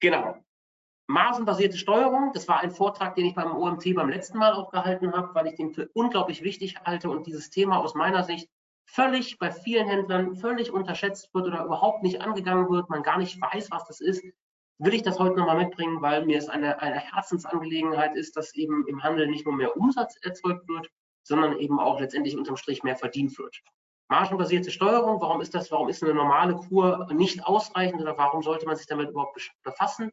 Genau. 0.03 0.35
Margenbasierte 1.07 1.77
Steuerung, 1.77 2.33
das 2.33 2.49
war 2.49 2.59
ein 2.59 2.71
Vortrag, 2.71 3.15
den 3.15 3.25
ich 3.25 3.35
beim 3.35 3.55
OMT 3.55 3.95
beim 3.95 4.09
letzten 4.09 4.37
Mal 4.37 4.51
auch 4.51 4.69
gehalten 4.69 5.13
habe, 5.13 5.33
weil 5.33 5.47
ich 5.47 5.55
den 5.55 5.71
für 5.71 5.89
unglaublich 5.93 6.43
wichtig 6.43 6.75
halte 6.83 7.09
und 7.09 7.25
dieses 7.25 7.49
Thema 7.49 7.77
aus 7.77 7.95
meiner 7.95 8.25
Sicht 8.25 8.49
völlig 8.85 9.39
bei 9.39 9.49
vielen 9.49 9.87
Händlern 9.87 10.35
völlig 10.35 10.71
unterschätzt 10.71 11.33
wird 11.33 11.47
oder 11.47 11.63
überhaupt 11.63 12.03
nicht 12.03 12.19
angegangen 12.19 12.69
wird, 12.69 12.89
man 12.89 13.01
gar 13.01 13.17
nicht 13.17 13.39
weiß, 13.39 13.71
was 13.71 13.85
das 13.85 14.01
ist, 14.01 14.21
will 14.77 14.93
ich 14.93 15.03
das 15.03 15.19
heute 15.19 15.37
nochmal 15.37 15.63
mitbringen, 15.63 16.01
weil 16.01 16.25
mir 16.25 16.37
es 16.37 16.49
eine, 16.49 16.81
eine 16.81 16.99
Herzensangelegenheit 16.99 18.13
ist, 18.17 18.35
dass 18.35 18.53
eben 18.55 18.85
im 18.87 19.03
Handel 19.03 19.27
nicht 19.27 19.45
nur 19.45 19.55
mehr 19.55 19.77
Umsatz 19.77 20.17
erzeugt 20.21 20.67
wird, 20.67 20.89
sondern 21.25 21.57
eben 21.59 21.79
auch 21.79 22.01
letztendlich 22.01 22.35
unterm 22.35 22.57
Strich 22.57 22.83
mehr 22.83 22.97
verdient 22.97 23.37
wird. 23.39 23.61
Margenbasierte 24.13 24.69
Steuerung, 24.69 25.19
warum 25.21 25.41
ist 25.41 25.55
das, 25.55 25.71
warum 25.71 25.89
ist 25.89 26.03
eine 26.03 26.13
normale 26.13 26.55
Kur 26.55 27.07
nicht 27.11 27.43
ausreichend 27.47 27.99
oder 27.99 28.15
warum 28.15 28.43
sollte 28.43 28.67
man 28.67 28.75
sich 28.75 28.85
damit 28.85 29.09
überhaupt 29.09 29.39
befassen? 29.63 30.11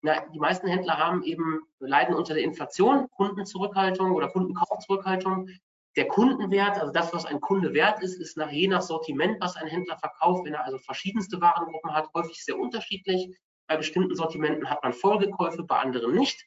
Na, 0.00 0.24
die 0.32 0.38
meisten 0.38 0.66
Händler 0.66 0.96
haben 0.96 1.22
eben, 1.24 1.60
leiden 1.78 2.14
unter 2.14 2.32
der 2.32 2.42
Inflation, 2.42 3.06
Kundenzurückhaltung 3.10 4.12
oder 4.12 4.28
Kundenkaufzurückhaltung 4.28 5.50
der 5.94 6.08
Kundenwert, 6.08 6.78
also 6.80 6.90
das, 6.90 7.12
was 7.12 7.26
ein 7.26 7.38
Kunde 7.38 7.74
wert 7.74 8.02
ist, 8.02 8.18
ist 8.18 8.38
nach 8.38 8.50
je 8.50 8.66
nach 8.66 8.80
Sortiment, 8.80 9.36
was 9.40 9.56
ein 9.56 9.66
Händler 9.66 9.98
verkauft, 9.98 10.46
wenn 10.46 10.54
er 10.54 10.64
also 10.64 10.78
verschiedenste 10.78 11.38
Warengruppen 11.38 11.92
hat, 11.92 12.08
häufig 12.14 12.42
sehr 12.42 12.58
unterschiedlich. 12.58 13.36
Bei 13.66 13.76
bestimmten 13.76 14.16
Sortimenten 14.16 14.70
hat 14.70 14.82
man 14.82 14.94
Folgekäufe, 14.94 15.64
bei 15.64 15.78
anderen 15.78 16.14
nicht. 16.14 16.46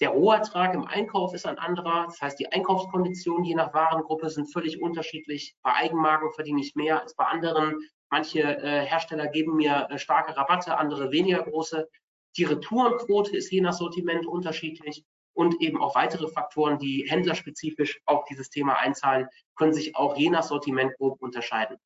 Der 0.00 0.10
Rohertrag 0.10 0.74
im 0.74 0.84
Einkauf 0.84 1.34
ist 1.34 1.46
ein 1.46 1.58
anderer. 1.58 2.06
Das 2.06 2.20
heißt, 2.20 2.38
die 2.40 2.50
Einkaufskonditionen 2.50 3.44
je 3.44 3.54
nach 3.54 3.72
Warengruppe 3.72 4.30
sind 4.30 4.52
völlig 4.52 4.82
unterschiedlich. 4.82 5.54
Bei 5.62 5.74
Eigenmarken 5.74 6.32
verdiene 6.32 6.60
ich 6.60 6.74
mehr 6.74 7.00
als 7.00 7.14
bei 7.14 7.24
anderen. 7.24 7.78
Manche 8.10 8.40
äh, 8.40 8.84
Hersteller 8.84 9.28
geben 9.28 9.56
mir 9.56 9.88
äh, 9.90 9.98
starke 9.98 10.36
Rabatte, 10.36 10.76
andere 10.76 11.12
weniger 11.12 11.42
große. 11.42 11.88
Die 12.36 12.44
Retourenquote 12.44 13.36
ist 13.36 13.50
je 13.50 13.60
nach 13.60 13.74
Sortiment 13.74 14.26
unterschiedlich 14.26 15.04
und 15.34 15.60
eben 15.60 15.80
auch 15.80 15.94
weitere 15.94 16.28
Faktoren, 16.28 16.78
die 16.78 17.06
händlerspezifisch 17.08 18.00
auf 18.06 18.24
dieses 18.24 18.50
Thema 18.50 18.78
einzahlen, 18.78 19.28
können 19.56 19.72
sich 19.72 19.96
auch 19.96 20.16
je 20.16 20.30
nach 20.30 20.42
Sortiment 20.42 20.96
grob 20.98 21.20
unterscheiden. 21.22 21.78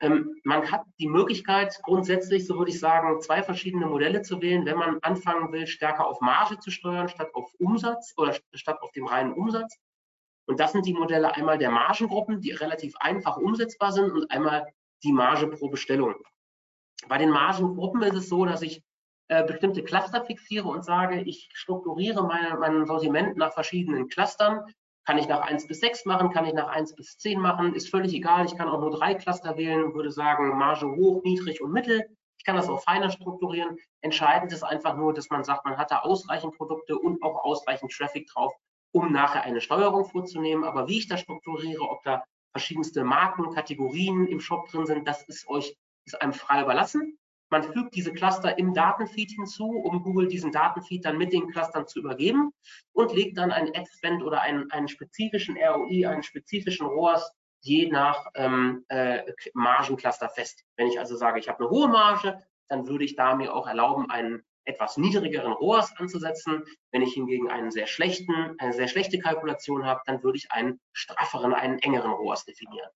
Ähm, 0.00 0.40
man 0.44 0.70
hat 0.70 0.84
die 0.98 1.08
Möglichkeit, 1.08 1.80
grundsätzlich, 1.82 2.46
so 2.46 2.58
würde 2.58 2.70
ich 2.70 2.80
sagen, 2.80 3.20
zwei 3.20 3.42
verschiedene 3.42 3.86
Modelle 3.86 4.22
zu 4.22 4.42
wählen, 4.42 4.66
wenn 4.66 4.78
man 4.78 4.98
anfangen 5.02 5.52
will, 5.52 5.66
stärker 5.66 6.06
auf 6.06 6.20
Marge 6.20 6.58
zu 6.58 6.70
steuern, 6.70 7.08
statt 7.08 7.30
auf 7.34 7.52
Umsatz 7.58 8.12
oder 8.16 8.34
statt 8.54 8.82
auf 8.82 8.92
dem 8.92 9.06
reinen 9.06 9.32
Umsatz. 9.32 9.78
Und 10.46 10.60
das 10.60 10.72
sind 10.72 10.86
die 10.86 10.94
Modelle 10.94 11.34
einmal 11.34 11.58
der 11.58 11.70
Margengruppen, 11.70 12.40
die 12.40 12.50
relativ 12.50 12.96
einfach 12.98 13.36
umsetzbar 13.36 13.92
sind 13.92 14.10
und 14.10 14.30
einmal 14.30 14.66
die 15.02 15.12
Marge 15.12 15.46
pro 15.48 15.68
Bestellung. 15.68 16.14
Bei 17.08 17.18
den 17.18 17.30
Margengruppen 17.30 18.02
ist 18.02 18.14
es 18.14 18.28
so, 18.28 18.44
dass 18.44 18.62
ich 18.62 18.82
äh, 19.28 19.44
bestimmte 19.44 19.82
Cluster 19.82 20.24
fixiere 20.24 20.68
und 20.68 20.84
sage, 20.84 21.22
ich 21.22 21.48
strukturiere 21.54 22.26
meine, 22.26 22.58
mein 22.58 22.86
Sortiment 22.86 23.36
nach 23.36 23.52
verschiedenen 23.54 24.08
Clustern. 24.08 24.64
Kann 25.04 25.18
ich 25.18 25.28
nach 25.28 25.40
1 25.40 25.66
bis 25.66 25.80
6 25.80 26.06
machen, 26.06 26.30
kann 26.30 26.46
ich 26.46 26.54
nach 26.54 26.68
1 26.68 26.94
bis 26.94 27.18
10 27.18 27.38
machen, 27.38 27.74
ist 27.74 27.90
völlig 27.90 28.14
egal. 28.14 28.46
Ich 28.46 28.56
kann 28.56 28.68
auch 28.68 28.80
nur 28.80 28.90
drei 28.90 29.14
Cluster 29.14 29.56
wählen 29.56 29.84
und 29.84 29.94
würde 29.94 30.10
sagen, 30.10 30.56
Marge 30.56 30.86
hoch, 30.86 31.22
niedrig 31.24 31.62
und 31.62 31.72
mittel. 31.72 32.06
Ich 32.38 32.44
kann 32.44 32.56
das 32.56 32.68
auch 32.68 32.82
feiner 32.82 33.10
strukturieren. 33.10 33.76
Entscheidend 34.00 34.52
ist 34.52 34.62
einfach 34.62 34.96
nur, 34.96 35.12
dass 35.12 35.30
man 35.30 35.44
sagt, 35.44 35.64
man 35.64 35.76
hat 35.76 35.90
da 35.90 36.00
ausreichend 36.00 36.56
Produkte 36.56 36.98
und 36.98 37.22
auch 37.22 37.44
ausreichend 37.44 37.92
Traffic 37.92 38.26
drauf, 38.28 38.54
um 38.92 39.12
nachher 39.12 39.42
eine 39.42 39.60
Steuerung 39.60 40.04
vorzunehmen. 40.04 40.64
Aber 40.64 40.88
wie 40.88 40.98
ich 40.98 41.08
das 41.08 41.20
strukturiere, 41.20 41.82
ob 41.82 42.02
da 42.02 42.24
verschiedenste 42.52 43.04
Marken, 43.04 43.50
Kategorien 43.54 44.26
im 44.26 44.40
Shop 44.40 44.68
drin 44.68 44.86
sind, 44.86 45.08
das 45.08 45.22
ist 45.24 45.48
euch, 45.48 45.76
ist 46.06 46.20
einem 46.20 46.32
frei 46.32 46.62
überlassen. 46.62 47.18
Man 47.54 47.72
fügt 47.72 47.94
diese 47.94 48.12
Cluster 48.12 48.58
im 48.58 48.74
Datenfeed 48.74 49.30
hinzu, 49.30 49.66
um 49.68 50.02
Google 50.02 50.26
diesen 50.26 50.50
Datenfeed 50.50 51.04
dann 51.04 51.16
mit 51.16 51.32
den 51.32 51.52
Clustern 51.52 51.86
zu 51.86 52.00
übergeben 52.00 52.50
und 52.92 53.14
legt 53.14 53.38
dann 53.38 53.52
einen 53.52 53.68
Ad-Spend 53.68 54.24
oder 54.24 54.40
einen, 54.40 54.72
einen 54.72 54.88
spezifischen 54.88 55.56
ROI, 55.56 56.04
einen 56.04 56.24
spezifischen 56.24 56.84
ROAS 56.84 57.32
je 57.60 57.88
nach 57.88 58.26
ähm, 58.34 58.84
äh, 58.88 59.22
Margencluster 59.52 60.30
fest. 60.30 60.64
Wenn 60.74 60.88
ich 60.88 60.98
also 60.98 61.14
sage, 61.14 61.38
ich 61.38 61.48
habe 61.48 61.60
eine 61.60 61.70
hohe 61.70 61.86
Marge, 61.86 62.42
dann 62.66 62.88
würde 62.88 63.04
ich 63.04 63.14
da 63.14 63.36
mir 63.36 63.54
auch 63.54 63.68
erlauben, 63.68 64.10
einen 64.10 64.42
etwas 64.64 64.96
niedrigeren 64.96 65.52
ROAS 65.52 65.96
anzusetzen. 65.96 66.64
Wenn 66.90 67.02
ich 67.02 67.14
hingegen 67.14 67.52
einen 67.52 67.70
sehr 67.70 67.86
schlechten, 67.86 68.56
eine 68.58 68.72
sehr 68.72 68.88
schlechte 68.88 69.20
Kalkulation 69.20 69.84
habe, 69.84 70.00
dann 70.06 70.24
würde 70.24 70.38
ich 70.38 70.50
einen 70.50 70.80
strafferen, 70.92 71.54
einen 71.54 71.78
engeren 71.78 72.10
ROAS 72.10 72.46
definieren. 72.46 72.90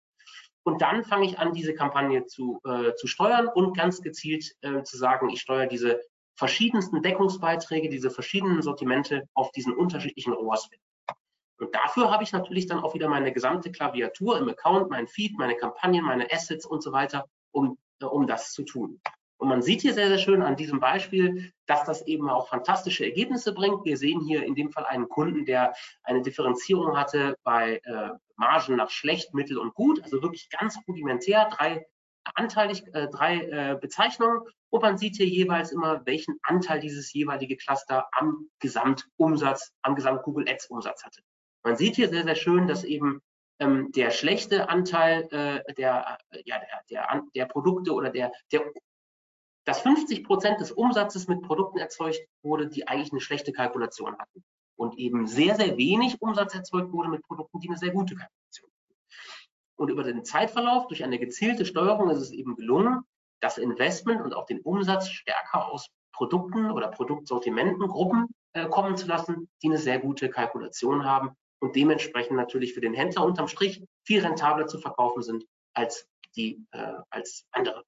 Und 0.69 0.83
dann 0.83 1.03
fange 1.03 1.25
ich 1.25 1.39
an, 1.39 1.55
diese 1.55 1.73
Kampagne 1.73 2.27
zu, 2.27 2.61
äh, 2.63 2.93
zu 2.93 3.07
steuern 3.07 3.49
und 3.49 3.75
ganz 3.75 4.03
gezielt 4.03 4.55
äh, 4.61 4.83
zu 4.83 4.99
sagen, 4.99 5.31
ich 5.31 5.41
steuere 5.41 5.67
diese 5.67 5.99
verschiedensten 6.37 7.01
Deckungsbeiträge, 7.01 7.89
diese 7.89 8.11
verschiedenen 8.11 8.61
Sortimente 8.61 9.23
auf 9.33 9.51
diesen 9.53 9.75
unterschiedlichen 9.75 10.35
mit. 10.71 10.81
Und 11.59 11.75
dafür 11.75 12.11
habe 12.11 12.23
ich 12.23 12.33
natürlich 12.33 12.67
dann 12.67 12.81
auch 12.81 12.93
wieder 12.93 13.09
meine 13.09 13.33
gesamte 13.33 13.73
Klaviatur 13.73 14.39
im 14.39 14.51
Account, 14.51 14.91
mein 14.91 15.07
Feed, 15.07 15.39
meine 15.39 15.57
Kampagnen, 15.57 16.05
meine 16.05 16.31
Assets 16.31 16.67
und 16.67 16.83
so 16.83 16.93
weiter, 16.93 17.25
um, 17.51 17.79
äh, 18.03 18.05
um 18.05 18.27
das 18.27 18.53
zu 18.53 18.63
tun. 18.63 19.01
Und 19.39 19.49
man 19.49 19.63
sieht 19.63 19.83
hier 19.83 19.95
sehr, 19.95 20.09
sehr 20.09 20.19
schön 20.19 20.43
an 20.43 20.57
diesem 20.57 20.81
Beispiel, 20.81 21.53
dass 21.67 21.85
das 21.85 22.07
eben 22.07 22.29
auch 22.29 22.49
fantastische 22.49 23.05
Ergebnisse 23.05 23.55
bringt. 23.55 23.85
Wir 23.85 23.97
sehen 23.97 24.21
hier 24.21 24.43
in 24.43 24.57
dem 24.57 24.71
Fall 24.71 24.85
einen 24.85 25.09
Kunden, 25.09 25.45
der 25.45 25.75
eine 26.03 26.23
Differenzierung 26.23 26.97
hatte 26.97 27.37
bei 27.45 27.81
äh, 27.85 28.11
Margen 28.37 28.77
nach 28.77 28.91
schlecht, 28.91 29.35
mittel 29.35 29.59
und 29.59 29.75
gut, 29.75 30.03
also 30.03 30.23
wirklich 30.23 30.51
ganz 30.51 30.77
rudimentär, 30.89 31.49
drei 31.57 31.87
anteilig, 32.35 32.83
äh, 32.95 33.09
drei 33.09 33.43
äh, 33.43 33.79
Bezeichnungen. 33.81 34.41
Und 34.71 34.83
man 34.83 34.99
sieht 34.99 35.17
hier 35.17 35.27
jeweils 35.27 35.71
immer, 35.71 36.05
welchen 36.05 36.39
Anteil 36.43 36.81
dieses 36.81 37.13
jeweilige 37.13 37.57
Cluster 37.57 38.09
am 38.13 38.49
Gesamtumsatz, 38.59 39.73
am 39.83 39.95
Gesamt 39.95 40.25
Google 40.25 40.49
Ads 40.49 40.67
Umsatz 40.67 41.05
hatte. 41.05 41.23
Man 41.63 41.77
sieht 41.77 41.95
hier 41.95 42.09
sehr, 42.09 42.25
sehr 42.25 42.35
schön, 42.35 42.67
dass 42.67 42.83
eben 42.83 43.21
ähm, 43.61 43.93
der 43.93 44.11
schlechte 44.11 44.69
Anteil 44.69 45.29
äh, 45.33 45.75
der, 45.75 46.19
ja, 46.45 46.59
der, 46.59 46.83
der, 46.91 47.23
der 47.35 47.47
Produkte 47.47 47.93
oder 47.93 48.11
der, 48.11 48.33
der 48.53 48.63
dass 49.69 49.83
50 49.83 50.25
Prozent 50.25 50.61
des 50.63 50.73
Umsatzes 50.73 51.29
mit 51.29 51.43
Produkten 51.43 51.77
erzeugt 51.77 52.27
wurde, 52.43 52.69
die 52.69 52.89
eigentlich 52.89 53.13
eine 53.13 53.21
schlechte 53.21 53.53
Kalkulation 53.53 54.17
hatten. 54.17 54.43
Und 54.77 54.97
eben 54.97 55.27
sehr, 55.27 55.57
sehr 55.57 55.77
wenig 55.77 56.23
Umsatz 56.23 56.55
erzeugt 56.55 56.91
wurde 56.91 57.11
mit 57.11 57.23
Produkten, 57.23 57.61
die 57.61 57.69
eine 57.69 57.77
sehr 57.77 57.91
gute 57.91 58.15
Kalkulation 58.15 58.71
hatten. 58.71 58.95
Und 59.77 59.91
über 59.91 60.05
den 60.05 60.25
Zeitverlauf, 60.25 60.87
durch 60.87 61.05
eine 61.05 61.19
gezielte 61.19 61.67
Steuerung, 61.67 62.09
ist 62.09 62.21
es 62.21 62.31
eben 62.31 62.57
gelungen, 62.57 63.03
das 63.41 63.59
Investment 63.59 64.23
und 64.23 64.33
auch 64.33 64.47
den 64.47 64.61
Umsatz 64.61 65.11
stärker 65.11 65.71
aus 65.71 65.91
Produkten 66.13 66.71
oder 66.71 66.89
Produktsortimentengruppen 66.89 68.29
äh, 68.55 68.67
kommen 68.71 68.97
zu 68.97 69.07
lassen, 69.07 69.51
die 69.63 69.67
eine 69.67 69.77
sehr 69.77 69.99
gute 69.99 70.31
Kalkulation 70.31 71.05
haben 71.05 71.33
und 71.61 71.77
dementsprechend 71.77 72.39
natürlich 72.39 72.73
für 72.73 72.81
den 72.81 72.95
Händler 72.95 73.27
unterm 73.27 73.49
Strich 73.49 73.85
viel 74.07 74.25
rentabler 74.25 74.67
zu 74.67 74.79
verkaufen 74.79 75.23
sind 75.23 75.45
als 75.75 76.09
die 76.37 76.65
äh, 76.71 76.95
als 77.11 77.45
andere. 77.51 77.85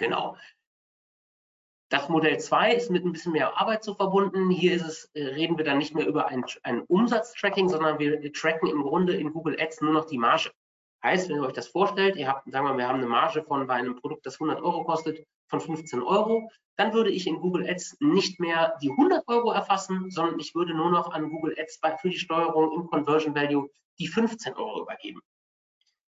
Genau. 0.00 0.34
Das 1.90 2.08
Modell 2.08 2.38
2 2.38 2.72
ist 2.72 2.90
mit 2.90 3.04
ein 3.04 3.12
bisschen 3.12 3.32
mehr 3.32 3.60
Arbeit 3.60 3.84
so 3.84 3.94
verbunden. 3.94 4.48
Hier 4.48 4.76
es, 4.76 5.10
äh, 5.12 5.26
reden 5.26 5.58
wir 5.58 5.64
dann 5.64 5.76
nicht 5.76 5.94
mehr 5.94 6.06
über 6.06 6.28
ein, 6.28 6.42
ein 6.62 6.80
Umsatztracking, 6.82 7.68
sondern 7.68 7.98
wir 7.98 8.32
tracken 8.32 8.70
im 8.70 8.82
Grunde 8.82 9.14
in 9.14 9.32
Google 9.32 9.60
Ads 9.60 9.82
nur 9.82 9.92
noch 9.92 10.06
die 10.06 10.16
Marge. 10.16 10.52
Heißt, 11.04 11.28
wenn 11.28 11.36
ihr 11.36 11.42
euch 11.42 11.52
das 11.52 11.68
vorstellt, 11.68 12.16
ihr 12.16 12.28
habt, 12.28 12.50
sagen 12.50 12.66
wir, 12.66 12.78
wir 12.78 12.88
haben 12.88 13.00
eine 13.00 13.08
Marge 13.08 13.42
von 13.42 13.66
bei 13.66 13.74
einem 13.74 13.96
Produkt, 13.96 14.24
das 14.24 14.40
100 14.40 14.62
Euro 14.62 14.84
kostet, 14.84 15.26
von 15.48 15.60
15 15.60 16.00
Euro, 16.00 16.50
dann 16.76 16.94
würde 16.94 17.10
ich 17.10 17.26
in 17.26 17.40
Google 17.40 17.68
Ads 17.68 17.98
nicht 18.00 18.40
mehr 18.40 18.78
die 18.80 18.90
100 18.90 19.28
Euro 19.28 19.50
erfassen, 19.50 20.10
sondern 20.10 20.38
ich 20.38 20.54
würde 20.54 20.72
nur 20.72 20.90
noch 20.90 21.12
an 21.12 21.28
Google 21.28 21.56
Ads 21.58 21.80
für 22.00 22.08
die 22.08 22.18
Steuerung 22.18 22.72
im 22.72 22.86
Conversion 22.86 23.34
Value 23.34 23.68
die 23.98 24.06
15 24.06 24.54
Euro 24.54 24.82
übergeben. 24.82 25.20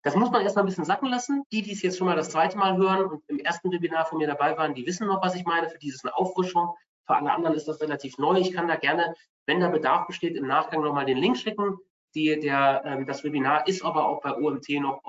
Das 0.03 0.15
muss 0.15 0.31
man 0.31 0.41
erstmal 0.41 0.63
ein 0.63 0.67
bisschen 0.67 0.85
sacken 0.85 1.09
lassen. 1.09 1.43
Die, 1.51 1.61
die 1.61 1.73
es 1.73 1.81
jetzt 1.81 1.97
schon 1.97 2.07
mal 2.07 2.15
das 2.15 2.31
zweite 2.31 2.57
Mal 2.57 2.77
hören 2.77 3.05
und 3.05 3.23
im 3.27 3.39
ersten 3.39 3.71
Webinar 3.71 4.05
von 4.05 4.17
mir 4.17 4.27
dabei 4.27 4.57
waren, 4.57 4.73
die 4.73 4.85
wissen 4.85 5.07
noch, 5.07 5.21
was 5.21 5.35
ich 5.35 5.45
meine. 5.45 5.69
Für 5.69 5.77
dieses 5.77 6.03
eine 6.03 6.15
Auffrischung. 6.17 6.75
Für 7.05 7.15
alle 7.15 7.31
anderen 7.31 7.55
ist 7.55 7.67
das 7.67 7.81
relativ 7.81 8.17
neu. 8.17 8.37
Ich 8.39 8.53
kann 8.53 8.67
da 8.67 8.75
gerne, 8.75 9.13
wenn 9.45 9.59
da 9.59 9.69
Bedarf 9.69 10.07
besteht, 10.07 10.35
im 10.35 10.47
Nachgang 10.47 10.81
nochmal 10.81 11.05
den 11.05 11.17
Link 11.17 11.37
schicken. 11.37 11.77
Die, 12.15 12.39
der, 12.39 12.81
ähm, 12.85 13.05
das 13.05 13.23
Webinar 13.23 13.67
ist 13.67 13.83
aber 13.83 14.05
auch 14.07 14.21
bei 14.21 14.35
OMT 14.35 14.69
noch, 14.81 15.01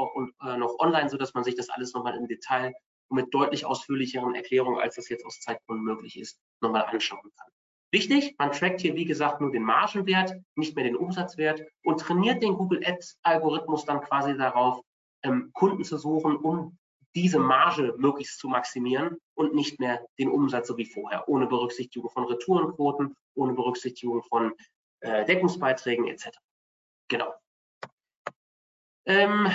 äh, 0.44 0.56
noch 0.56 0.78
online, 0.78 1.08
sodass 1.08 1.34
man 1.34 1.42
sich 1.42 1.56
das 1.56 1.68
alles 1.70 1.94
nochmal 1.94 2.16
im 2.16 2.28
Detail 2.28 2.72
und 3.08 3.16
mit 3.16 3.34
deutlich 3.34 3.66
ausführlicheren 3.66 4.34
Erklärungen, 4.34 4.80
als 4.80 4.96
das 4.96 5.08
jetzt 5.08 5.24
aus 5.24 5.40
Zeitgründen 5.40 5.84
möglich 5.84 6.18
ist, 6.18 6.38
nochmal 6.60 6.84
anschauen 6.84 7.30
kann. 7.36 7.50
Wichtig, 7.92 8.34
man 8.38 8.52
trackt 8.52 8.80
hier, 8.80 8.94
wie 8.94 9.04
gesagt, 9.04 9.42
nur 9.42 9.52
den 9.52 9.64
Margenwert, 9.64 10.34
nicht 10.56 10.74
mehr 10.74 10.84
den 10.84 10.96
Umsatzwert 10.96 11.62
und 11.84 12.00
trainiert 12.00 12.42
den 12.42 12.54
Google 12.54 12.80
Ads 12.84 13.18
Algorithmus 13.22 13.84
dann 13.84 14.00
quasi 14.00 14.34
darauf, 14.36 14.80
ähm, 15.22 15.50
Kunden 15.52 15.84
zu 15.84 15.98
suchen, 15.98 16.36
um 16.36 16.78
diese 17.14 17.38
Marge 17.38 17.94
möglichst 17.98 18.38
zu 18.38 18.48
maximieren 18.48 19.18
und 19.34 19.54
nicht 19.54 19.78
mehr 19.78 20.04
den 20.18 20.30
Umsatz 20.30 20.68
so 20.68 20.78
wie 20.78 20.86
vorher, 20.86 21.28
ohne 21.28 21.46
Berücksichtigung 21.46 22.10
von 22.10 22.24
Retourenquoten, 22.24 23.14
ohne 23.34 23.52
Berücksichtigung 23.52 24.22
von 24.22 24.54
äh, 25.00 25.26
Deckungsbeiträgen 25.26 26.08
etc. 26.08 26.30
Genau. 27.08 27.34
Ähm, 29.04 29.50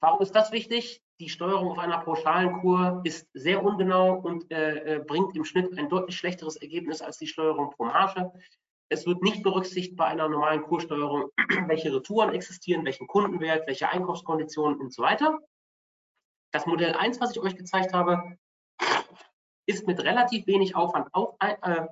warum 0.00 0.20
ist 0.20 0.32
das 0.32 0.52
wichtig? 0.52 1.03
Die 1.20 1.28
Steuerung 1.28 1.70
auf 1.70 1.78
einer 1.78 1.98
pauschalen 1.98 2.60
Kur 2.60 3.00
ist 3.04 3.28
sehr 3.34 3.62
ungenau 3.62 4.14
und 4.18 4.50
äh, 4.50 4.96
äh, 4.96 4.98
bringt 4.98 5.36
im 5.36 5.44
Schnitt 5.44 5.76
ein 5.78 5.88
deutlich 5.88 6.16
schlechteres 6.16 6.56
Ergebnis 6.56 7.02
als 7.02 7.18
die 7.18 7.26
Steuerung 7.26 7.70
pro 7.70 7.84
Marge. 7.84 8.32
Es 8.88 9.06
wird 9.06 9.22
nicht 9.22 9.42
berücksichtigt 9.42 9.96
bei 9.96 10.06
einer 10.06 10.28
normalen 10.28 10.62
Kurssteuerung, 10.62 11.30
welche 11.68 11.94
Retouren 11.94 12.34
existieren, 12.34 12.84
welchen 12.84 13.06
Kundenwert, 13.06 13.66
welche 13.66 13.88
Einkaufskonditionen 13.88 14.80
und 14.80 14.92
so 14.92 15.02
weiter. 15.02 15.38
Das 16.52 16.66
Modell 16.66 16.94
1, 16.94 17.20
was 17.20 17.32
ich 17.32 17.40
euch 17.40 17.56
gezeigt 17.56 17.92
habe, 17.92 18.36
ist 19.66 19.86
mit 19.86 20.00
relativ 20.00 20.46
wenig 20.46 20.76
Aufwand 20.76 21.08
auch 21.12 21.36
äh, 21.40 21.86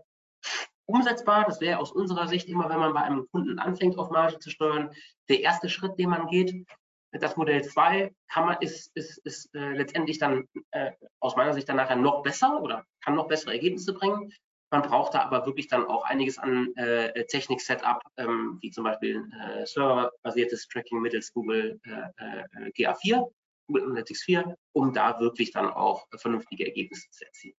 umsetzbar. 0.87 1.45
Das 1.45 1.61
wäre 1.61 1.79
aus 1.79 1.93
unserer 1.93 2.27
Sicht 2.29 2.49
immer, 2.49 2.69
wenn 2.69 2.79
man 2.79 2.93
bei 2.93 3.03
einem 3.03 3.29
Kunden 3.31 3.59
anfängt, 3.59 3.99
auf 3.99 4.11
Marge 4.11 4.39
zu 4.39 4.51
steuern, 4.51 4.91
der 5.29 5.41
erste 5.41 5.69
Schritt, 5.69 5.99
den 5.99 6.11
man 6.11 6.27
geht. 6.27 6.67
Das 7.13 7.37
Modell 7.37 7.63
2 7.63 8.15
kann 8.29 8.47
man, 8.47 8.57
ist, 8.61 8.91
ist, 8.97 9.19
ist 9.19 9.55
äh, 9.55 9.73
letztendlich 9.73 10.19
dann 10.19 10.49
äh, 10.71 10.93
aus 11.21 11.37
meiner 11.37 11.53
Sicht 11.53 11.69
dann 11.69 11.77
nachher 11.77 11.97
noch 11.97 12.23
besser 12.23 12.61
oder 12.63 12.87
kann 13.05 13.15
noch 13.15 13.29
bessere 13.29 13.53
Ergebnisse 13.53 13.93
bringen. 13.93 14.33
Man 14.71 14.81
braucht 14.81 15.13
da 15.13 15.21
aber 15.21 15.45
wirklich 15.45 15.69
dann 15.69 15.85
auch 15.85 16.05
einiges 16.05 16.39
an 16.39 16.75
äh, 16.77 17.27
Technik-Setup, 17.27 18.01
ähm, 18.17 18.57
wie 18.63 18.71
zum 18.71 18.85
Beispiel 18.85 19.29
äh, 19.39 19.67
serverbasiertes 19.67 20.67
Tracking 20.69 21.03
mittels 21.03 21.31
Google 21.35 21.79
äh, 21.85 22.45
äh 22.65 22.71
GA4, 22.71 23.31
Google 23.67 23.85
Analytics 23.85 24.23
4, 24.23 24.57
um 24.73 24.95
da 24.95 25.21
wirklich 25.21 25.51
dann 25.51 25.69
auch 25.69 26.07
vernünftige 26.17 26.65
Ergebnisse 26.65 27.11
zu 27.11 27.27
erzielen. 27.27 27.57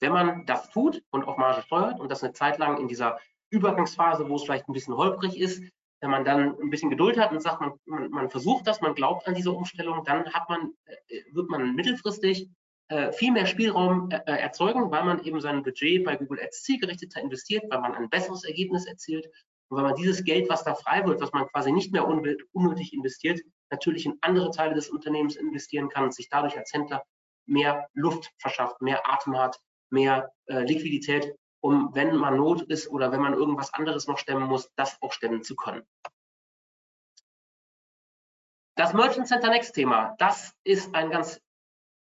Wenn 0.00 0.12
man 0.12 0.44
das 0.44 0.68
tut 0.68 1.02
und 1.10 1.24
auf 1.24 1.38
Marge 1.38 1.62
steuert 1.62 1.98
und 1.98 2.10
das 2.10 2.22
eine 2.22 2.34
Zeit 2.34 2.58
lang 2.58 2.78
in 2.78 2.88
dieser 2.88 3.18
Übergangsphase, 3.48 4.28
wo 4.28 4.36
es 4.36 4.42
vielleicht 4.42 4.68
ein 4.68 4.74
bisschen 4.74 4.96
holprig 4.96 5.38
ist, 5.38 5.62
wenn 6.02 6.10
man 6.10 6.24
dann 6.24 6.58
ein 6.60 6.68
bisschen 6.68 6.90
Geduld 6.90 7.16
hat 7.16 7.30
und 7.30 7.40
sagt, 7.40 7.60
man, 7.60 7.72
man, 7.86 8.10
man 8.10 8.28
versucht 8.28 8.66
das, 8.66 8.80
man 8.80 8.94
glaubt 8.94 9.26
an 9.28 9.34
diese 9.34 9.52
Umstellung, 9.52 10.02
dann 10.04 10.30
hat 10.32 10.48
man, 10.48 10.72
äh, 10.86 11.22
wird 11.32 11.48
man 11.48 11.74
mittelfristig 11.76 12.50
äh, 12.88 13.12
viel 13.12 13.30
mehr 13.30 13.46
Spielraum 13.46 14.10
äh, 14.10 14.18
erzeugen, 14.26 14.90
weil 14.90 15.04
man 15.04 15.22
eben 15.24 15.40
sein 15.40 15.62
Budget 15.62 16.04
bei 16.04 16.16
Google 16.16 16.40
Ads 16.40 16.64
zielgerichteter 16.64 17.22
investiert, 17.22 17.64
weil 17.70 17.80
man 17.80 17.94
ein 17.94 18.10
besseres 18.10 18.42
Ergebnis 18.44 18.84
erzielt. 18.86 19.26
Und 19.68 19.78
weil 19.78 19.84
man 19.84 19.94
dieses 19.94 20.24
Geld, 20.24 20.50
was 20.50 20.64
da 20.64 20.74
frei 20.74 21.06
wird, 21.06 21.20
was 21.20 21.32
man 21.32 21.46
quasi 21.46 21.70
nicht 21.70 21.92
mehr 21.92 22.06
unnötig 22.06 22.92
investiert, 22.92 23.40
natürlich 23.70 24.04
in 24.04 24.18
andere 24.22 24.50
Teile 24.50 24.74
des 24.74 24.90
Unternehmens 24.90 25.36
investieren 25.36 25.88
kann 25.88 26.04
und 26.04 26.14
sich 26.14 26.28
dadurch 26.28 26.58
als 26.58 26.72
Händler 26.72 27.04
mehr 27.46 27.86
Luft 27.94 28.28
verschafft, 28.38 28.82
mehr 28.82 29.08
Atem 29.08 29.38
hat, 29.38 29.58
mehr 29.88 30.30
Liquidität 30.46 31.34
um, 31.62 31.94
wenn 31.94 32.16
man 32.16 32.36
Not 32.36 32.62
ist 32.62 32.88
oder 32.88 33.12
wenn 33.12 33.20
man 33.20 33.34
irgendwas 33.34 33.72
anderes 33.72 34.06
noch 34.06 34.18
stemmen 34.18 34.44
muss, 34.44 34.70
das 34.74 35.00
auch 35.00 35.12
stemmen 35.12 35.42
zu 35.42 35.54
können. 35.54 35.86
Das 38.74 38.92
Merchant 38.92 39.28
Center 39.28 39.48
Next 39.48 39.74
Thema, 39.74 40.14
das 40.18 40.54
ist 40.64 40.94
ein 40.94 41.10
ganz, 41.10 41.40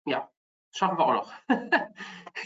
ja, 0.06 0.30
schaffen 0.72 0.98
wir 0.98 1.04
auch 1.04 1.14
noch. 1.14 1.32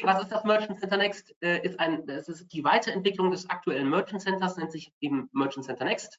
Was 0.02 0.22
ist 0.22 0.32
das 0.32 0.44
Merchant 0.44 0.80
Center 0.80 0.96
Next? 0.96 1.34
Äh, 1.40 1.64
ist 1.64 1.78
ein, 1.78 2.06
das 2.06 2.28
ist 2.28 2.48
die 2.52 2.64
Weiterentwicklung 2.64 3.30
des 3.30 3.48
aktuellen 3.48 3.88
Merchant 3.88 4.22
Centers, 4.22 4.56
nennt 4.56 4.72
sich 4.72 4.92
eben 5.00 5.28
Merchant 5.32 5.66
Center 5.66 5.84
Next 5.84 6.18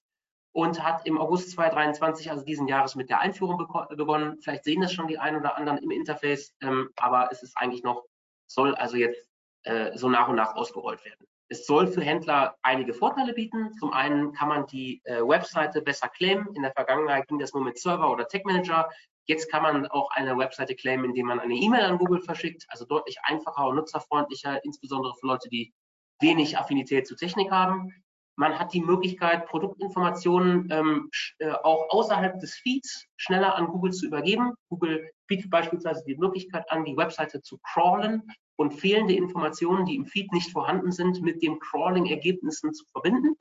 und 0.53 0.81
hat 0.81 1.05
im 1.05 1.19
August 1.19 1.51
2023, 1.51 2.31
also 2.31 2.45
diesen 2.45 2.67
Jahres, 2.67 2.95
mit 2.95 3.09
der 3.09 3.19
Einführung 3.19 3.57
begonnen. 3.57 4.39
Vielleicht 4.39 4.63
sehen 4.63 4.81
das 4.81 4.93
schon 4.93 5.07
die 5.07 5.19
einen 5.19 5.37
oder 5.37 5.57
anderen 5.57 5.79
im 5.79 5.91
Interface, 5.91 6.55
ähm, 6.61 6.91
aber 6.95 7.29
es 7.31 7.43
ist 7.43 7.57
eigentlich 7.57 7.83
noch, 7.83 8.05
soll 8.47 8.75
also 8.75 8.95
jetzt 8.95 9.34
äh, 9.65 9.97
so 9.97 10.09
nach 10.09 10.27
und 10.27 10.35
nach 10.35 10.55
ausgerollt 10.55 11.03
werden. 11.05 11.27
Es 11.47 11.67
soll 11.67 11.87
für 11.87 12.01
Händler 12.01 12.55
einige 12.63 12.93
Vorteile 12.93 13.33
bieten. 13.33 13.71
Zum 13.79 13.93
einen 13.93 14.33
kann 14.33 14.49
man 14.49 14.65
die 14.65 15.01
äh, 15.03 15.21
Webseite 15.21 15.81
besser 15.81 16.09
claimen. 16.09 16.47
In 16.55 16.63
der 16.63 16.71
Vergangenheit 16.71 17.27
ging 17.27 17.37
das 17.37 17.53
nur 17.53 17.63
mit 17.63 17.77
Server 17.77 18.11
oder 18.11 18.27
Tech 18.27 18.43
Manager. 18.45 18.89
Jetzt 19.27 19.51
kann 19.51 19.63
man 19.63 19.87
auch 19.87 20.09
eine 20.11 20.37
Webseite 20.37 20.75
claimen, 20.75 21.05
indem 21.05 21.27
man 21.27 21.39
eine 21.39 21.53
E-Mail 21.53 21.83
an 21.83 21.97
Google 21.97 22.21
verschickt, 22.21 22.65
also 22.69 22.85
deutlich 22.85 23.17
einfacher 23.23 23.67
und 23.67 23.75
nutzerfreundlicher, 23.75 24.63
insbesondere 24.63 25.13
für 25.19 25.27
Leute, 25.27 25.49
die 25.49 25.73
wenig 26.19 26.57
Affinität 26.57 27.07
zu 27.07 27.15
Technik 27.15 27.51
haben. 27.51 27.91
Man 28.37 28.59
hat 28.59 28.73
die 28.73 28.81
Möglichkeit, 28.81 29.45
Produktinformationen 29.45 30.67
ähm, 30.71 31.09
äh, 31.39 31.51
auch 31.51 31.89
außerhalb 31.89 32.39
des 32.39 32.55
Feeds 32.55 33.05
schneller 33.17 33.55
an 33.55 33.67
Google 33.67 33.93
zu 33.93 34.07
übergeben. 34.07 34.53
Google 34.69 35.09
bietet 35.27 35.49
beispielsweise 35.49 36.03
die 36.05 36.17
Möglichkeit 36.17 36.69
an, 36.69 36.85
die 36.85 36.97
Webseite 36.97 37.41
zu 37.41 37.57
crawlen 37.59 38.23
und 38.57 38.71
fehlende 38.71 39.13
Informationen, 39.13 39.85
die 39.85 39.95
im 39.95 40.05
Feed 40.05 40.31
nicht 40.31 40.51
vorhanden 40.51 40.91
sind, 40.91 41.21
mit 41.21 41.41
den 41.41 41.59
Crawling-Ergebnissen 41.59 42.73
zu 42.73 42.85
verbinden. 42.91 43.35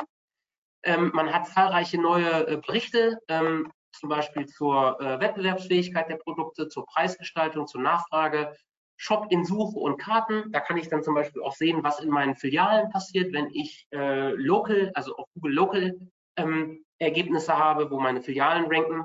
Ähm, 0.85 1.11
man 1.15 1.33
hat 1.33 1.49
zahlreiche 1.49 2.01
neue 2.01 2.47
äh, 2.47 2.57
Berichte, 2.65 3.19
ähm, 3.29 3.71
zum 3.93 4.09
Beispiel 4.09 4.47
zur 4.47 5.01
äh, 5.01 5.21
Wettbewerbsfähigkeit 5.21 6.09
der 6.09 6.17
Produkte, 6.17 6.69
zur 6.69 6.85
Preisgestaltung, 6.87 7.67
zur 7.67 7.81
Nachfrage, 7.81 8.55
Shop 8.97 9.27
in 9.31 9.45
Suche 9.45 9.79
und 9.79 9.99
Karten. 9.99 10.51
Da 10.53 10.61
kann 10.61 10.77
ich 10.77 10.89
dann 10.89 11.03
zum 11.03 11.15
Beispiel 11.15 11.43
auch 11.43 11.55
sehen, 11.55 11.83
was 11.83 12.01
in 12.01 12.11
meinen 12.11 12.37
Filialen 12.37 12.91
passiert, 12.91 13.33
wenn 13.33 13.51
ich 13.51 13.87
äh, 13.93 14.31
Local, 14.31 14.91
also 14.95 15.17
auf 15.17 15.27
Google 15.35 15.53
Local 15.53 15.99
ähm, 16.37 16.85
Ergebnisse 16.99 17.57
habe, 17.57 17.91
wo 17.91 18.01
meine 18.01 18.23
Filialen 18.23 18.67
ranken 18.67 19.05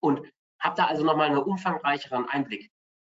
und 0.00 0.20
habe 0.58 0.76
da 0.76 0.86
also 0.86 1.04
nochmal 1.04 1.28
einen 1.28 1.38
umfangreicheren 1.38 2.28
Einblick. 2.28 2.70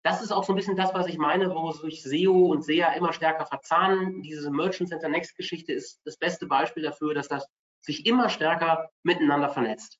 Das 0.07 0.21
ist 0.21 0.31
auch 0.31 0.45
so 0.45 0.53
ein 0.53 0.55
bisschen 0.55 0.77
das, 0.77 0.93
was 0.93 1.07
ich 1.07 1.17
meine, 1.17 1.53
wo 1.53 1.69
sich 1.73 2.01
SEO 2.01 2.45
und 2.45 2.63
SEA 2.63 2.93
immer 2.93 3.11
stärker 3.11 3.45
verzahnen. 3.45 4.21
Diese 4.21 4.49
Merchant 4.49 4.87
Center 4.87 5.09
Next 5.09 5.35
Geschichte 5.35 5.73
ist 5.73 5.99
das 6.05 6.15
beste 6.15 6.45
Beispiel 6.45 6.81
dafür, 6.81 7.13
dass 7.13 7.27
das 7.27 7.45
sich 7.81 8.05
immer 8.05 8.29
stärker 8.29 8.89
miteinander 9.03 9.49
vernetzt. 9.49 9.99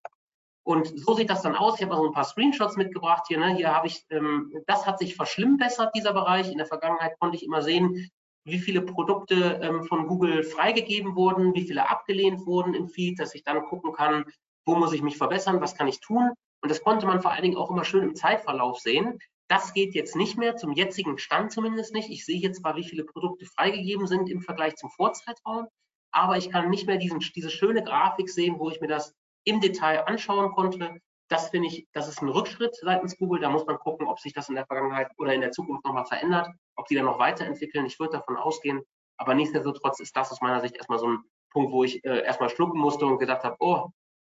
Und 0.64 0.97
so 0.97 1.14
sieht 1.14 1.30
das 1.30 1.41
dann 1.41 1.58
aus. 1.58 1.76
Ich 1.76 1.82
habe 1.82 1.91
mal 1.91 1.97
so 1.97 2.05
ein 2.05 2.14
paar 2.14 2.24
Screenshots 2.24 2.78
mitgebracht 2.78 3.26
hier. 3.28 3.38
Ne? 3.38 3.53
Hier 3.58 3.76
habe 3.76 3.88
ich, 3.88 4.05
ähm, 4.10 4.53
das 4.66 4.86
hat 4.86 4.97
sich 4.97 5.18
verschlimmbessert, 5.18 5.93
dieser 5.93 6.14
Bereich. 6.14 6.49
In 6.49 6.58
der 6.58 6.68
Vergangenheit 6.68 7.20
konnte 7.20 7.36
ich 7.36 7.43
immer 7.43 7.62
sehen, 7.62 8.10
wie 8.45 8.60
viele 8.60 8.84
Produkte 8.84 9.60
ähm, 9.62 9.84
von 9.84 10.08
Google 10.08 10.43
freigegeben 10.43 11.18
wurden, 11.18 11.53
wie 11.53 11.68
viele 11.68 11.89
abgelehnt 11.89 12.45
wurden 12.45 12.74
im 12.76 12.88
Feed, 12.88 13.20
dass 13.20 13.36
ich 13.36 13.43
dann 13.43 13.66
gucken 13.66 13.91
kann, 13.91 14.24
wo 14.66 14.76
muss 14.76 14.93
ich 14.93 15.01
mich 15.01 15.18
verbessern, 15.18 15.60
was 15.60 15.76
kann 15.76 15.89
ich 15.89 15.99
tun. 15.99 16.32
Und 16.62 16.72
das 16.72 16.82
konnte 16.82 17.05
man 17.08 17.22
vor 17.22 17.32
allen 17.32 17.43
Dingen 17.43 17.58
auch 17.58 17.72
immer 17.72 17.84
schön 17.84 18.03
im 18.03 18.16
Zeitverlauf 18.16 18.80
sehen. 18.80 19.20
Das 19.50 19.74
geht 19.74 19.95
jetzt 19.95 20.16
nicht 20.16 20.38
mehr, 20.38 20.58
zum 20.58 20.74
jetzigen 20.74 21.18
Stand 21.18 21.52
zumindest 21.52 21.93
nicht. 21.93 22.10
Ich 22.10 22.26
sehe 22.26 22.39
jetzt 22.39 22.62
zwar, 22.62 22.76
wie 22.76 22.84
viele 22.84 23.06
Produkte 23.06 23.45
freigegeben 23.45 24.08
sind 24.08 24.30
im 24.30 24.41
Vergleich 24.41 24.76
zum 24.76 24.89
Vorzeitraum, 24.89 25.68
aber 26.12 26.38
ich 26.38 26.50
kann 26.50 26.70
nicht 26.70 26.88
mehr 26.88 26.98
diesen, 26.98 27.20
diese 27.20 27.50
schöne 27.50 27.84
Grafik 27.84 28.30
sehen, 28.30 28.60
wo 28.60 28.70
ich 28.70 28.82
mir 28.82 28.88
das 28.88 29.14
im 29.45 29.62
Detail 29.62 30.06
anschauen 30.06 30.52
konnte. 30.52 31.00
Das 31.30 31.50
finde 31.50 31.68
ich, 31.68 31.88
das 31.93 32.08
ist 32.08 32.22
ein 32.22 32.30
Rückschritt 32.30 32.76
seitens 32.76 33.18
Google. 33.18 33.39
Da 33.39 33.50
muss 33.50 33.66
man 33.66 33.78
gucken, 33.78 34.08
ob 34.08 34.20
sich 34.20 34.34
das 34.34 34.50
in 34.50 34.56
der 34.56 34.66
Vergangenheit 34.66 35.10
oder 35.18 35.34
in 35.34 35.41
der 35.41 35.52
Zukunft 35.52 35.86
nochmal 35.86 36.06
verändert, 36.06 36.50
ob 36.76 36.88
die 36.88 36.95
dann 36.95 37.06
noch 37.06 37.20
weiterentwickeln. 37.20 37.86
Ich 37.86 38.00
würde 38.00 38.18
davon 38.18 38.38
ausgehen. 38.38 38.82
Aber 39.18 39.34
nichtsdestotrotz 39.34 40.00
ist 40.00 40.16
das 40.16 40.32
aus 40.32 40.41
meiner 40.41 40.62
Sicht 40.62 40.76
erstmal 40.76 41.00
so 41.00 41.08
ein 41.08 41.24
Punkt, 41.52 41.72
wo 41.72 41.84
ich 41.84 42.04
äh, 42.06 42.24
erstmal 42.24 42.50
schlucken 42.50 42.80
musste 42.80 43.06
und 43.06 43.18
gedacht 43.18 43.43
habe, 43.43 43.56
oh, 43.60 43.89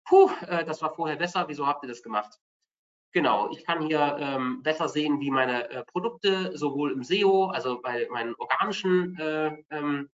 puh, 0.05 0.30
äh, 0.47 0.66
das 0.66 0.82
war 0.82 0.93
vorher 0.93 1.18
besser. 1.18 1.45
Wieso 1.47 1.68
habt 1.68 1.84
ihr 1.84 1.89
das 1.89 2.01
gemacht? 2.01 2.38
Genau, 3.14 3.51
ich 3.51 3.66
kann 3.66 3.86
hier 3.86 4.16
ähm, 4.20 4.64
besser 4.64 4.88
sehen, 4.88 5.20
wie 5.20 5.32
meine 5.32 5.70
äh, 5.70 5.84
Produkte 5.84 6.57
sowohl 6.57 6.93
im 6.93 7.03
SEO, 7.03 7.47
also 7.47 7.82
bei 7.82 8.07
meinen 8.09 8.36
organischen 8.36 9.18
äh, 9.20 9.57
ähm, 9.70 10.09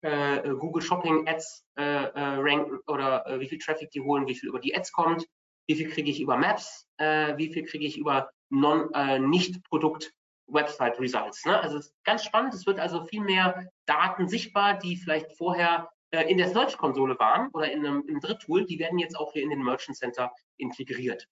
äh, 0.00 0.50
Google 0.50 0.82
Shopping 0.82 1.28
Ads 1.28 1.64
äh, 1.78 1.82
äh, 1.82 2.10
ranken 2.14 2.78
oder 2.86 3.26
äh, 3.26 3.40
wie 3.40 3.48
viel 3.48 3.58
Traffic 3.58 3.90
die 3.90 4.00
holen, 4.00 4.26
wie 4.26 4.34
viel 4.34 4.48
über 4.48 4.58
die 4.58 4.74
Ads 4.76 4.92
kommt, 4.92 5.24
wie 5.68 5.76
viel 5.76 5.88
kriege 5.88 6.10
ich 6.10 6.20
über 6.20 6.36
Maps, 6.36 6.86
wie 6.98 7.52
viel 7.52 7.64
kriege 7.64 7.84
ich 7.84 7.98
über 7.98 8.30
non, 8.50 8.88
nicht 9.28 9.64
Produkt 9.64 10.12
Website 10.46 11.00
Results. 11.00 11.44
Ne? 11.44 11.58
Also 11.58 11.78
es 11.78 11.86
ist 11.86 12.04
ganz 12.04 12.24
spannend. 12.24 12.54
Es 12.54 12.66
wird 12.66 12.78
also 12.78 13.04
viel 13.04 13.20
mehr 13.20 13.68
Daten 13.84 14.28
sichtbar, 14.28 14.78
die 14.78 14.96
vielleicht 14.96 15.36
vorher 15.36 15.90
in 16.12 16.38
der 16.38 16.50
Search-Konsole 16.50 17.18
waren 17.18 17.50
oder 17.52 17.72
in 17.72 17.84
einem, 17.84 18.04
im 18.06 18.20
Dritttool, 18.20 18.64
die 18.64 18.78
werden 18.78 19.00
jetzt 19.00 19.18
auch 19.18 19.32
hier 19.32 19.42
in 19.42 19.50
den 19.50 19.64
Merchant 19.64 19.96
Center 19.96 20.32
integriert. 20.56 21.26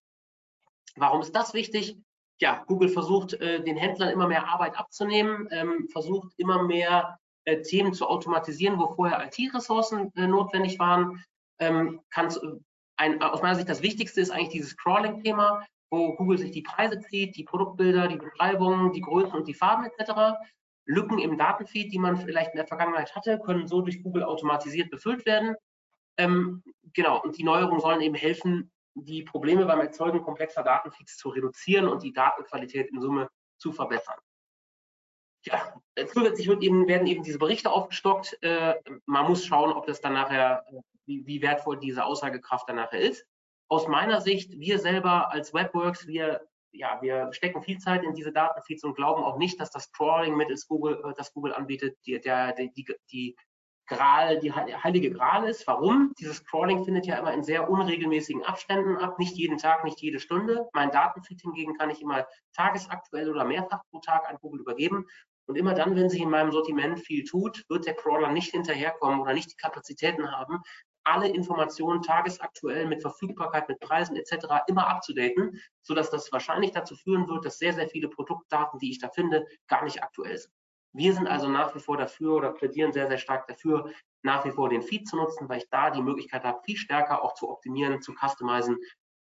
Warum 0.96 1.20
ist 1.20 1.32
das 1.32 1.54
wichtig? 1.54 1.96
Ja, 2.40 2.64
Google 2.66 2.88
versucht, 2.88 3.32
den 3.40 3.76
Händlern 3.76 4.10
immer 4.10 4.26
mehr 4.26 4.48
Arbeit 4.48 4.76
abzunehmen, 4.76 5.48
ähm, 5.52 5.88
versucht 5.88 6.32
immer 6.36 6.64
mehr 6.64 7.16
äh, 7.44 7.60
Themen 7.60 7.92
zu 7.92 8.06
automatisieren, 8.06 8.78
wo 8.78 8.88
vorher 8.88 9.26
IT-Ressourcen 9.26 10.12
äh, 10.16 10.26
notwendig 10.26 10.78
waren. 10.78 11.22
Ähm, 11.58 12.00
äh, 12.14 12.28
ein, 12.96 13.22
aus 13.22 13.42
meiner 13.42 13.54
Sicht 13.54 13.68
das 13.68 13.82
Wichtigste 13.82 14.20
ist 14.20 14.30
eigentlich 14.30 14.50
dieses 14.50 14.76
Crawling-Thema, 14.76 15.64
wo 15.90 16.14
Google 16.16 16.38
sich 16.38 16.52
die 16.52 16.62
Preise 16.62 17.00
zieht, 17.00 17.36
die 17.36 17.44
Produktbilder, 17.44 18.08
die 18.08 18.16
Beschreibungen, 18.16 18.92
die 18.92 19.02
Größen 19.02 19.34
und 19.34 19.46
die 19.46 19.54
Farben 19.54 19.84
etc. 19.84 20.38
Lücken 20.86 21.18
im 21.18 21.36
Datenfeed, 21.36 21.92
die 21.92 21.98
man 21.98 22.16
vielleicht 22.16 22.52
in 22.52 22.56
der 22.56 22.66
Vergangenheit 22.66 23.14
hatte, 23.14 23.38
können 23.38 23.66
so 23.66 23.82
durch 23.82 24.02
Google 24.02 24.22
automatisiert 24.22 24.90
befüllt 24.90 25.26
werden. 25.26 25.54
Ähm, 26.16 26.62
genau, 26.94 27.20
und 27.20 27.36
die 27.36 27.44
Neuerungen 27.44 27.80
sollen 27.80 28.00
eben 28.00 28.14
helfen, 28.14 28.70
die 28.94 29.22
Probleme 29.22 29.66
beim 29.66 29.80
Erzeugen 29.80 30.22
komplexer 30.22 30.62
Datenfeeds 30.62 31.16
zu 31.16 31.28
reduzieren 31.30 31.88
und 31.88 32.02
die 32.02 32.12
Datenqualität 32.12 32.90
in 32.90 33.00
Summe 33.00 33.28
zu 33.58 33.72
verbessern 33.72 34.18
ja, 35.44 35.74
zusätzlich 36.12 36.48
eben, 36.48 36.88
werden 36.88 37.06
eben 37.06 37.22
diese 37.22 37.38
Berichte 37.38 37.70
aufgestockt. 37.70 38.38
Äh, 38.42 38.74
man 39.06 39.28
muss 39.28 39.44
schauen, 39.44 39.72
ob 39.72 39.86
das 39.86 40.00
dann 40.00 40.14
nachher, 40.14 40.64
wie, 41.06 41.26
wie, 41.26 41.42
wertvoll 41.42 41.78
diese 41.78 42.04
Aussagekraft 42.04 42.68
dann 42.68 42.76
nachher 42.76 43.00
ist. 43.00 43.26
Aus 43.68 43.88
meiner 43.88 44.20
Sicht, 44.20 44.58
wir 44.58 44.78
selber 44.78 45.30
als 45.32 45.52
Webworks, 45.52 46.06
wir, 46.06 46.46
ja, 46.72 46.98
wir 47.02 47.32
stecken 47.32 47.62
viel 47.62 47.78
Zeit 47.78 48.02
in 48.02 48.14
diese 48.14 48.32
Datenfeeds 48.32 48.84
und 48.84 48.94
glauben 48.94 49.22
auch 49.22 49.36
nicht, 49.36 49.60
dass 49.60 49.70
das 49.70 49.92
Crawling 49.92 50.36
mittels 50.36 50.66
Google, 50.66 51.02
äh, 51.04 51.12
das 51.16 51.32
Google 51.32 51.52
anbietet, 51.52 51.98
die, 52.06 52.20
der, 52.20 52.52
die, 52.52 52.86
die 53.12 53.36
Gral, 53.86 54.38
die 54.40 54.52
heilige 54.52 55.10
Gral 55.10 55.48
ist. 55.48 55.66
Warum? 55.66 56.14
Dieses 56.18 56.44
Crawling 56.44 56.84
findet 56.84 57.06
ja 57.06 57.18
immer 57.18 57.34
in 57.34 57.42
sehr 57.42 57.68
unregelmäßigen 57.68 58.42
Abständen 58.42 58.96
ab, 58.96 59.18
nicht 59.18 59.36
jeden 59.36 59.58
Tag, 59.58 59.84
nicht 59.84 60.00
jede 60.00 60.20
Stunde. 60.20 60.68
Mein 60.72 60.90
Datenfeed 60.90 61.42
hingegen 61.42 61.76
kann 61.76 61.90
ich 61.90 62.00
immer 62.00 62.26
tagesaktuell 62.54 63.30
oder 63.30 63.44
mehrfach 63.44 63.82
pro 63.90 63.98
Tag 64.00 64.28
an 64.28 64.38
Google 64.40 64.60
übergeben. 64.60 65.06
Und 65.46 65.56
immer 65.56 65.74
dann, 65.74 65.94
wenn 65.94 66.08
sich 66.08 66.22
in 66.22 66.30
meinem 66.30 66.52
Sortiment 66.52 67.00
viel 67.00 67.24
tut, 67.24 67.64
wird 67.68 67.86
der 67.86 67.94
Crawler 67.94 68.30
nicht 68.30 68.50
hinterherkommen 68.52 69.20
oder 69.20 69.34
nicht 69.34 69.50
die 69.52 69.56
Kapazitäten 69.56 70.32
haben, 70.32 70.62
alle 71.06 71.28
Informationen 71.28 72.00
tagesaktuell 72.00 72.86
mit 72.86 73.02
Verfügbarkeit, 73.02 73.68
mit 73.68 73.78
Preisen 73.80 74.16
etc. 74.16 74.46
immer 74.68 74.88
abzudaten, 74.88 75.60
sodass 75.82 76.08
das 76.08 76.32
wahrscheinlich 76.32 76.70
dazu 76.70 76.96
führen 76.96 77.28
wird, 77.28 77.44
dass 77.44 77.58
sehr, 77.58 77.74
sehr 77.74 77.88
viele 77.88 78.08
Produktdaten, 78.08 78.78
die 78.78 78.90
ich 78.90 78.98
da 78.98 79.10
finde, 79.10 79.46
gar 79.68 79.84
nicht 79.84 80.02
aktuell 80.02 80.38
sind. 80.38 80.54
Wir 80.94 81.12
sind 81.12 81.26
also 81.26 81.48
nach 81.48 81.74
wie 81.74 81.80
vor 81.80 81.96
dafür 81.96 82.34
oder 82.36 82.52
plädieren 82.52 82.92
sehr, 82.92 83.08
sehr 83.08 83.18
stark 83.18 83.48
dafür, 83.48 83.90
nach 84.22 84.44
wie 84.44 84.52
vor 84.52 84.68
den 84.68 84.82
Feed 84.82 85.08
zu 85.08 85.16
nutzen, 85.16 85.48
weil 85.48 85.58
ich 85.58 85.68
da 85.68 85.90
die 85.90 86.02
Möglichkeit 86.02 86.44
habe, 86.44 86.62
viel 86.64 86.76
stärker 86.76 87.22
auch 87.22 87.34
zu 87.34 87.50
optimieren, 87.50 88.00
zu 88.00 88.14
customizen 88.14 88.78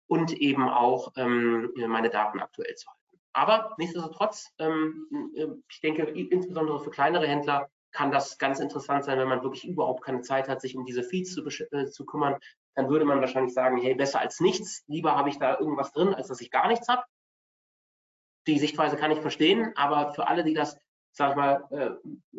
und 0.06 0.32
eben 0.32 0.68
auch 0.68 1.12
ähm, 1.16 1.72
meine 1.88 2.08
Daten 2.08 2.40
aktuell 2.40 2.74
zu 2.76 2.88
halten. 2.88 3.20
Aber 3.32 3.74
nichtsdestotrotz, 3.78 4.54
ähm, 4.58 5.32
äh, 5.34 5.46
ich 5.68 5.80
denke, 5.80 6.04
insbesondere 6.04 6.80
für 6.80 6.90
kleinere 6.90 7.26
Händler 7.26 7.68
kann 7.90 8.12
das 8.12 8.38
ganz 8.38 8.60
interessant 8.60 9.04
sein, 9.04 9.18
wenn 9.18 9.28
man 9.28 9.42
wirklich 9.42 9.66
überhaupt 9.66 10.04
keine 10.04 10.20
Zeit 10.20 10.48
hat, 10.48 10.60
sich 10.60 10.76
um 10.76 10.84
diese 10.84 11.02
Feeds 11.02 11.34
zu, 11.34 11.44
äh, 11.44 11.86
zu 11.86 12.06
kümmern. 12.06 12.36
Dann 12.74 12.88
würde 12.88 13.04
man 13.04 13.20
wahrscheinlich 13.20 13.54
sagen, 13.54 13.78
hey, 13.78 13.94
besser 13.94 14.20
als 14.20 14.38
nichts. 14.38 14.84
Lieber 14.86 15.16
habe 15.16 15.30
ich 15.30 15.38
da 15.38 15.58
irgendwas 15.58 15.92
drin, 15.92 16.14
als 16.14 16.28
dass 16.28 16.40
ich 16.40 16.50
gar 16.50 16.68
nichts 16.68 16.88
habe. 16.88 17.02
Die 18.46 18.58
Sichtweise 18.58 18.96
kann 18.96 19.10
ich 19.10 19.18
verstehen, 19.20 19.72
aber 19.76 20.14
für 20.14 20.28
alle, 20.28 20.44
die 20.44 20.54
das, 20.54 20.78
sag 21.16 21.30
ich 21.30 21.36
mal, 21.36 21.64
äh, 21.70 22.38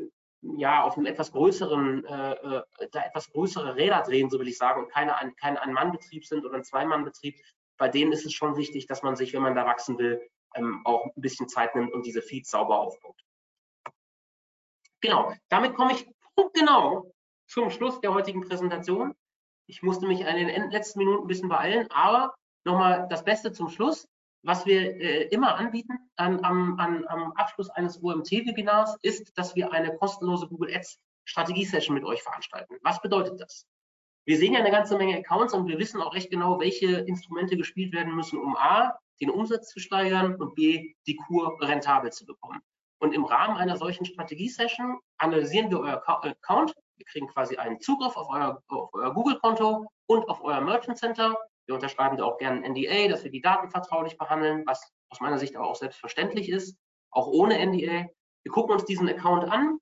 ja, 0.56 0.84
auf 0.84 0.96
einem 0.96 1.08
etwas 1.08 1.32
größeren, 1.32 2.06
äh, 2.06 2.32
äh 2.34 2.62
da 2.92 3.02
etwas 3.04 3.30
größere 3.32 3.76
Räder 3.76 4.04
drehen, 4.04 4.30
so 4.30 4.40
will 4.40 4.48
ich 4.48 4.58
sagen, 4.58 4.84
und 4.84 4.92
keine, 4.92 5.14
kein 5.40 5.58
Ein-Mann-Betrieb 5.58 6.26
sind 6.26 6.46
oder 6.46 6.56
ein 6.56 6.64
Zwei-Mann-Betrieb, 6.64 7.36
bei 7.78 7.90
denen 7.90 8.12
ist 8.12 8.26
es 8.26 8.34
schon 8.34 8.56
wichtig, 8.56 8.88
dass 8.88 9.04
man 9.04 9.16
sich, 9.16 9.34
wenn 9.34 9.42
man 9.42 9.56
da 9.56 9.66
wachsen 9.66 9.98
will, 9.98 10.22
ähm, 10.56 10.82
auch 10.86 11.06
ein 11.06 11.22
bisschen 11.22 11.50
Zeit 11.50 11.76
nimmt 11.76 11.92
und 11.92 12.06
diese 12.06 12.22
Feeds 12.22 12.52
sauber 12.52 12.80
aufbaut. 12.80 13.20
Genau, 15.02 15.34
damit 15.50 15.76
komme 15.76 15.94
ich 15.94 16.08
genau 16.54 17.12
zum 17.48 17.70
Schluss 17.70 18.00
der 18.02 18.14
heutigen 18.14 18.42
Präsentation. 18.42 19.16
Ich 19.68 19.82
musste 19.82 20.08
mich 20.08 20.22
in 20.22 20.48
den 20.48 20.72
letzten 20.72 21.00
Minuten 21.00 21.24
ein 21.24 21.28
bisschen 21.28 21.50
beeilen, 21.50 21.88
aber 21.92 22.34
nochmal 22.64 23.08
das 23.10 23.24
Beste 23.24 23.52
zum 23.52 23.70
Schluss. 23.70 24.08
Was 24.44 24.66
wir 24.66 24.82
äh, 24.82 25.24
immer 25.30 25.56
anbieten 25.56 25.98
an, 26.16 26.44
am, 26.44 26.80
an, 26.80 27.06
am 27.08 27.32
Abschluss 27.34 27.70
eines 27.70 28.02
OMT-Webinars 28.02 28.98
ist, 29.02 29.38
dass 29.38 29.56
wir 29.56 29.72
eine 29.74 29.96
kostenlose 29.98 30.48
Google 30.48 30.74
Ads 30.76 31.00
Strategie-Session 31.26 31.94
mit 31.94 32.06
euch 32.06 32.24
veranstalten. 32.24 32.78
Was 32.82 33.02
bedeutet 33.02 33.40
das? 33.42 33.68
Wir 34.26 34.38
sehen 34.38 34.54
ja 34.54 34.60
eine 34.60 34.72
ganze 34.72 34.98
Menge 34.98 35.18
Accounts 35.18 35.54
und 35.54 35.68
wir 35.68 35.78
wissen 35.78 36.02
auch 36.02 36.14
recht 36.14 36.30
genau, 36.30 36.60
welche 36.60 36.98
Instrumente 37.00 37.58
gespielt 37.58 37.94
werden 37.94 38.16
müssen, 38.16 38.40
um 38.40 38.56
A, 38.58 38.98
den 39.22 39.30
Umsatz 39.30 39.70
zu 39.70 39.80
steigern 39.80 40.36
und 40.36 40.56
B, 40.56 40.94
die 41.06 41.16
Kur 41.16 41.58
rentabel 41.62 42.12
zu 42.12 42.26
bekommen. 42.26 42.62
Und 43.00 43.14
im 43.14 43.26
Rahmen 43.26 43.58
einer 43.58 43.78
solchen 43.78 44.06
Strategie-Session 44.06 45.00
analysieren 45.18 45.70
wir 45.70 45.80
euer 45.80 46.04
Account. 46.08 46.74
Wir 46.96 47.06
kriegen 47.06 47.28
quasi 47.28 47.58
einen 47.58 47.80
Zugriff 47.80 48.18
auf 48.18 48.28
euer, 48.30 48.62
euer 48.70 49.14
Google-Konto 49.14 49.88
und 50.08 50.30
auf 50.30 50.44
euer 50.44 50.62
Merchant 50.62 50.98
Center 50.98 51.38
Wir 51.68 51.76
unterschreiben 51.76 52.18
da 52.18 52.24
auch 52.24 52.38
gerne 52.38 52.64
ein 52.64 52.72
NDA, 52.72 53.10
dass 53.10 53.24
wir 53.24 53.32
die 53.32 53.42
Daten 53.42 53.70
vertraulich 53.70 54.18
behandeln, 54.18 54.64
was 54.66 54.92
aus 55.10 55.20
meiner 55.20 55.38
Sicht 55.38 55.56
aber 55.56 55.68
auch 55.68 55.76
selbstverständlich 55.76 56.50
ist, 56.50 56.78
auch 57.12 57.28
ohne 57.28 57.60
NDA. 57.66 58.08
Wir 58.44 58.52
gucken 58.52 58.74
uns 58.74 58.86
diesen 58.86 59.10
Account 59.10 59.46
an, 59.46 59.78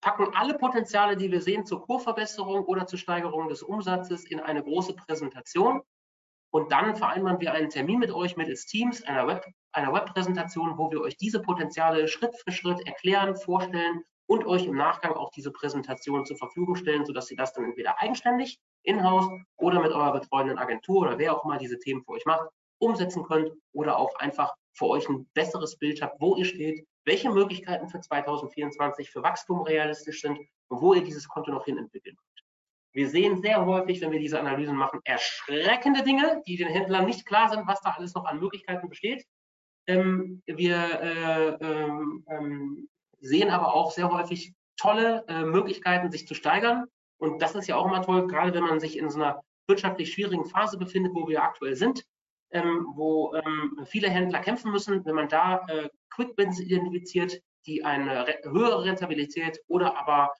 packen 0.00 0.34
alle 0.34 0.54
Potenziale, 0.54 1.16
die 1.16 1.30
wir 1.30 1.42
sehen, 1.42 1.66
zur 1.66 1.82
Kurverbesserung 1.82 2.64
oder 2.64 2.86
zur 2.86 2.98
Steigerung 2.98 3.48
des 3.48 3.62
Umsatzes 3.62 4.24
in 4.24 4.40
eine 4.40 4.62
große 4.62 4.94
Präsentation 4.94 5.82
und 6.50 6.72
dann 6.72 6.96
vereinbaren 6.96 7.40
wir 7.40 7.52
einen 7.52 7.68
Termin 7.68 7.98
mit 7.98 8.10
euch 8.10 8.36
mittels 8.36 8.64
Teams, 8.66 9.02
einer, 9.02 9.26
Web, 9.26 9.44
einer 9.72 9.92
Webpräsentation, 9.92 10.78
wo 10.78 10.90
wir 10.90 11.00
euch 11.00 11.16
diese 11.16 11.42
Potenziale 11.42 12.08
Schritt 12.08 12.34
für 12.36 12.52
Schritt 12.52 12.86
erklären, 12.86 13.36
vorstellen 13.36 14.02
und 14.26 14.46
euch 14.46 14.64
im 14.64 14.76
Nachgang 14.76 15.12
auch 15.12 15.30
diese 15.30 15.52
Präsentation 15.52 16.24
zur 16.24 16.38
Verfügung 16.38 16.76
stellen, 16.76 17.04
sodass 17.04 17.30
ihr 17.30 17.36
das 17.36 17.52
dann 17.52 17.64
entweder 17.64 17.98
eigenständig 17.98 18.58
in-house 18.82 19.28
oder 19.56 19.80
mit 19.80 19.92
eurer 19.92 20.12
betreuenden 20.12 20.58
Agentur 20.58 21.02
oder 21.02 21.18
wer 21.18 21.36
auch 21.36 21.44
immer 21.44 21.58
diese 21.58 21.78
Themen 21.78 22.02
für 22.04 22.12
euch 22.12 22.24
macht, 22.24 22.48
umsetzen 22.78 23.24
könnt 23.24 23.50
oder 23.72 23.98
auch 23.98 24.14
einfach 24.16 24.54
für 24.72 24.86
euch 24.86 25.08
ein 25.08 25.28
besseres 25.34 25.76
Bild 25.76 26.00
habt, 26.00 26.20
wo 26.20 26.36
ihr 26.36 26.44
steht, 26.44 26.86
welche 27.04 27.30
Möglichkeiten 27.30 27.88
für 27.88 28.00
2024 28.00 29.10
für 29.10 29.22
Wachstum 29.22 29.62
realistisch 29.62 30.20
sind 30.20 30.38
und 30.68 30.80
wo 30.80 30.94
ihr 30.94 31.02
dieses 31.02 31.28
Konto 31.28 31.50
noch 31.50 31.64
hin 31.64 31.78
entwickeln 31.78 32.16
könnt. 32.16 32.28
Wir 32.92 33.08
sehen 33.08 33.40
sehr 33.42 33.64
häufig, 33.64 34.00
wenn 34.00 34.12
wir 34.12 34.18
diese 34.18 34.40
Analysen 34.40 34.76
machen, 34.76 35.00
erschreckende 35.04 36.02
Dinge, 36.02 36.42
die 36.46 36.56
den 36.56 36.68
Händlern 36.68 37.06
nicht 37.06 37.26
klar 37.26 37.48
sind, 37.48 37.66
was 37.66 37.80
da 37.80 37.90
alles 37.90 38.14
noch 38.14 38.24
an 38.24 38.40
Möglichkeiten 38.40 38.88
besteht. 38.88 39.24
Ähm, 39.86 40.42
wir 40.46 40.76
äh, 41.00 41.48
ähm, 41.64 42.24
ähm, 42.28 42.88
sehen 43.20 43.50
aber 43.50 43.74
auch 43.74 43.90
sehr 43.90 44.10
häufig 44.10 44.52
tolle 44.76 45.24
äh, 45.28 45.44
Möglichkeiten, 45.44 46.10
sich 46.10 46.26
zu 46.26 46.34
steigern. 46.34 46.86
Und 47.18 47.42
das 47.42 47.54
ist 47.54 47.66
ja 47.66 47.76
auch 47.76 47.86
immer 47.86 48.02
toll, 48.02 48.26
gerade 48.26 48.54
wenn 48.54 48.64
man 48.64 48.80
sich 48.80 48.96
in 48.96 49.10
so 49.10 49.20
einer 49.20 49.42
wirtschaftlich 49.68 50.12
schwierigen 50.12 50.44
Phase 50.44 50.78
befindet, 50.78 51.14
wo 51.14 51.28
wir 51.28 51.42
aktuell 51.42 51.76
sind, 51.76 52.04
ähm, 52.52 52.86
wo 52.94 53.34
ähm, 53.34 53.78
viele 53.84 54.08
Händler 54.08 54.40
kämpfen 54.40 54.72
müssen. 54.72 55.04
Wenn 55.04 55.14
man 55.14 55.28
da 55.28 55.66
äh, 55.68 55.88
Quick 56.10 56.36
Wins 56.36 56.60
identifiziert, 56.60 57.40
die 57.66 57.84
eine 57.84 58.26
höhere 58.44 58.84
Rentabilität 58.84 59.60
oder 59.66 59.96
aber 59.98 60.32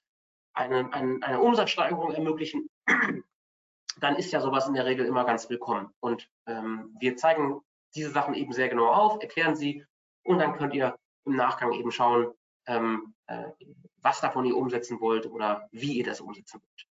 eine, 0.54 0.92
eine, 0.92 1.18
eine 1.22 1.40
Umsatzsteigerung 1.40 2.12
ermöglichen, 2.12 2.68
dann 4.00 4.16
ist 4.16 4.32
ja 4.32 4.40
sowas 4.40 4.66
in 4.66 4.74
der 4.74 4.86
Regel 4.86 5.06
immer 5.06 5.24
ganz 5.24 5.50
willkommen. 5.50 5.90
Und 6.00 6.28
ähm, 6.46 6.96
wir 6.98 7.16
zeigen 7.16 7.60
diese 7.94 8.10
Sachen 8.10 8.34
eben 8.34 8.52
sehr 8.52 8.68
genau 8.68 8.88
auf, 8.88 9.20
erklären 9.22 9.56
sie 9.56 9.84
und 10.24 10.38
dann 10.38 10.54
könnt 10.54 10.74
ihr 10.74 10.96
im 11.24 11.36
Nachgang 11.36 11.72
eben 11.72 11.90
schauen, 11.90 12.32
ähm, 12.68 13.14
äh, 13.26 13.44
was 14.00 14.20
davon 14.20 14.44
ihr 14.44 14.56
umsetzen 14.56 15.00
wollt 15.00 15.26
oder 15.26 15.68
wie 15.72 15.94
ihr 15.94 16.04
das 16.04 16.20
umsetzen 16.20 16.60
wollt. 16.60 16.86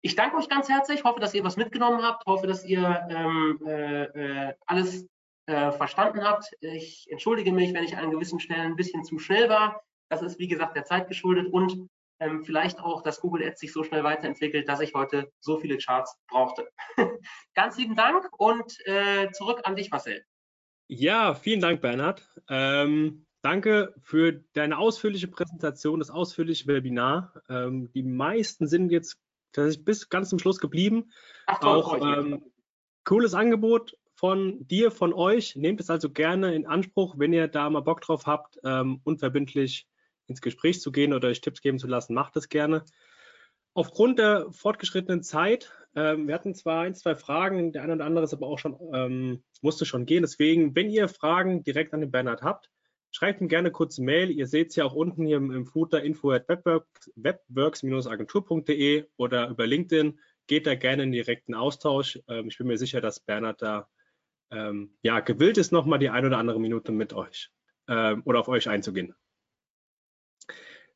Ich 0.00 0.14
danke 0.14 0.36
euch 0.36 0.48
ganz 0.48 0.68
herzlich, 0.68 1.04
hoffe, 1.04 1.20
dass 1.20 1.34
ihr 1.34 1.44
was 1.44 1.56
mitgenommen 1.56 2.02
habt, 2.02 2.24
hoffe, 2.24 2.46
dass 2.46 2.64
ihr 2.64 3.06
ähm, 3.10 3.58
äh, 3.66 4.04
äh 4.04 4.54
alles 4.66 5.06
äh, 5.46 5.72
verstanden 5.72 6.22
habt. 6.22 6.50
Ich 6.60 7.06
entschuldige 7.10 7.52
mich, 7.52 7.74
wenn 7.74 7.84
ich 7.84 7.96
an 7.96 8.10
gewissen 8.10 8.38
Stellen 8.38 8.72
ein 8.72 8.76
bisschen 8.76 9.04
zu 9.04 9.18
schnell 9.18 9.48
war. 9.48 9.82
Das 10.08 10.22
ist, 10.22 10.38
wie 10.38 10.48
gesagt, 10.48 10.76
der 10.76 10.84
Zeit 10.84 11.08
geschuldet 11.08 11.52
und 11.52 11.88
ähm, 12.20 12.44
vielleicht 12.44 12.80
auch, 12.80 13.02
dass 13.02 13.20
Google 13.20 13.46
Ads 13.46 13.60
sich 13.60 13.72
so 13.72 13.84
schnell 13.84 14.04
weiterentwickelt, 14.04 14.68
dass 14.68 14.80
ich 14.80 14.94
heute 14.94 15.30
so 15.40 15.58
viele 15.58 15.78
Charts 15.78 16.16
brauchte. 16.28 16.68
Ganz 17.54 17.76
lieben 17.76 17.96
Dank 17.96 18.28
und 18.38 18.76
äh, 18.86 19.30
zurück 19.32 19.60
an 19.64 19.76
dich, 19.76 19.90
Marcel. 19.90 20.24
Ja, 20.88 21.34
vielen 21.34 21.60
Dank, 21.60 21.80
Bernhard. 21.80 22.28
Ähm, 22.48 23.26
danke 23.42 23.94
für 24.02 24.44
deine 24.52 24.78
ausführliche 24.78 25.28
Präsentation, 25.28 25.98
das 25.98 26.10
ausführliche 26.10 26.66
Webinar. 26.66 27.42
Ähm, 27.48 27.90
die 27.92 28.02
meisten 28.02 28.66
sind 28.66 28.90
jetzt 28.90 29.18
tatsächlich 29.52 29.84
bis 29.84 30.08
ganz 30.08 30.28
zum 30.28 30.38
Schluss 30.38 30.58
geblieben. 30.58 31.10
Ach, 31.46 31.60
toll, 31.60 31.76
auch 31.76 32.18
ähm, 32.18 32.42
cooles 33.04 33.34
Angebot 33.34 33.96
von 34.14 34.66
dir, 34.66 34.90
von 34.90 35.12
euch. 35.12 35.56
Nehmt 35.56 35.80
es 35.80 35.90
also 35.90 36.10
gerne 36.10 36.54
in 36.54 36.66
Anspruch, 36.66 37.14
wenn 37.18 37.32
ihr 37.32 37.48
da 37.48 37.70
mal 37.70 37.80
Bock 37.80 38.00
drauf 38.00 38.26
habt, 38.26 38.58
ähm, 38.64 39.00
unverbindlich 39.04 39.86
ins 40.26 40.40
Gespräch 40.40 40.80
zu 40.80 40.92
gehen 40.92 41.12
oder 41.12 41.28
euch 41.28 41.40
Tipps 41.40 41.62
geben 41.62 41.78
zu 41.78 41.86
lassen, 41.86 42.14
macht 42.14 42.36
es 42.36 42.48
gerne. 42.48 42.84
Aufgrund 43.74 44.18
der 44.18 44.50
fortgeschrittenen 44.50 45.22
Zeit, 45.22 45.72
ähm, 45.94 46.26
wir 46.26 46.34
hatten 46.34 46.54
zwar 46.54 46.82
ein, 46.82 46.94
zwei 46.94 47.14
Fragen, 47.14 47.72
der 47.72 47.82
eine 47.82 47.94
oder 47.94 48.04
andere 48.04 48.24
ist 48.24 48.34
aber 48.34 48.48
auch 48.48 48.58
schon, 48.58 48.76
ähm, 48.92 49.44
musste 49.62 49.86
schon 49.86 50.04
gehen. 50.04 50.22
Deswegen, 50.22 50.74
wenn 50.74 50.90
ihr 50.90 51.08
Fragen 51.08 51.62
direkt 51.62 51.94
an 51.94 52.00
den 52.00 52.10
Bernhard 52.10 52.42
habt, 52.42 52.70
schreibt 53.10 53.40
ihm 53.40 53.48
gerne 53.48 53.70
kurz 53.70 53.98
eine 53.98 54.04
Mail. 54.06 54.30
Ihr 54.30 54.46
seht 54.46 54.70
es 54.70 54.76
ja 54.76 54.84
auch 54.84 54.94
unten 54.94 55.26
hier 55.26 55.38
im, 55.38 55.50
im 55.50 55.66
Footer 55.66 56.02
info 56.02 56.30
at 56.32 56.48
webworks-agentur.de 56.48 59.06
oder 59.16 59.48
über 59.48 59.66
LinkedIn. 59.66 60.18
Geht 60.46 60.66
da 60.66 60.74
gerne 60.74 61.04
in 61.04 61.12
direkten 61.12 61.54
Austausch. 61.54 62.20
Ähm, 62.28 62.48
ich 62.48 62.58
bin 62.58 62.66
mir 62.66 62.78
sicher, 62.78 63.00
dass 63.00 63.20
Bernhard 63.20 63.62
da 63.62 63.88
ähm, 64.50 64.96
ja, 65.02 65.20
gewillt 65.20 65.58
ist, 65.58 65.72
nochmal 65.72 65.98
die 65.98 66.10
ein 66.10 66.24
oder 66.24 66.38
andere 66.38 66.60
Minute 66.60 66.92
mit 66.92 67.12
euch 67.12 67.50
ähm, 67.86 68.22
oder 68.24 68.40
auf 68.40 68.48
euch 68.48 68.68
einzugehen. 68.68 69.14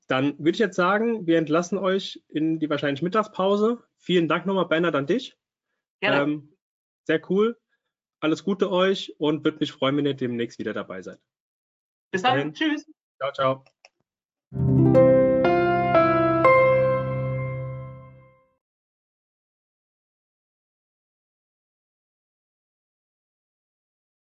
Dann 0.08 0.38
würde 0.38 0.50
ich 0.50 0.58
jetzt 0.58 0.76
sagen, 0.76 1.26
wir 1.26 1.38
entlassen 1.38 1.78
euch 1.78 2.22
in 2.28 2.58
die 2.58 2.68
wahrscheinlich 2.68 3.02
Mittagspause. 3.02 3.82
Vielen 3.96 4.28
Dank 4.28 4.46
nochmal, 4.46 4.66
Bernhard, 4.66 4.94
an 4.94 5.06
dich. 5.06 5.36
Gerne. 6.00 6.22
Ähm, 6.22 6.56
sehr 7.04 7.20
cool. 7.30 7.58
Alles 8.20 8.44
Gute 8.44 8.70
euch 8.70 9.14
und 9.18 9.44
würde 9.44 9.58
mich 9.58 9.72
freuen, 9.72 9.96
wenn 9.96 10.06
ihr 10.06 10.14
demnächst 10.14 10.58
wieder 10.58 10.72
dabei 10.72 11.02
seid. 11.02 11.20
Bis, 12.12 12.22
dann. 12.22 12.54
Tschüss. 12.54 12.86
Ciao, 13.18 13.32
ciao. 13.32 13.64